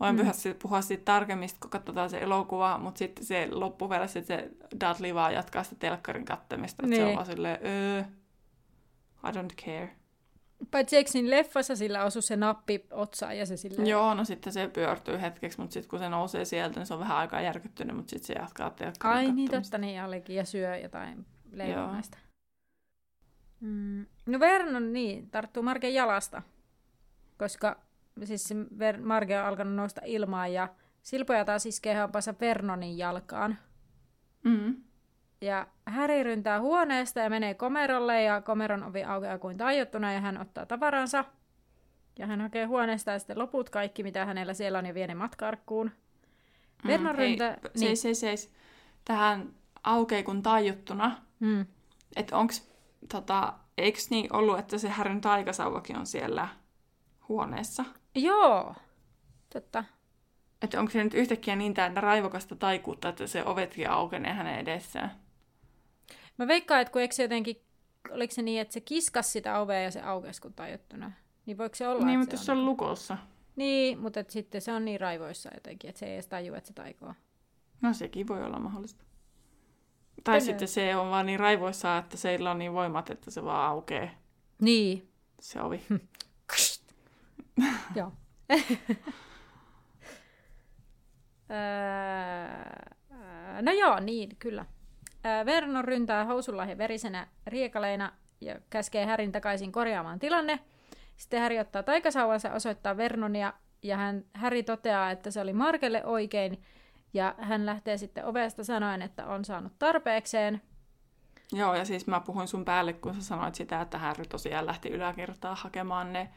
Voin 0.00 0.16
mm. 0.16 0.30
puhua 0.62 0.80
siitä 0.82 1.04
tarkemmin, 1.04 1.48
kun 1.60 1.70
katsotaan 1.70 2.10
se 2.10 2.18
elokuva, 2.18 2.78
mutta 2.78 2.98
sitten 2.98 3.24
se 3.24 3.48
loppupeleissä 3.50 4.22
se 4.22 4.50
Dudley 4.80 5.14
vaan 5.14 5.34
jatkaa 5.34 5.62
sitä 5.62 5.76
telkkarin 5.78 6.24
kattamista. 6.24 6.86
Niin. 6.86 6.96
Se 6.96 7.02
on 7.02 7.06
Niin. 7.06 7.16
vaan 7.16 7.26
silleen, 7.26 7.58
öö, 7.66 8.00
I 9.28 9.32
don't 9.32 9.64
care. 9.64 9.96
Paitsi 10.70 10.96
eikö 10.96 11.10
siinä 11.10 11.30
leffassa 11.30 11.76
sillä 11.76 12.04
osu 12.04 12.22
se 12.22 12.36
nappi 12.36 12.86
otsaan 12.90 13.38
ja 13.38 13.46
se 13.46 13.56
sillä... 13.56 13.84
Joo, 13.84 14.14
no 14.14 14.24
sitten 14.24 14.52
se 14.52 14.68
pyörtyy 14.68 15.20
hetkeksi, 15.20 15.60
mutta 15.60 15.74
sitten 15.74 15.90
kun 15.90 15.98
se 15.98 16.08
nousee 16.08 16.44
sieltä, 16.44 16.80
niin 16.80 16.86
se 16.86 16.94
on 16.94 17.00
vähän 17.00 17.16
aikaa 17.16 17.40
järkyttynyt, 17.40 17.96
mutta 17.96 18.10
sitten 18.10 18.26
se 18.26 18.32
jatkaa 18.32 18.70
telkkarin 18.70 19.16
Ai 19.16 19.32
niin, 19.32 19.50
totta 19.50 19.78
niin 19.78 20.04
olikin. 20.04 20.36
Ja 20.36 20.44
syö 20.44 20.76
jotain 20.76 21.26
leivonaista. 21.52 22.18
Mm. 23.60 24.06
No 24.26 24.40
Vernon 24.40 24.92
niin, 24.92 25.30
tarttuu 25.30 25.62
Margen 25.62 25.94
jalasta. 25.94 26.42
Koska 27.38 27.76
siis 28.24 28.44
se 28.48 28.54
Ver- 28.54 29.00
Marge 29.02 29.40
on 29.40 29.46
alkanut 29.46 29.74
nousta 29.74 30.00
ilmaan 30.04 30.52
ja 30.52 30.68
Silpoja 31.02 31.44
taas 31.44 31.66
iskee 31.66 31.94
hampansa 31.94 32.34
Vernonin 32.40 32.98
jalkaan. 32.98 33.58
Mm. 34.44 34.76
Ja 35.40 35.66
Harry 35.86 36.22
ryntää 36.22 36.60
huoneesta 36.60 37.20
ja 37.20 37.30
menee 37.30 37.54
komerolle 37.54 38.22
ja 38.22 38.40
komeron 38.40 38.82
ovi 38.84 39.04
aukeaa 39.04 39.38
kuin 39.38 39.56
taiottuna 39.56 40.12
ja 40.12 40.20
hän 40.20 40.40
ottaa 40.40 40.66
tavaransa. 40.66 41.24
Ja 42.18 42.26
hän 42.26 42.40
hakee 42.40 42.64
huoneesta 42.64 43.10
ja 43.10 43.18
sitten 43.18 43.38
loput 43.38 43.70
kaikki, 43.70 44.02
mitä 44.02 44.26
hänellä 44.26 44.54
siellä 44.54 44.78
on 44.78 44.86
ja 44.86 44.94
vie 44.94 45.06
ne 45.06 45.14
matkarkkuun. 45.14 45.90
Vernon 46.86 47.16
hei, 47.16 47.26
ryntää... 47.28 47.56
p- 47.62 47.76
Seis, 47.76 48.02
seis, 48.02 48.20
seis. 48.20 48.52
Tähän 49.04 49.54
aukeaa 49.82 50.22
kun 50.22 50.42
tajuttuna, 50.42 51.16
Mm. 51.40 51.66
että 52.16 52.36
onks, 52.36 52.70
tota, 53.08 53.54
eikö 53.78 53.98
niin 54.10 54.32
ollut, 54.36 54.58
että 54.58 54.78
se 54.78 54.88
Härän 54.88 55.20
taikasauvakin 55.20 55.96
on 55.98 56.06
siellä 56.06 56.48
huoneessa? 57.28 57.84
Joo, 58.22 58.74
totta. 59.52 59.84
Että 60.62 60.80
onko 60.80 60.92
se 60.92 61.04
nyt 61.04 61.14
yhtäkkiä 61.14 61.56
niin 61.56 61.74
täynnä 61.74 62.00
raivokasta 62.00 62.56
taikuutta, 62.56 63.08
että 63.08 63.26
se 63.26 63.44
ovetkin 63.44 63.90
aukenee 63.90 64.32
hänen 64.32 64.58
edessään? 64.58 65.10
Mä 66.38 66.46
veikkaan, 66.46 66.80
että 66.80 66.92
kun 66.92 67.02
eikö 67.02 67.14
se 67.14 67.22
jotenkin, 67.22 67.56
oliko 68.10 68.34
se 68.34 68.42
niin, 68.42 68.60
että 68.60 68.74
se 68.74 68.80
kiskas 68.80 69.32
sitä 69.32 69.60
ovea 69.60 69.82
ja 69.82 69.90
se 69.90 70.00
aukesi 70.00 70.42
kun 70.42 70.54
tajuttuna. 70.54 71.12
Niin 71.46 71.58
voiko 71.58 71.74
se 71.74 71.88
olla, 71.88 72.06
niin, 72.06 72.08
että 72.08 72.18
mutta 72.18 72.34
jos 72.34 72.46
se 72.46 72.52
on 72.52 72.64
lukossa. 72.64 73.18
Niin, 73.56 73.98
mutta 73.98 74.20
et 74.20 74.30
sitten 74.30 74.60
se 74.60 74.72
on 74.72 74.84
niin 74.84 75.00
raivoissa 75.00 75.50
jotenkin, 75.54 75.88
että 75.88 75.98
se 75.98 76.06
ei 76.06 76.14
edes 76.14 76.26
tajua, 76.26 76.56
että 76.56 76.68
se 76.68 76.74
taikoo. 76.74 77.14
No 77.80 77.92
sekin 77.94 78.28
voi 78.28 78.44
olla 78.44 78.58
mahdollista. 78.58 79.04
Tai 80.24 80.38
Tänne. 80.38 80.40
sitten 80.40 80.68
se 80.68 80.96
on 80.96 81.10
vaan 81.10 81.26
niin 81.26 81.40
raivoissaan, 81.40 82.04
että 82.04 82.16
seillä 82.16 82.50
on 82.50 82.58
niin 82.58 82.72
voimat, 82.72 83.10
että 83.10 83.30
se 83.30 83.44
vaan 83.44 83.68
aukeaa 83.70 84.08
Niin, 84.60 85.08
se 85.40 85.60
ovi. 85.60 85.82
joo. 87.94 88.12
Öö, 91.50 93.60
no 93.62 93.72
joo, 93.72 94.00
niin, 94.00 94.36
kyllä. 94.38 94.64
Öö, 95.26 95.46
Vernon 95.46 95.84
ryntää 95.84 96.24
housunlahja 96.24 96.78
verisenä 96.78 97.26
riekaleina 97.46 98.12
ja 98.40 98.56
käskee 98.70 99.06
Härin 99.06 99.32
takaisin 99.32 99.72
korjaamaan 99.72 100.18
tilanne. 100.18 100.60
Sitten 101.16 101.40
Häri 101.40 101.58
ottaa 101.58 101.82
taikasauvansa, 101.82 102.52
osoittaa 102.52 102.96
Vernonia 102.96 103.52
ja 103.82 103.96
hän, 103.96 104.24
Häri 104.34 104.62
toteaa, 104.62 105.10
että 105.10 105.30
se 105.30 105.40
oli 105.40 105.52
Markelle 105.52 106.04
oikein. 106.04 106.62
Ja 107.14 107.34
hän 107.38 107.66
lähtee 107.66 107.96
sitten 107.96 108.24
ovesta 108.24 108.64
sanoen, 108.64 109.02
että 109.02 109.26
on 109.26 109.44
saanut 109.44 109.72
tarpeekseen. 109.78 110.62
Joo, 111.52 111.74
ja 111.74 111.84
siis 111.84 112.06
mä 112.06 112.20
puhuin 112.20 112.48
sun 112.48 112.64
päälle, 112.64 112.92
kun 112.92 113.14
sä 113.14 113.22
sanoit 113.22 113.54
sitä, 113.54 113.80
että 113.80 113.98
Harry 113.98 114.24
tosiaan 114.24 114.66
lähti 114.66 114.88
yläkertaan 114.88 115.56
hakemaan 115.56 116.12
ne 116.12 116.28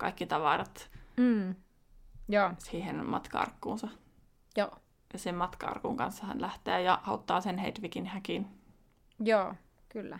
kaikki 0.00 0.26
tavarat 0.26 0.90
Mm. 1.16 1.54
Joo, 2.28 2.50
siihen 2.58 3.06
matkaarkkuunsa. 3.06 3.88
joo, 4.56 4.70
Ja 5.12 5.18
sen 5.18 5.34
matkaarkun 5.34 5.96
kanssa 5.96 6.26
hän 6.26 6.40
lähtee 6.40 6.82
ja 6.82 7.00
auttaa 7.06 7.40
sen 7.40 7.58
Hedwigin 7.58 8.06
häkin. 8.06 8.46
joo, 9.24 9.54
kyllä. 9.88 10.18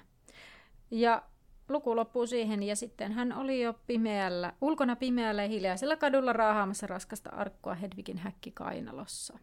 Ja 0.91 1.23
luku 1.69 1.97
loppuu 1.97 2.27
siihen 2.27 2.63
ja 2.63 2.77
sitten 2.77 3.13
hän 3.13 3.33
oli 3.33 3.63
jo 3.63 3.75
pimeällä, 3.87 4.53
ulkona 4.61 4.97
pimeällä 4.97 5.43
ja 5.43 5.49
hiljaisella 5.49 5.97
kadulla 5.97 6.33
raahaamassa 6.33 6.87
raskasta 6.87 7.31
arkkua 7.31 7.75
Hedvigin 7.75 8.19
häkki 8.19 8.51
kainalossa. 8.51 9.39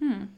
Hmm. 0.00 0.28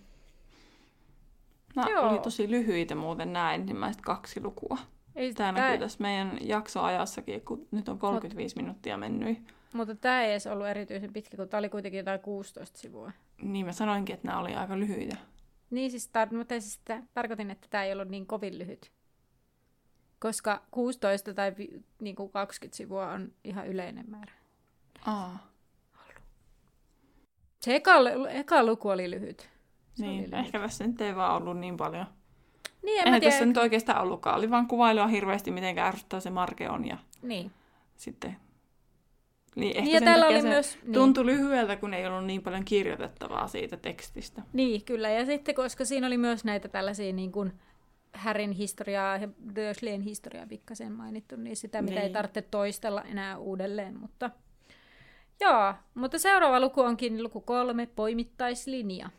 Nämä 1.76 1.90
Joo. 1.90 2.08
oli 2.10 2.18
tosi 2.18 2.50
lyhyitä 2.50 2.94
muuten 2.94 3.32
nämä 3.32 3.54
ensimmäiset 3.54 4.02
kaksi 4.02 4.42
lukua. 4.42 4.78
Ei, 5.20 5.34
Tämä 5.34 5.52
tää- 5.52 5.62
näkyy 5.64 5.78
tässä 5.78 5.98
meidän 6.00 6.38
jaksoajassakin, 6.40 7.40
kun 7.40 7.68
nyt 7.70 7.88
on 7.88 7.98
35 7.98 8.56
minuuttia 8.56 8.96
mennyt. 8.96 9.38
Mutta 9.72 9.94
tämä 9.94 10.22
ei 10.22 10.30
edes 10.30 10.46
ollut 10.46 10.66
erityisen 10.66 11.12
pitkä, 11.12 11.36
kun 11.36 11.48
tämä 11.48 11.58
oli 11.58 11.68
kuitenkin 11.68 11.98
jotain 11.98 12.20
16 12.20 12.78
sivua. 12.78 13.12
Niin 13.42 13.66
mä 13.66 13.72
sanoinkin, 13.72 14.14
että 14.14 14.26
nämä 14.28 14.40
oli 14.40 14.54
aika 14.54 14.78
lyhyitä. 14.78 15.16
Niin 15.70 15.90
siis, 15.90 16.10
tar- 16.10 16.36
mutta 16.36 16.60
siis 16.60 16.80
tä- 16.84 17.02
tarkoitin, 17.14 17.50
että 17.50 17.66
tämä 17.70 17.84
ei 17.84 17.92
ollut 17.92 18.08
niin 18.08 18.26
kovin 18.26 18.58
lyhyt. 18.58 18.92
Koska 20.18 20.62
16 20.70 21.34
tai 21.34 21.54
vi- 21.58 21.82
niin 22.00 22.16
kuin 22.16 22.30
20 22.30 22.76
sivua 22.76 23.10
on 23.10 23.32
ihan 23.44 23.66
yleinen 23.66 24.10
määrä. 24.10 24.32
Aa, 25.06 25.50
Se 27.60 27.74
eka, 27.76 27.92
eka 28.30 28.64
luku 28.64 28.88
oli 28.88 29.10
lyhyt. 29.10 29.50
Se 29.94 30.04
oli 30.04 30.12
niin. 30.12 30.30
lyhyt. 30.30 30.46
Ehkä 30.46 30.58
tässä 30.58 30.86
nyt 30.86 31.00
ei 31.00 31.16
vaan 31.16 31.42
ollut 31.42 31.58
niin 31.58 31.76
paljon. 31.76 32.06
Niin, 32.82 33.00
en 33.00 33.06
Eihän 33.06 33.20
tiedä. 33.20 33.32
tässä 33.32 33.46
nyt 33.46 33.56
oikeastaan 33.56 34.02
ollutkaan. 34.02 34.38
Oli 34.38 34.50
vaan 34.50 34.66
kuvailua 34.68 35.06
hirveästi, 35.06 35.50
miten 35.50 35.78
ärsyttää 35.78 36.20
se 36.20 36.30
Marke 36.30 36.68
on. 36.70 36.86
Ja 36.86 36.96
Niin. 37.22 37.50
sitten... 37.96 38.36
Niin, 39.56 39.70
ehkä 39.76 39.82
Niin, 39.82 39.92
ja 39.92 39.98
sen 39.98 40.06
täällä 40.06 40.26
oli 40.26 40.42
se 40.42 40.48
myös... 40.48 40.78
Niin. 40.82 40.92
tuntui 40.92 41.26
lyhyeltä, 41.26 41.76
kun 41.76 41.94
ei 41.94 42.06
ollut 42.06 42.24
niin 42.24 42.42
paljon 42.42 42.64
kirjoitettavaa 42.64 43.48
siitä 43.48 43.76
tekstistä. 43.76 44.42
Niin, 44.52 44.84
kyllä. 44.84 45.10
Ja 45.10 45.26
sitten, 45.26 45.54
koska 45.54 45.84
siinä 45.84 46.06
oli 46.06 46.18
myös 46.18 46.44
näitä 46.44 46.68
tällaisia 46.68 47.12
niin 47.12 47.32
kuin 47.32 47.52
Härin 48.12 48.52
historiaa 48.52 49.16
ja 49.16 49.28
Dursleyn 49.56 50.00
historiaa 50.00 50.46
pikkasen 50.46 50.92
mainittu, 50.92 51.36
niin 51.36 51.56
sitä 51.56 51.82
mitä 51.82 51.94
ei 51.96 52.02
Niin. 52.02 52.12
tarvitse 52.12 52.42
toistella 52.42 53.02
enää 53.02 53.38
uudelleen. 53.38 54.00
Mutta 54.00 54.30
joo, 55.40 55.74
mutta 55.94 56.18
seuraava 56.18 56.60
luku 56.60 56.80
onkin 56.80 57.22
luku 57.22 57.40
kolme, 57.40 57.86
poimittaislinja. 57.96 59.10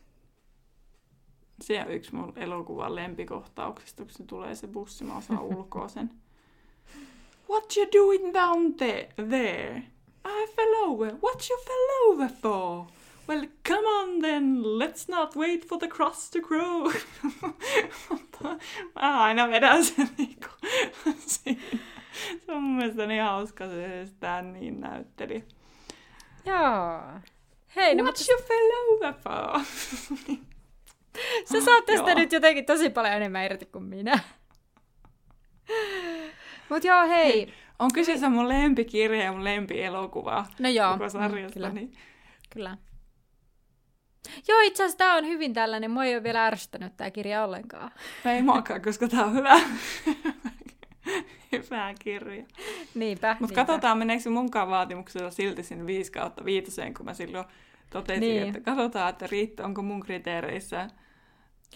Se 1.61 1.81
on 1.81 1.91
yksi 1.91 2.15
mun 2.15 2.33
elokuvan 2.35 2.95
lempikohtauksista, 2.95 4.03
kun 4.03 4.11
se 4.11 4.23
tulee 4.23 4.55
se 4.55 4.67
bussi, 4.67 5.03
mä 5.03 5.17
osaan 5.17 5.41
ulkoa 5.41 5.87
sen. 5.87 6.11
What 7.49 7.77
you 7.77 7.87
doing 7.93 8.33
down 8.33 8.73
there? 8.73 9.09
there? 9.29 9.83
I 10.25 10.47
fell 10.55 10.73
over. 10.83 11.11
What 11.23 11.49
you 11.49 11.59
fell 11.65 12.11
over 12.11 12.29
for? 12.41 12.85
Well, 13.29 13.47
come 13.67 13.87
on 13.87 14.21
then, 14.21 14.63
let's 14.63 15.07
not 15.07 15.35
wait 15.35 15.67
for 15.67 15.77
the 15.77 15.87
crust 15.87 16.33
to 16.33 16.39
grow. 16.41 16.91
Mä 18.95 19.23
aina 19.23 19.49
vedän 19.49 19.85
sen 19.85 20.09
niinku. 20.17 20.47
Se 22.45 22.51
on 22.51 22.63
mun 22.63 22.75
mielestä 22.75 23.07
niin 23.07 23.23
hauska, 23.23 23.67
se 23.67 24.05
sitä 24.05 24.41
niin 24.41 24.81
näytteli. 24.81 25.43
Joo. 26.45 27.01
Hei, 27.75 27.95
no, 27.95 28.03
What 28.03 28.19
mutta 28.19 28.31
you 28.31 28.41
fell 28.47 28.71
over 28.93 29.13
for? 29.13 29.61
sä 31.51 31.61
saat 31.61 31.85
tästä 31.85 32.15
nyt 32.15 32.31
jotenkin 32.31 32.65
tosi 32.65 32.89
paljon 32.89 33.13
enemmän 33.13 33.45
irti 33.45 33.65
kuin 33.65 33.83
minä. 33.83 34.19
Mutta 36.69 36.87
joo, 36.87 37.07
hei. 37.07 37.53
On 37.79 37.89
kyseessä 37.93 38.29
mun 38.29 38.49
lempikirja 38.49 39.23
ja 39.23 39.31
mun 39.31 39.43
lempielokuva 39.43 40.45
No 40.59 40.69
joo, 40.69 40.91
koko 40.93 41.09
sarjasta. 41.09 41.53
kyllä. 41.53 41.69
Niin 41.69 41.93
Kyllä. 42.49 42.77
Joo, 44.47 44.59
itse 44.61 44.83
asiassa 44.83 44.97
tämä 44.97 45.15
on 45.15 45.27
hyvin 45.27 45.53
tällainen. 45.53 45.91
Mua 45.91 46.05
ei 46.05 46.15
ole 46.15 46.23
vielä 46.23 46.45
ärsyttänyt 46.45 46.97
tämä 46.97 47.11
kirja 47.11 47.43
ollenkaan. 47.43 47.91
ei 48.25 48.41
muakaan, 48.41 48.81
koska 48.81 49.07
tää 49.07 49.25
on 49.25 49.33
hyvä, 49.33 49.59
hyvä 51.51 51.93
kirja. 51.99 52.43
Niinpä. 52.95 53.35
Mutta 53.39 53.55
katsotaan, 53.55 53.97
meneekö 53.97 54.23
se 54.23 54.29
munkaan 54.29 54.69
vaatimuksella 54.69 55.31
silti 55.31 55.63
sinne 55.63 55.85
5 55.85 56.11
kautta 56.11 56.45
viitoseen, 56.45 56.93
kun 56.93 57.05
mä 57.05 57.13
silloin 57.13 57.45
totesin, 57.91 58.21
Niin. 58.21 58.43
että 58.47 58.59
katsotaan, 58.61 59.09
että 59.09 59.27
riittää, 59.31 59.65
onko 59.65 59.81
mun 59.81 59.99
kriteereissä 59.99 60.87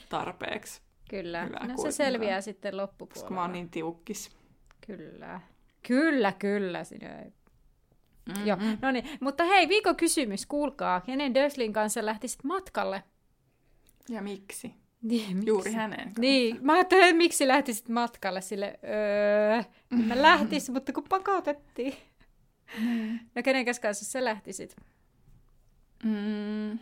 tarpeeksi, 0.10 0.82
Kyllä. 1.10 1.44
Hyvä 1.46 1.60
no 1.68 1.78
se 1.78 1.92
selviää 1.92 2.42
sitten 2.42 2.72
koska 2.72 2.82
loppupuolella. 2.82 3.30
mä 3.36 3.42
oon 3.42 3.52
niin 3.52 3.70
tiukkis. 3.70 4.32
Kyllä. 4.88 5.42
Kyllä, 5.88 6.32
kyllä. 6.32 6.84
Sinä. 6.84 7.10
Mm-hmm. 8.26 8.46
Joo, 8.48 8.58
no 8.82 8.92
niin. 8.92 9.10
Mutta 9.22 9.44
hei, 9.44 9.70
viikon 9.70 9.96
kysymys, 9.96 10.46
kuulkaa. 10.46 11.02
Kenen 11.02 11.34
Dörsleyn 11.34 11.74
kanssa 11.74 12.06
lähtisit 12.06 12.44
matkalle? 12.44 13.04
Ja 14.10 14.22
miksi? 14.22 14.74
Niin, 15.02 15.36
miksi? 15.38 15.48
Juuri 15.50 15.72
hänen 15.74 16.00
kanssa. 16.00 16.22
Niin, 16.22 16.58
mä 16.62 16.74
ajattelin, 16.74 17.04
että 17.04 17.16
miksi 17.18 17.48
lähtisit 17.48 17.90
matkalle 17.90 18.42
sille, 18.42 18.80
öö, 18.84 19.64
mä 20.08 20.22
lähtis, 20.22 20.70
mutta 20.70 20.94
kun 20.94 21.04
pakotettiin. 21.10 21.94
Mm. 22.80 23.20
No 23.36 23.44
kenen 23.44 23.66
kanssa 23.66 24.06
sä 24.06 24.24
lähtisit? 24.26 24.76
Mm. 26.04 26.80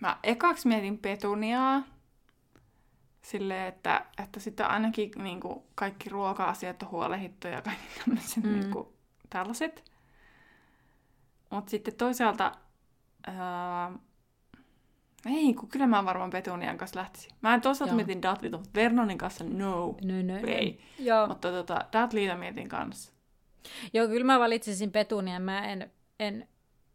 Mä 0.00 0.18
ekaksi 0.22 0.68
mietin 0.68 0.98
petuniaa. 0.98 1.82
Silleen, 3.22 3.66
että, 3.66 4.06
että 4.22 4.40
sitten 4.40 4.66
ainakin 4.66 5.10
niin 5.16 5.40
kuin, 5.40 5.62
kaikki 5.74 6.08
ruoka-asiat 6.08 6.82
on 6.82 6.90
huolehittu 6.90 7.48
ja 7.48 7.62
kaikki 7.62 8.00
tämmöiset 8.04 8.44
Mm. 8.44 8.52
niin 8.52 8.70
kuin, 8.70 8.88
tällaiset. 9.30 9.84
Mutta 11.50 11.70
sitten 11.70 11.94
toisaalta... 11.94 12.52
Ää, 13.26 13.92
ei, 15.26 15.54
kun 15.54 15.68
kyllä 15.68 15.86
mä 15.86 16.04
varmaan 16.04 16.30
Petunian 16.30 16.78
kanssa 16.78 17.00
lähtisin. 17.00 17.30
Mä 17.40 17.54
en 17.54 17.60
toisaalta 17.60 17.92
Joo. 17.92 17.96
mietin 17.96 18.22
Dudleyta, 18.22 18.56
mutta 18.56 18.80
Vernonin 18.80 19.18
kanssa 19.18 19.44
no. 19.44 19.50
No, 19.50 19.96
no, 20.02 20.40
no. 20.40 20.46
Ei. 20.46 20.80
Joo. 20.98 21.26
Mutta 21.26 21.50
tota, 21.50 21.84
Dudleyta 21.92 22.36
mietin 22.36 22.68
kanssa. 22.68 23.12
Joo, 23.92 24.08
kyllä 24.08 24.26
mä 24.26 24.38
valitsisin 24.40 24.92
Petunian. 24.92 25.42
Mä 25.42 25.66
en, 25.68 25.90
en 26.20 26.48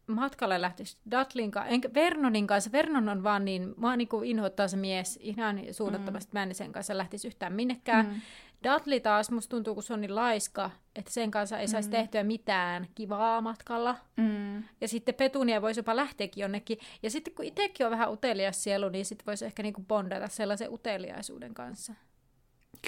matkalle 0.06 0.60
lähtisi 0.60 0.96
Dudleyn 1.10 1.50
kanssa, 1.50 1.70
enkä 1.70 1.88
Vernonin 1.94 2.46
kanssa. 2.46 2.72
Vernon 2.72 3.08
on 3.08 3.22
vaan 3.22 3.44
niin, 3.44 3.74
mua 3.76 3.96
niin 3.96 4.08
kuin 4.08 4.30
inhoittaa 4.30 4.68
se 4.68 4.76
mies 4.76 5.18
ihan 5.22 5.60
suunnattomasti. 5.72 6.30
Mm. 6.32 6.38
Mä 6.38 6.42
en 6.42 6.54
sen 6.54 6.72
kanssa 6.72 6.96
lähtisi 6.98 7.28
yhtään 7.28 7.52
minnekään. 7.52 8.06
Mm. 8.06 8.20
Dudley 8.64 9.00
taas, 9.00 9.30
musta 9.30 9.50
tuntuu, 9.50 9.74
kun 9.74 9.82
se 9.82 9.92
on 9.94 10.00
niin 10.00 10.14
laiska, 10.14 10.70
että 10.96 11.10
sen 11.10 11.30
kanssa 11.30 11.58
ei 11.58 11.68
saisi 11.68 11.88
Mm. 11.88 11.92
tehtyä 11.92 12.22
mitään 12.22 12.86
kivaa 12.94 13.40
matkalla. 13.40 13.96
Mm. 14.16 14.56
Ja 14.80 14.88
sitten 14.88 15.14
Petunia 15.14 15.62
voisi 15.62 15.80
jopa 15.80 15.96
lähteäkin 15.96 16.42
jonnekin. 16.42 16.78
Ja 17.02 17.10
sitten 17.10 17.34
kun 17.34 17.44
itsekin 17.44 17.86
on 17.86 17.92
vähän 17.92 18.12
utelias 18.12 18.62
sielu, 18.64 18.88
niin 18.88 19.04
sitten 19.04 19.26
voisi 19.26 19.44
ehkä 19.44 19.62
niinku 19.62 19.84
bondata 19.88 20.28
sellaisen 20.28 20.72
uteliaisuuden 20.72 21.54
kanssa. 21.54 21.94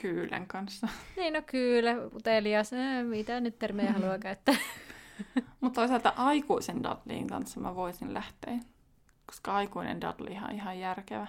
Kyylän 0.02 0.46
kanssa. 0.46 0.88
Niin, 1.16 1.32
no 1.32 1.42
kyllä, 1.46 1.94
utelias. 2.14 2.72
Äh, 2.72 3.04
mitä 3.04 3.40
nyt 3.40 3.58
termejä 3.58 3.92
haluaa 3.92 4.18
käyttää? 4.28 4.54
Mutta 5.60 5.80
toisaalta 5.80 6.12
aikuisen 6.16 6.82
Dudleyin 6.82 7.26
kanssa 7.26 7.60
mä 7.60 7.74
voisin 7.74 8.14
lähteä. 8.14 8.58
Koska 9.26 9.54
aikuinen 9.54 10.00
Dudley 10.00 10.36
on 10.44 10.54
ihan 10.54 10.78
järkevä. 10.78 11.26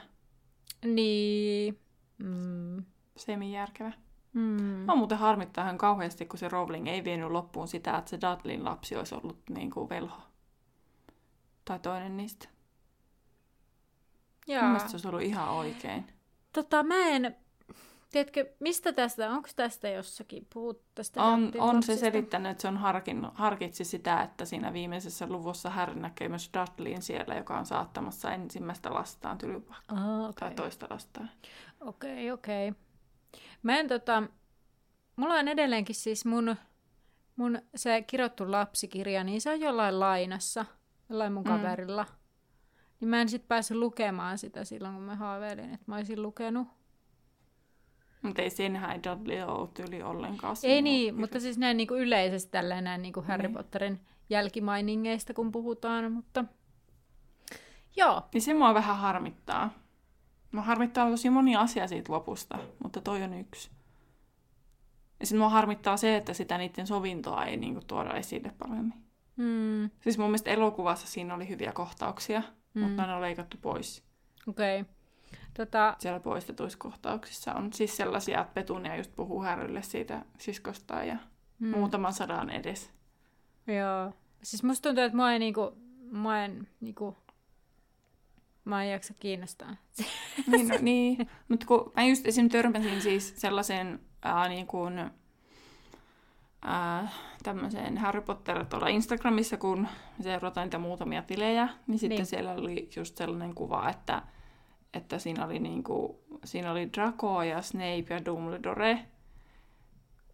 niin. 0.85 1.79
Mm. 2.17 2.83
Semi-järkevä. 3.17 3.91
Mm. 4.33 4.61
Mä 4.61 4.95
muuten 4.95 5.17
harmittaa 5.17 5.63
ihan 5.63 5.77
kauheasti, 5.77 6.25
kun 6.25 6.39
se 6.39 6.49
Rowling 6.49 6.87
ei 6.87 7.03
vienyt 7.03 7.31
loppuun 7.31 7.67
sitä, 7.67 7.97
että 7.97 8.09
se 8.09 8.17
Dudleyn 8.21 8.65
lapsi 8.65 8.95
olisi 8.95 9.15
ollut 9.15 9.39
niin 9.49 9.71
kuin 9.71 9.89
velho. 9.89 10.21
Tai 11.65 11.79
toinen 11.79 12.17
niistä. 12.17 12.47
Mun 14.47 14.55
Joo. 14.55 14.63
mielestä 14.63 14.89
se 14.89 14.95
olisi 14.95 15.07
ollut 15.07 15.21
ihan 15.21 15.49
oikein. 15.49 16.07
Tota, 16.53 16.83
mä 16.83 16.95
en... 16.95 17.35
Tiedätkö, 18.09 18.53
mistä 18.59 18.93
tästä, 18.93 19.29
onko 19.31 19.49
tästä 19.55 19.89
jossakin 19.89 20.47
puhuttu 20.53 20.85
tästä 20.95 21.23
On, 21.23 21.51
on 21.59 21.83
se 21.83 21.95
selittänyt, 21.97 22.51
että 22.51 22.61
se 22.61 22.67
on 22.67 22.77
harkinnut, 22.77 23.31
harkitsi 23.35 23.83
sitä, 23.85 24.21
että 24.21 24.45
siinä 24.45 24.73
viimeisessä 24.73 25.27
luvussa 25.27 25.69
Harry 25.69 25.95
näkee 25.95 26.29
myös 26.29 26.49
Dudleyin 26.53 27.01
siellä, 27.01 27.35
joka 27.35 27.57
on 27.59 27.65
saattamassa 27.65 28.31
ensimmäistä 28.31 28.93
lastaan 28.93 29.37
tylypahkaa. 29.37 29.97
Ah, 29.97 30.35
Tai 30.35 30.47
okei. 30.47 30.55
toista 30.55 30.87
lastaan. 30.89 31.29
Okei, 31.81 32.31
okei. 32.31 32.73
Mä 33.63 33.77
en 33.77 33.87
tota... 33.87 34.23
Mulla 35.15 35.33
on 35.33 35.47
edelleenkin 35.47 35.95
siis 35.95 36.25
mun, 36.25 36.55
mun 37.35 37.61
se 37.75 38.01
kirjoittu 38.01 38.51
lapsikirja, 38.51 39.23
niin 39.23 39.41
se 39.41 39.49
on 39.51 39.59
jollain 39.61 39.99
lainassa, 39.99 40.65
jollain 41.09 41.33
mun 41.33 41.43
Mm. 41.43 41.49
kaverilla. 41.49 42.05
Niin 42.99 43.09
mä 43.09 43.21
en 43.21 43.29
sit 43.29 43.47
päässyt 43.47 43.77
lukemaan 43.77 44.37
sitä 44.37 44.63
silloin, 44.63 44.93
kun 44.93 45.03
mä 45.03 45.15
haaveilin, 45.15 45.73
että 45.73 45.83
mä 45.85 45.95
olisin 45.95 46.21
lukenut. 46.21 46.67
Mutta 48.21 48.41
ei 48.41 48.49
senhän 48.49 48.91
ei 48.91 48.99
Dudley 49.03 49.41
ole 49.41 49.69
tyyli 49.73 50.03
ollenkaan. 50.03 50.55
Ei 50.63 50.81
niin, 50.81 51.13
kirja- 51.15 51.19
mutta 51.19 51.39
siis 51.39 51.57
näin 51.57 51.77
niinku 51.77 51.95
yleisesti 51.95 52.51
tällainen 52.51 52.83
näin 52.83 53.01
niinku 53.01 53.21
Harry 53.27 53.47
Niin. 53.47 53.57
Potterin 53.57 53.99
jälkimainingeista, 54.29 55.33
kun 55.33 55.51
puhutaan, 55.51 56.11
mutta... 56.11 56.45
Joo, 57.95 58.21
Niin 58.33 58.41
se 58.41 58.53
mua 58.53 58.73
vähän 58.73 58.97
harmittaa. 58.97 59.69
Mua 60.51 60.61
harmittaa 60.63 61.09
tosi 61.09 61.29
moni 61.29 61.55
asia 61.55 61.87
siitä 61.87 62.13
lopusta, 62.13 62.57
mutta 62.83 63.01
toi 63.01 63.23
on 63.23 63.33
yksi. 63.33 63.69
Ja 65.19 65.25
sitten 65.25 65.39
mua 65.39 65.49
harmittaa 65.49 65.97
se, 65.97 66.15
että 66.15 66.33
sitä 66.33 66.57
niiden 66.57 66.87
sovintoa 66.87 67.45
ei 67.45 67.57
niinku 67.57 67.81
tuoda 67.87 68.13
esille 68.13 68.51
paremmin. 68.57 68.93
mm, 69.35 69.89
Siis 70.01 70.17
mun 70.17 70.27
mielestä 70.27 70.51
elokuvassa 70.51 71.07
siinä 71.07 71.35
oli 71.35 71.49
hyviä 71.49 71.71
kohtauksia, 71.71 72.39
Mm. 72.73 72.81
mm. 72.81 72.87
mutta 72.87 73.07
ne 73.07 73.13
on 73.13 73.21
leikattu 73.21 73.57
pois. 73.61 74.03
okei. 74.47 74.81
Okay. 74.81 74.93
Tota, 75.59 75.95
Siellä 75.99 76.19
poistetuissa 76.19 76.77
kohtauksissa 76.77 77.53
on 77.53 77.73
siis 77.73 77.97
sellaisia, 77.97 78.41
että 78.41 78.53
Petunia 78.53 78.95
just 78.95 79.15
puhuu 79.15 79.41
Härrylle 79.41 79.81
siitä 79.81 80.25
siskostaan 80.37 81.07
ja 81.07 81.13
mm, 81.13 81.67
mm. 81.67 81.77
muutaman 81.77 82.13
sadan 82.13 82.49
edes. 82.49 82.91
Joo. 83.67 84.13
Siis 84.43 84.63
musta 84.63 84.89
tuntuu, 84.89 85.03
että 85.03 85.15
mua 85.15 85.31
ei 85.31 85.39
niinku... 85.39 85.77
Mua 86.11 86.37
en 86.37 86.67
niinku... 86.81 87.17
Mä 88.65 88.83
en 88.83 88.91
jaksa 88.91 89.13
kiinnostaa. 89.19 89.75
Niin, 90.47 90.67
no, 90.67 90.75
niin. 90.81 91.29
mutta 91.47 91.65
kun 91.65 91.91
mä 91.95 92.05
just 92.05 92.27
esim. 92.27 92.49
törmäsin 92.49 93.01
siis 93.01 93.33
sellaiseen 93.37 93.99
ää, 94.21 94.47
niin 94.47 94.67
kuin, 94.67 95.11
ää, 96.61 97.09
tämmöiseen 97.43 97.97
Harry 97.97 98.21
Potter 98.21 98.65
tuolla 98.65 98.87
Instagramissa, 98.87 99.57
kun 99.57 99.87
seurataan 100.21 100.65
niitä 100.65 100.77
muutamia 100.77 101.21
tilejä, 101.21 101.69
niin 101.87 101.99
sitten 101.99 102.17
niin. 102.17 102.25
siellä 102.25 102.51
oli 102.51 102.89
just 102.95 103.17
sellainen 103.17 103.55
kuva, 103.55 103.89
että, 103.89 104.21
että 104.93 105.19
siinä 105.19 105.45
oli, 105.45 105.59
niin 105.59 105.83
kuin, 105.83 106.17
siinä 106.43 106.71
oli 106.71 106.93
Draco 106.93 107.43
ja 107.43 107.61
Snape 107.61 108.05
ja 108.09 108.25
Dumbledore. 108.25 108.99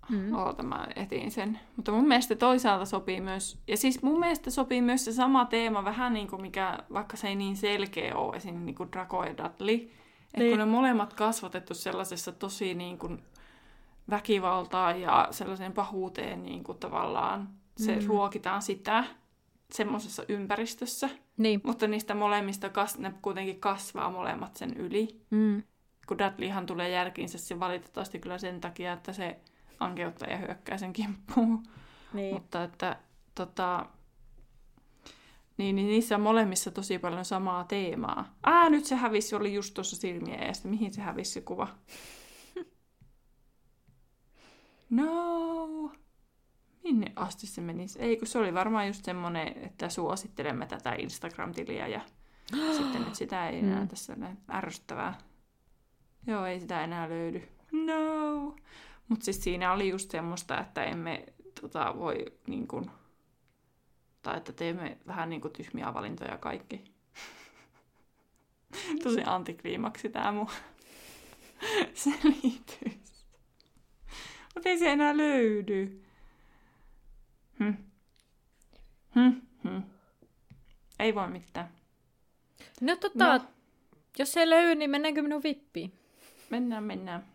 Mm. 0.10 0.34
Oota, 0.34 0.64
mä 0.64 0.88
etin 0.96 1.32
sen. 1.32 1.60
Mutta 1.76 1.92
mun 1.92 2.08
mielestä 2.08 2.36
toisaalta 2.36 2.86
sopii 2.86 3.22
myös, 3.22 3.60
ja 3.68 3.78
siis 3.78 4.04
mun 4.04 4.20
mielestä 4.20 4.50
sopii 4.50 4.82
myös 4.82 5.06
se 5.06 5.14
sama 5.14 5.46
teema, 5.46 5.86
vähän 5.86 6.14
niin 6.14 6.28
kuin 6.28 6.42
mikä, 6.42 6.80
vaikka 6.94 7.18
se 7.18 7.28
ei 7.28 7.36
niin 7.36 7.58
selkeä 7.58 8.16
ole, 8.16 8.36
esim. 8.36 8.56
niin 8.56 8.76
kuin 8.76 8.92
Draco 8.92 9.24
ja 9.24 9.38
Dudley. 9.38 9.76
Että 9.76 10.40
Niin. 10.40 10.50
kun 10.52 10.60
ne 10.60 10.66
molemmat 10.66 11.14
kasvatettu 11.14 11.74
sellaisessa 11.74 12.32
tosi 12.32 12.74
niin 12.74 12.98
kuin 12.98 13.24
väkivaltaa 14.10 14.92
ja 14.92 15.28
sellaiseen 15.32 15.74
pahuuteen 15.74 16.44
niin 16.44 16.64
kuin 16.64 16.78
tavallaan, 16.78 17.50
se 17.78 17.96
mm. 17.96 18.06
ruokitaan 18.08 18.62
sitä 18.62 19.04
semmoisessa 19.74 20.24
ympäristössä. 20.30 21.10
Niin. 21.38 21.62
Mutta 21.64 21.88
niistä 21.88 22.16
molemmista 22.16 22.70
kas, 22.70 22.98
ne 22.98 23.14
kuitenkin 23.22 23.60
kasvaa 23.60 24.12
molemmat 24.12 24.56
sen 24.56 24.74
yli. 24.74 25.22
Mm. 25.30 25.64
Kun 26.08 26.18
Dudleyhan 26.18 26.66
tulee 26.66 26.90
jälkiinsä 26.90 27.38
se 27.38 27.60
valitettavasti 27.60 28.20
kyllä 28.20 28.38
sen 28.38 28.62
takia, 28.62 28.94
että 28.94 29.14
se 29.14 29.40
ankeuttaja 29.80 30.38
hyökkää 30.38 30.78
sen 30.78 30.94
kimppuun. 30.94 31.64
Niin. 32.14 32.34
Mutta 32.34 32.64
että 32.64 32.98
tota, 33.36 33.86
niin, 35.58 35.76
niin 35.76 35.88
niissä 35.88 36.16
on 36.16 36.22
molemmissa 36.22 36.72
tosi 36.72 37.00
paljon 37.00 37.26
samaa 37.26 37.64
teemaa. 37.64 38.36
Aa, 38.44 38.70
nyt 38.70 38.86
se 38.86 38.96
hävisi, 38.96 39.36
oli 39.36 39.54
just 39.54 39.74
tuossa 39.74 39.96
silmien 39.96 40.44
eestä. 40.44 40.68
Mihin 40.68 40.94
se 40.94 41.02
hävisi 41.02 41.32
se 41.32 41.42
kuva? 41.42 41.68
No. 44.90 45.92
Minne 46.86 47.12
asti 47.16 47.48
se 47.48 47.62
menisi? 47.62 48.00
Ei, 48.00 48.18
kun 48.18 48.28
se 48.28 48.40
oli 48.40 48.54
varmaan 48.54 48.88
just 48.88 49.06
semmonen, 49.06 49.48
että 49.48 49.90
suosittelemme 49.90 50.66
tätä 50.66 50.94
Instagram-tiliä 50.94 51.88
ja 51.88 52.02
sitten 52.78 53.02
nyt 53.06 53.16
sitä 53.16 53.50
ei 53.50 53.60
enää 53.60 53.82
Mm. 53.82 53.88
tässä 53.88 54.16
näin 54.16 54.38
ärsyttävää. 54.52 55.18
Joo, 56.28 56.46
ei 56.46 56.60
sitä 56.60 56.84
enää 56.84 57.10
löydy. 57.10 57.48
No. 57.72 58.56
Mutta 59.08 59.26
siis 59.26 59.44
siinä 59.44 59.72
oli 59.74 59.90
just 59.90 60.12
semmoista, 60.12 60.60
että 60.62 60.84
emme 60.84 61.26
tota, 61.62 61.94
voi 62.00 62.26
niin 62.48 62.68
kuin, 62.68 62.92
tai 64.22 64.38
että 64.38 64.54
teemme 64.54 64.98
vähän 65.08 65.30
niin 65.30 65.42
kuin 65.42 65.54
tyhmiä 65.54 65.94
valintoja 65.94 66.38
kaikki. 66.38 66.84
Tosi 69.04 69.22
antikliimaksi 69.26 70.10
tämä 70.10 70.32
mun 70.32 70.48
selitys. 71.94 73.26
Mutta 74.56 74.70
ei 74.70 74.78
se 74.80 74.92
enää 74.92 75.18
löydy. 75.18 76.05
Hm. 77.66 77.74
Hm. 79.16 79.42
Hm. 79.64 79.82
Ei 81.00 81.16
voi 81.16 81.28
mitään. 81.30 81.70
No 82.82 82.96
tota, 82.96 83.38
No. 83.38 83.46
jos 84.20 84.38
ei 84.38 84.50
löydy, 84.50 84.76
niin 84.76 84.90
mennäänkö 84.90 85.22
minun 85.22 85.44
vippiin? 85.44 85.94
Mennään, 86.50 86.84
mennään. 86.84 87.26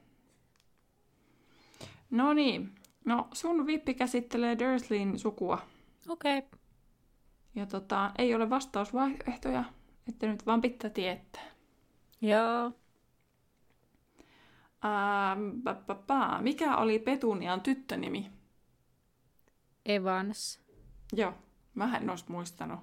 No 2.11 2.33
niin. 2.33 2.75
No, 3.05 3.29
sun 3.33 3.67
vippi 3.67 3.95
käsittelee 3.95 4.59
Dursleyn 4.59 5.19
sukua. 5.19 5.67
Okei. 6.09 6.39
Okay. 6.39 6.51
Ja 7.55 7.67
tota, 7.67 8.11
ei 8.19 8.35
ole 8.35 8.51
vastausvaihtoehtoja, 8.51 9.65
että 10.09 10.27
nyt 10.27 10.47
vaan 10.47 10.61
pitää 10.61 10.91
tietää. 10.91 11.43
Joo. 12.21 12.73
Ähm. 14.85 15.41
Mikä 16.41 16.77
oli 16.77 16.99
Petunian 16.99 17.61
tyttönimi? 17.61 18.31
Evans. 19.87 20.61
Joo, 21.13 21.35
mä 21.75 21.97
en 21.97 22.11
olisi 22.11 22.25
muistanut. 22.29 22.81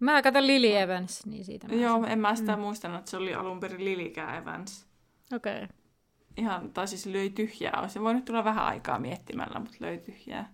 Mä 0.00 0.22
katson 0.22 0.46
Lily 0.46 0.76
Evans, 0.76 1.26
niin 1.26 1.44
siitä 1.44 1.68
mä 1.68 1.74
Joo, 1.74 2.04
en 2.04 2.18
mä 2.18 2.34
sitä 2.34 2.56
mm. 2.56 2.62
muistanut, 2.62 2.98
että 2.98 3.10
se 3.10 3.16
oli 3.16 3.34
alun 3.34 3.60
perin 3.60 3.84
Lilikää 3.84 4.38
Evans. 4.38 4.86
Okei. 5.32 5.64
Okay. 5.64 5.68
Ihan, 6.36 6.72
tai 6.72 6.88
siis 6.88 7.06
löi 7.06 7.30
tyhjää. 7.30 7.80
Olisi 7.80 8.00
voinut 8.00 8.24
tulla 8.24 8.44
vähän 8.44 8.64
aikaa 8.64 8.98
miettimällä, 8.98 9.60
mutta 9.60 9.76
löi 9.80 9.98
tyhjää. 9.98 10.52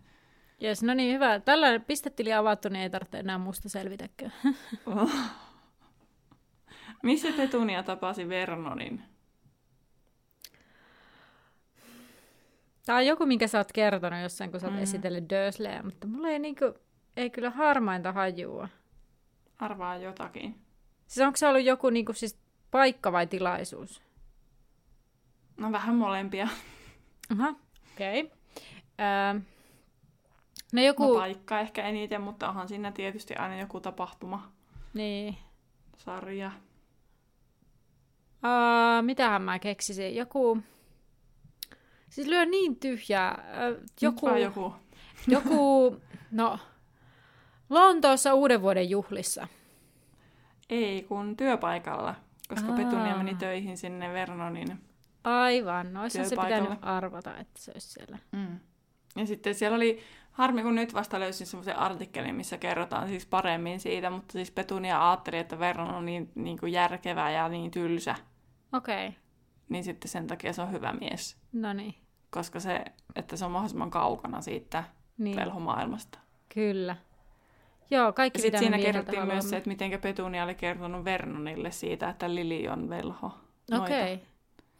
Jes, 0.60 0.82
no 0.82 0.94
niin, 0.94 1.14
hyvä. 1.14 1.40
Tällä 1.40 1.80
pistetili 1.80 2.32
avattu, 2.32 2.68
niin 2.68 2.82
ei 2.82 2.90
tarvitse 2.90 3.18
enää 3.18 3.38
musta 3.38 3.68
selvitäkään. 3.68 4.32
Missä 7.02 7.28
Petunia 7.36 7.82
tapasi 7.82 8.28
Vernonin? 8.28 9.02
Tää 12.86 12.96
on 12.96 13.06
joku, 13.06 13.26
minkä 13.26 13.46
sä 13.46 13.58
oot 13.58 13.72
kertonut 13.72 14.22
jossain, 14.22 14.50
kun 14.50 14.60
sä 14.60 14.66
oot 14.66 14.76
mm. 14.76 14.82
Esitellyt 14.82 15.30
Dursleyä, 15.30 15.82
mutta 15.82 16.06
mulla 16.06 16.28
ei 16.28 16.38
niinku, 16.38 16.74
ei 17.16 17.30
kyllä 17.30 17.50
harmainta 17.50 18.12
hajua. 18.12 18.68
Arvaa 19.58 19.96
jotakin. 19.96 20.60
Siis 21.06 21.26
onko 21.26 21.36
se 21.36 21.48
ollut 21.48 21.64
joku 21.64 21.90
niinku 21.90 22.12
siis 22.12 22.38
paikka 22.70 23.12
vai 23.12 23.26
tilaisuus? 23.26 24.02
No 25.56 25.72
vähän 25.72 25.94
molempia. 25.94 26.48
Aha, 27.32 27.54
okei. 27.92 28.20
Okay. 28.20 28.36
Öö, 29.00 29.40
no 30.72 30.82
joku, 30.82 31.14
No 31.14 31.20
paikka 31.20 31.60
ehkä 31.60 31.82
eniten, 31.82 32.20
mutta 32.20 32.48
onhan 32.48 32.68
siinä 32.68 32.92
tietysti 32.92 33.34
aina 33.34 33.60
joku 33.60 33.80
tapahtuma, 33.80 34.52
niin. 34.94 35.36
sarja. 35.96 36.50
Uh, 38.44 39.02
mitähän 39.02 39.42
mä 39.42 39.58
keksisin? 39.58 40.16
Joku, 40.16 40.58
siis 42.14 42.26
lyö 42.26 42.46
niin 42.46 42.76
tyhjää. 42.76 43.44
Ö, 43.62 43.80
Joku... 44.00 44.28
joku, 44.28 44.74
joku. 45.26 45.96
no, 46.30 46.58
Lontoossa 47.70 48.34
uuden 48.34 48.62
vuoden 48.62 48.90
juhlissa. 48.90 49.48
Ei, 50.70 51.02
kun 51.02 51.36
työpaikalla, 51.36 52.14
koska 52.48 52.70
Aa. 52.70 52.76
Petunia 52.76 53.16
meni 53.16 53.34
töihin 53.34 53.76
sinne 53.76 54.12
Vernonin. 54.12 54.80
Aivan, 55.24 55.92
no 55.92 56.08
se 56.08 56.22
pitänyt 56.22 56.78
arvata, 56.82 57.36
että 57.36 57.62
se 57.62 57.70
olisi 57.74 57.88
siellä. 57.88 58.18
Mm. 58.32 58.60
Ja 59.16 59.26
sitten 59.26 59.54
siellä 59.54 59.76
oli, 59.76 60.00
harmi 60.30 60.62
kun 60.62 60.74
nyt 60.74 60.94
vasta 60.94 61.20
löysin 61.20 61.46
semmoisen 61.46 61.78
artikkelin, 61.78 62.34
missä 62.34 62.58
kerrotaan 62.58 63.08
siis 63.08 63.26
paremmin 63.26 63.80
siitä, 63.80 64.10
mutta 64.10 64.32
siis 64.32 64.50
Petunia 64.50 65.10
ajatteli, 65.10 65.38
että 65.38 65.58
Vernon 65.58 65.94
on 65.94 66.06
niin, 66.06 66.30
niin 66.34 66.58
kuin 66.58 66.72
järkevä 66.72 67.30
ja 67.30 67.48
niin 67.48 67.70
tylsä, 67.70 68.14
Okei, 68.72 69.08
okay. 69.08 69.20
niin 69.68 69.84
sitten 69.84 70.10
sen 70.10 70.26
takia 70.26 70.52
se 70.52 70.62
on 70.62 70.72
hyvä 70.72 70.92
mies, 70.92 71.36
no 71.52 71.72
niin. 71.72 72.03
Koska 72.34 72.60
se, 72.60 72.84
että 73.16 73.36
se 73.36 73.44
on 73.44 73.50
mahdollisimman 73.50 73.90
kaukana 73.90 74.40
siitä 74.40 74.84
niin. 75.18 75.36
velhomaailmasta. 75.36 76.18
Kyllä. 76.54 76.96
Joo, 77.90 78.12
kaikki 78.12 78.40
sitten 78.40 78.60
siinä 78.60 78.78
kerrottiin 78.78 79.26
myös 79.26 79.50
se, 79.50 79.56
että 79.56 79.68
miten 79.68 80.00
Petunia 80.00 80.44
oli 80.44 80.54
kertonut 80.54 81.04
Vernonille 81.04 81.70
siitä, 81.70 82.08
että 82.08 82.34
Lili 82.34 82.68
on 82.68 82.88
velho. 82.88 83.34
Okei, 83.72 84.20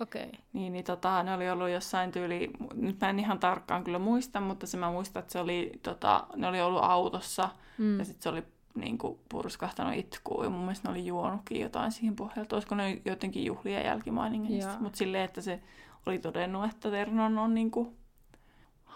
okei. 0.00 0.32
Niin, 0.52 0.72
niin 0.72 0.84
tota, 0.84 1.22
ne 1.22 1.34
oli 1.34 1.50
ollut 1.50 1.68
jossain 1.68 2.12
tyyli, 2.12 2.50
nyt 2.74 3.00
mä 3.00 3.10
en 3.10 3.18
ihan 3.18 3.38
tarkkaan 3.38 3.84
kyllä 3.84 3.98
muista, 3.98 4.40
mutta 4.40 4.66
se 4.66 4.76
mä 4.76 4.90
muistan, 4.90 5.20
että 5.20 5.32
se 5.32 5.38
oli, 5.38 5.72
tota, 5.82 6.26
ne 6.36 6.48
oli 6.48 6.60
ollut 6.60 6.84
autossa 6.84 7.48
Mm. 7.78 7.98
ja 7.98 8.04
sitten 8.04 8.22
se 8.22 8.28
oli 8.28 8.42
niin 8.74 8.98
kuin, 8.98 9.18
purskahtanut 9.28 9.94
itkuun 9.94 10.44
ja 10.44 10.50
mun 10.50 10.60
mielestä 10.60 10.88
ne 10.88 10.92
oli 10.92 11.06
juonutkin 11.06 11.60
jotain 11.60 11.92
siihen 11.92 12.16
pohjalta. 12.16 12.56
Olisiko 12.56 12.74
ne 12.74 13.00
jotenkin 13.04 13.44
juhlien 13.44 13.84
jälkimainingeista, 13.84 14.72
Joo. 14.72 14.80
mutta 14.80 14.96
silleen, 14.96 15.24
että 15.24 15.40
se 15.40 15.60
oli 16.06 16.18
todennut, 16.18 16.70
että 16.70 16.90
Vernon 16.90 17.38
on 17.38 17.54
niin 17.54 17.70
kuin, 17.70 17.96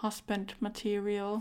husband 0.03 0.49
material. 0.59 1.39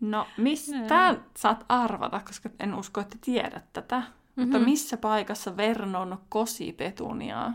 No, 0.00 0.26
mistä 0.36 0.76
Joo. 0.76 1.18
saat 1.36 1.64
arvata, 1.68 2.20
koska 2.20 2.50
en 2.60 2.74
usko, 2.74 3.00
että 3.00 3.16
tiedät 3.20 3.72
tätä. 3.72 3.98
Mm-hmm. 4.00 4.42
Mutta 4.42 4.58
Mhm. 4.58 4.64
missä 4.64 4.96
paikassa 4.96 5.56
Vernon 5.56 6.18
kosi 6.28 6.72
Petuniaa? 6.72 7.52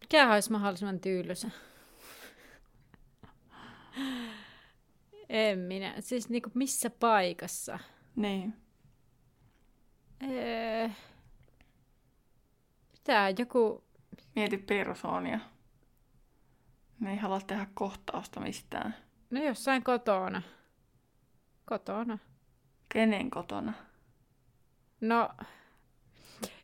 Mikä 0.00 0.32
olisi 0.32 0.52
mahdollisimman 0.52 1.00
tyylysä? 1.00 1.50
En 5.28 5.58
minä. 5.58 5.94
Siis 6.00 6.28
niinku 6.28 6.50
missä 6.54 6.90
paikassa? 6.90 7.78
Niin. 8.16 8.54
Öö... 10.22 10.88
Mitä? 13.08 13.34
Joku... 13.38 13.84
Mieti 14.36 14.58
persoonia. 14.58 15.40
Ne 17.00 17.10
ei 17.10 17.16
halua 17.16 17.40
tehdä 17.40 17.66
kohtausta 17.74 18.40
mistään. 18.40 18.94
No 19.30 19.42
jossain 19.44 19.84
kotona. 19.84 20.42
Kotona. 21.64 22.18
Kenen 22.88 23.30
kotona? 23.30 23.72
No, 25.00 25.30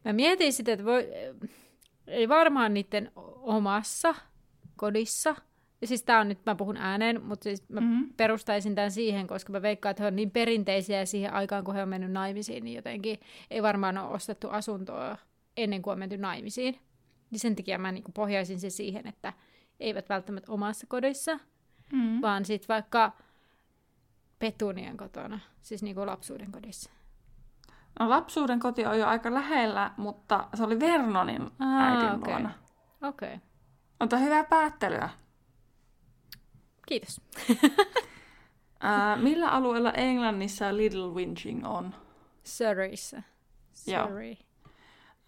mä 0.04 0.12
mietin 0.12 0.52
sitten, 0.52 0.72
että 0.72 0.84
voi, 0.84 1.08
ei 2.06 2.28
varmaan 2.28 2.74
niiden 2.74 3.12
omassa 3.42 4.14
kodissa. 4.76 5.34
Ja 5.80 5.86
siis 5.86 6.02
tää 6.02 6.20
on 6.20 6.28
nyt, 6.28 6.38
mä 6.46 6.54
puhun 6.54 6.76
ääneen, 6.76 7.24
mutta 7.24 7.44
siis 7.44 7.68
mä 7.68 7.80
Mhm. 7.80 7.90
mm-hmm. 7.90 8.12
perustaisin 8.16 8.74
tämän 8.74 8.90
siihen, 8.90 9.26
koska 9.26 9.52
mä 9.52 9.62
veikkaan, 9.62 9.90
että 9.90 10.02
he 10.02 10.06
on 10.06 10.16
niin 10.16 10.30
perinteisiä 10.30 11.04
siihen 11.04 11.32
aikaan, 11.32 11.64
kun 11.64 11.74
he 11.74 11.82
on 11.82 11.88
mennyt 11.88 12.12
naimisiin, 12.12 12.64
niin 12.64 12.76
jotenkin 12.76 13.20
ei 13.50 13.62
varmaan 13.62 13.98
ole 13.98 14.14
ostettu 14.14 14.48
asuntoa 14.50 15.16
ennen 15.56 15.82
kuin 15.82 15.92
on 15.92 15.98
menty 15.98 16.16
naimisiin. 16.16 16.80
Niin 17.30 17.38
sen 17.40 17.56
takia 17.56 17.78
mä 17.78 17.92
niinku 17.92 18.12
pohjaisin 18.12 18.60
se 18.60 18.70
siihen, 18.70 19.06
että 19.06 19.32
eivät 19.80 20.08
välttämättä 20.08 20.52
omassa 20.52 20.86
kodissa, 20.86 21.38
Mm. 21.92 22.20
vaan 22.22 22.44
sitten 22.44 22.68
vaikka 22.68 23.12
Petunian 24.38 24.96
kotona, 24.96 25.40
siis 25.60 25.82
niinku 25.82 26.06
lapsuuden 26.06 26.52
kodissa. 26.52 26.90
No, 28.00 28.10
lapsuuden 28.10 28.60
koti 28.60 28.86
on 28.86 28.98
jo 28.98 29.06
aika 29.06 29.34
lähellä, 29.34 29.90
mutta 29.96 30.48
se 30.54 30.64
oli 30.64 30.80
Vernonin 30.80 31.42
Aa, 31.58 31.80
äidin 31.80 32.10
okei. 32.10 32.32
luona. 32.34 32.50
Okei, 33.02 33.34
okay. 33.34 33.38
Mutta 34.00 34.16
hyvää 34.16 34.44
päättelyä. 34.44 35.08
kiitos. 36.86 37.20
Ää, 38.80 39.16
millä 39.16 39.48
alueella 39.48 39.92
Englannissa 39.92 40.76
Little 40.76 41.08
Winching 41.14 41.66
on? 41.66 41.94
Surreyssä. 42.44 43.22
Joo. 43.86 44.08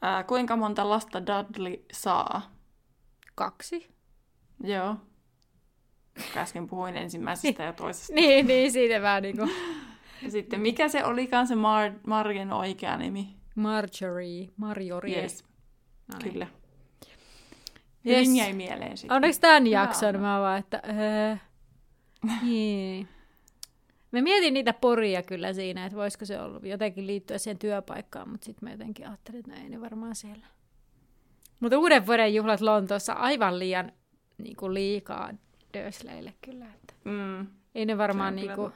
Ää, 0.02 0.24
kuinka 0.24 0.56
monta 0.56 0.88
lasta 0.88 1.22
Dudley 1.26 1.84
saa? 1.92 2.52
Kaksi. 3.34 3.88
Joo. 4.64 4.96
Äsken 6.36 6.66
puhuin 6.66 6.96
ensimmäisestä 6.96 7.62
ja 7.62 7.72
toisesta. 7.72 8.12
Niin, 8.14 8.46
niin, 8.46 8.72
siitä 8.72 9.02
vähän 9.02 9.22
niinku 9.22 9.48
Ja 10.22 10.30
sitten 10.30 10.60
mikä 10.60 10.88
se 10.88 11.04
olikaan 11.04 11.46
se 11.46 11.54
Mar- 11.54 12.00
Margen 12.06 12.52
oikea 12.52 12.96
nimi? 12.96 13.36
Marjorie, 13.54 14.48
Marjorie. 14.56 15.22
Yes, 15.22 15.44
No 16.12 16.18
niin. 16.18 16.32
kyllä. 16.32 16.46
Yes. 18.06 18.18
Hyvin 18.18 18.36
jäi 18.36 18.52
mieleen 18.52 18.96
sitten. 18.96 19.16
Onneksi 19.16 19.40
tämän 19.40 19.66
jakson 19.66 20.08
Anna. 20.16 20.20
mä 20.20 20.40
vaan, 20.40 20.58
että... 20.58 20.82
Öö, 20.88 21.36
niin. 22.42 23.08
Mä 24.12 24.20
mietin 24.20 24.54
niitä 24.54 24.72
poria 24.72 25.22
kyllä 25.22 25.52
siinä, 25.52 25.86
että 25.86 25.96
voisiko 25.98 26.24
se 26.24 26.40
ollut 26.40 26.64
jotenkin 26.66 27.06
liittyä 27.06 27.38
siihen 27.38 27.58
työpaikkaan, 27.58 28.28
mutta 28.28 28.44
sitten 28.44 28.66
mä 28.68 28.72
jotenkin 28.72 29.08
ajattelin, 29.08 29.38
että 29.40 29.50
no 29.52 29.56
ei 29.62 29.68
ne 29.68 29.80
varmaan 29.80 30.14
siellä. 30.16 30.46
Mutta 31.60 31.78
uuden 31.78 32.06
vuoden 32.06 32.34
juhlat 32.34 32.60
Lontoossa 32.60 33.12
aivan 33.12 33.58
liian 33.58 33.92
niin 34.38 34.56
kuin 34.56 34.74
liikaa 34.74 35.30
Dursleylle 35.74 36.34
kyllä. 36.40 36.66
Että 36.74 36.94
Mm. 37.04 37.46
ei 37.74 37.86
ne 37.86 37.98
varmaan 37.98 38.36
niin 38.36 38.52
kuin 38.54 38.72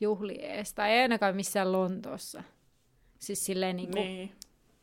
juhli 0.00 0.38
ees, 0.40 0.74
tai 0.74 0.90
ei 0.92 1.02
ainakaan 1.02 1.36
missään 1.36 1.72
Lontoossa. 1.72 2.42
Siis 3.18 3.44
silleen 3.46 3.76
niin 3.76 3.90
kuin 3.90 4.04
Niin. 4.04 4.32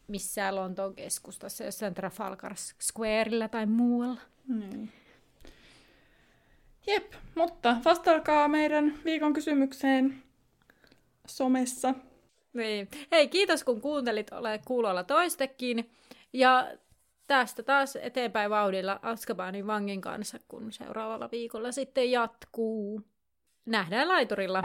missään 0.08 0.56
Lontoon 0.56 0.96
keskustassa, 0.96 1.64
jossain 1.64 1.94
Trafalgar 1.94 2.56
Squarella 2.82 3.48
tai 3.48 3.66
muualla. 3.66 4.22
niin. 4.48 4.92
Jep, 6.88 7.14
mutta 7.36 7.76
vastailkaa 7.86 8.48
meidän 8.48 8.94
viikon 9.06 9.34
kysymykseen 9.34 10.24
somessa. 11.28 11.94
Niin. 12.54 12.90
Hei, 13.12 13.28
kiitos 13.28 13.64
kun 13.64 13.82
kuuntelit 13.82 14.34
Ole 14.34 14.60
kuulolla 14.66 15.04
toistekin. 15.04 15.90
Ja 16.34 16.68
tästä 17.28 17.64
taas 17.64 17.96
eteenpäin 17.96 18.50
vauhdilla 18.50 19.00
Askabanin 19.02 19.68
vangin 19.68 20.02
kanssa, 20.02 20.40
kun 20.48 20.72
seuraavalla 20.72 21.30
viikolla 21.32 21.72
sitten 21.72 22.12
jatkuu. 22.12 23.02
Nähdään 23.66 24.08
laiturilla. 24.08 24.64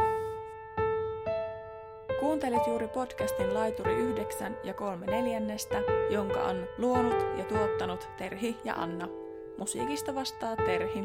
Kuuntelit 2.20 2.66
juuri 2.66 2.88
podcastin 2.88 3.54
Laituri 3.54 3.94
9 3.94 4.56
ja 4.64 4.74
3 4.74 5.06
neljännestä, 5.06 5.82
jonka 6.10 6.42
on 6.42 6.66
luonut 6.78 7.38
ja 7.38 7.44
tuottanut 7.44 8.08
Terhi 8.16 8.56
ja 8.64 8.74
Anna. 8.74 9.08
Musiikista 9.58 10.14
vastaa 10.14 10.56
Terhi. 10.56 11.04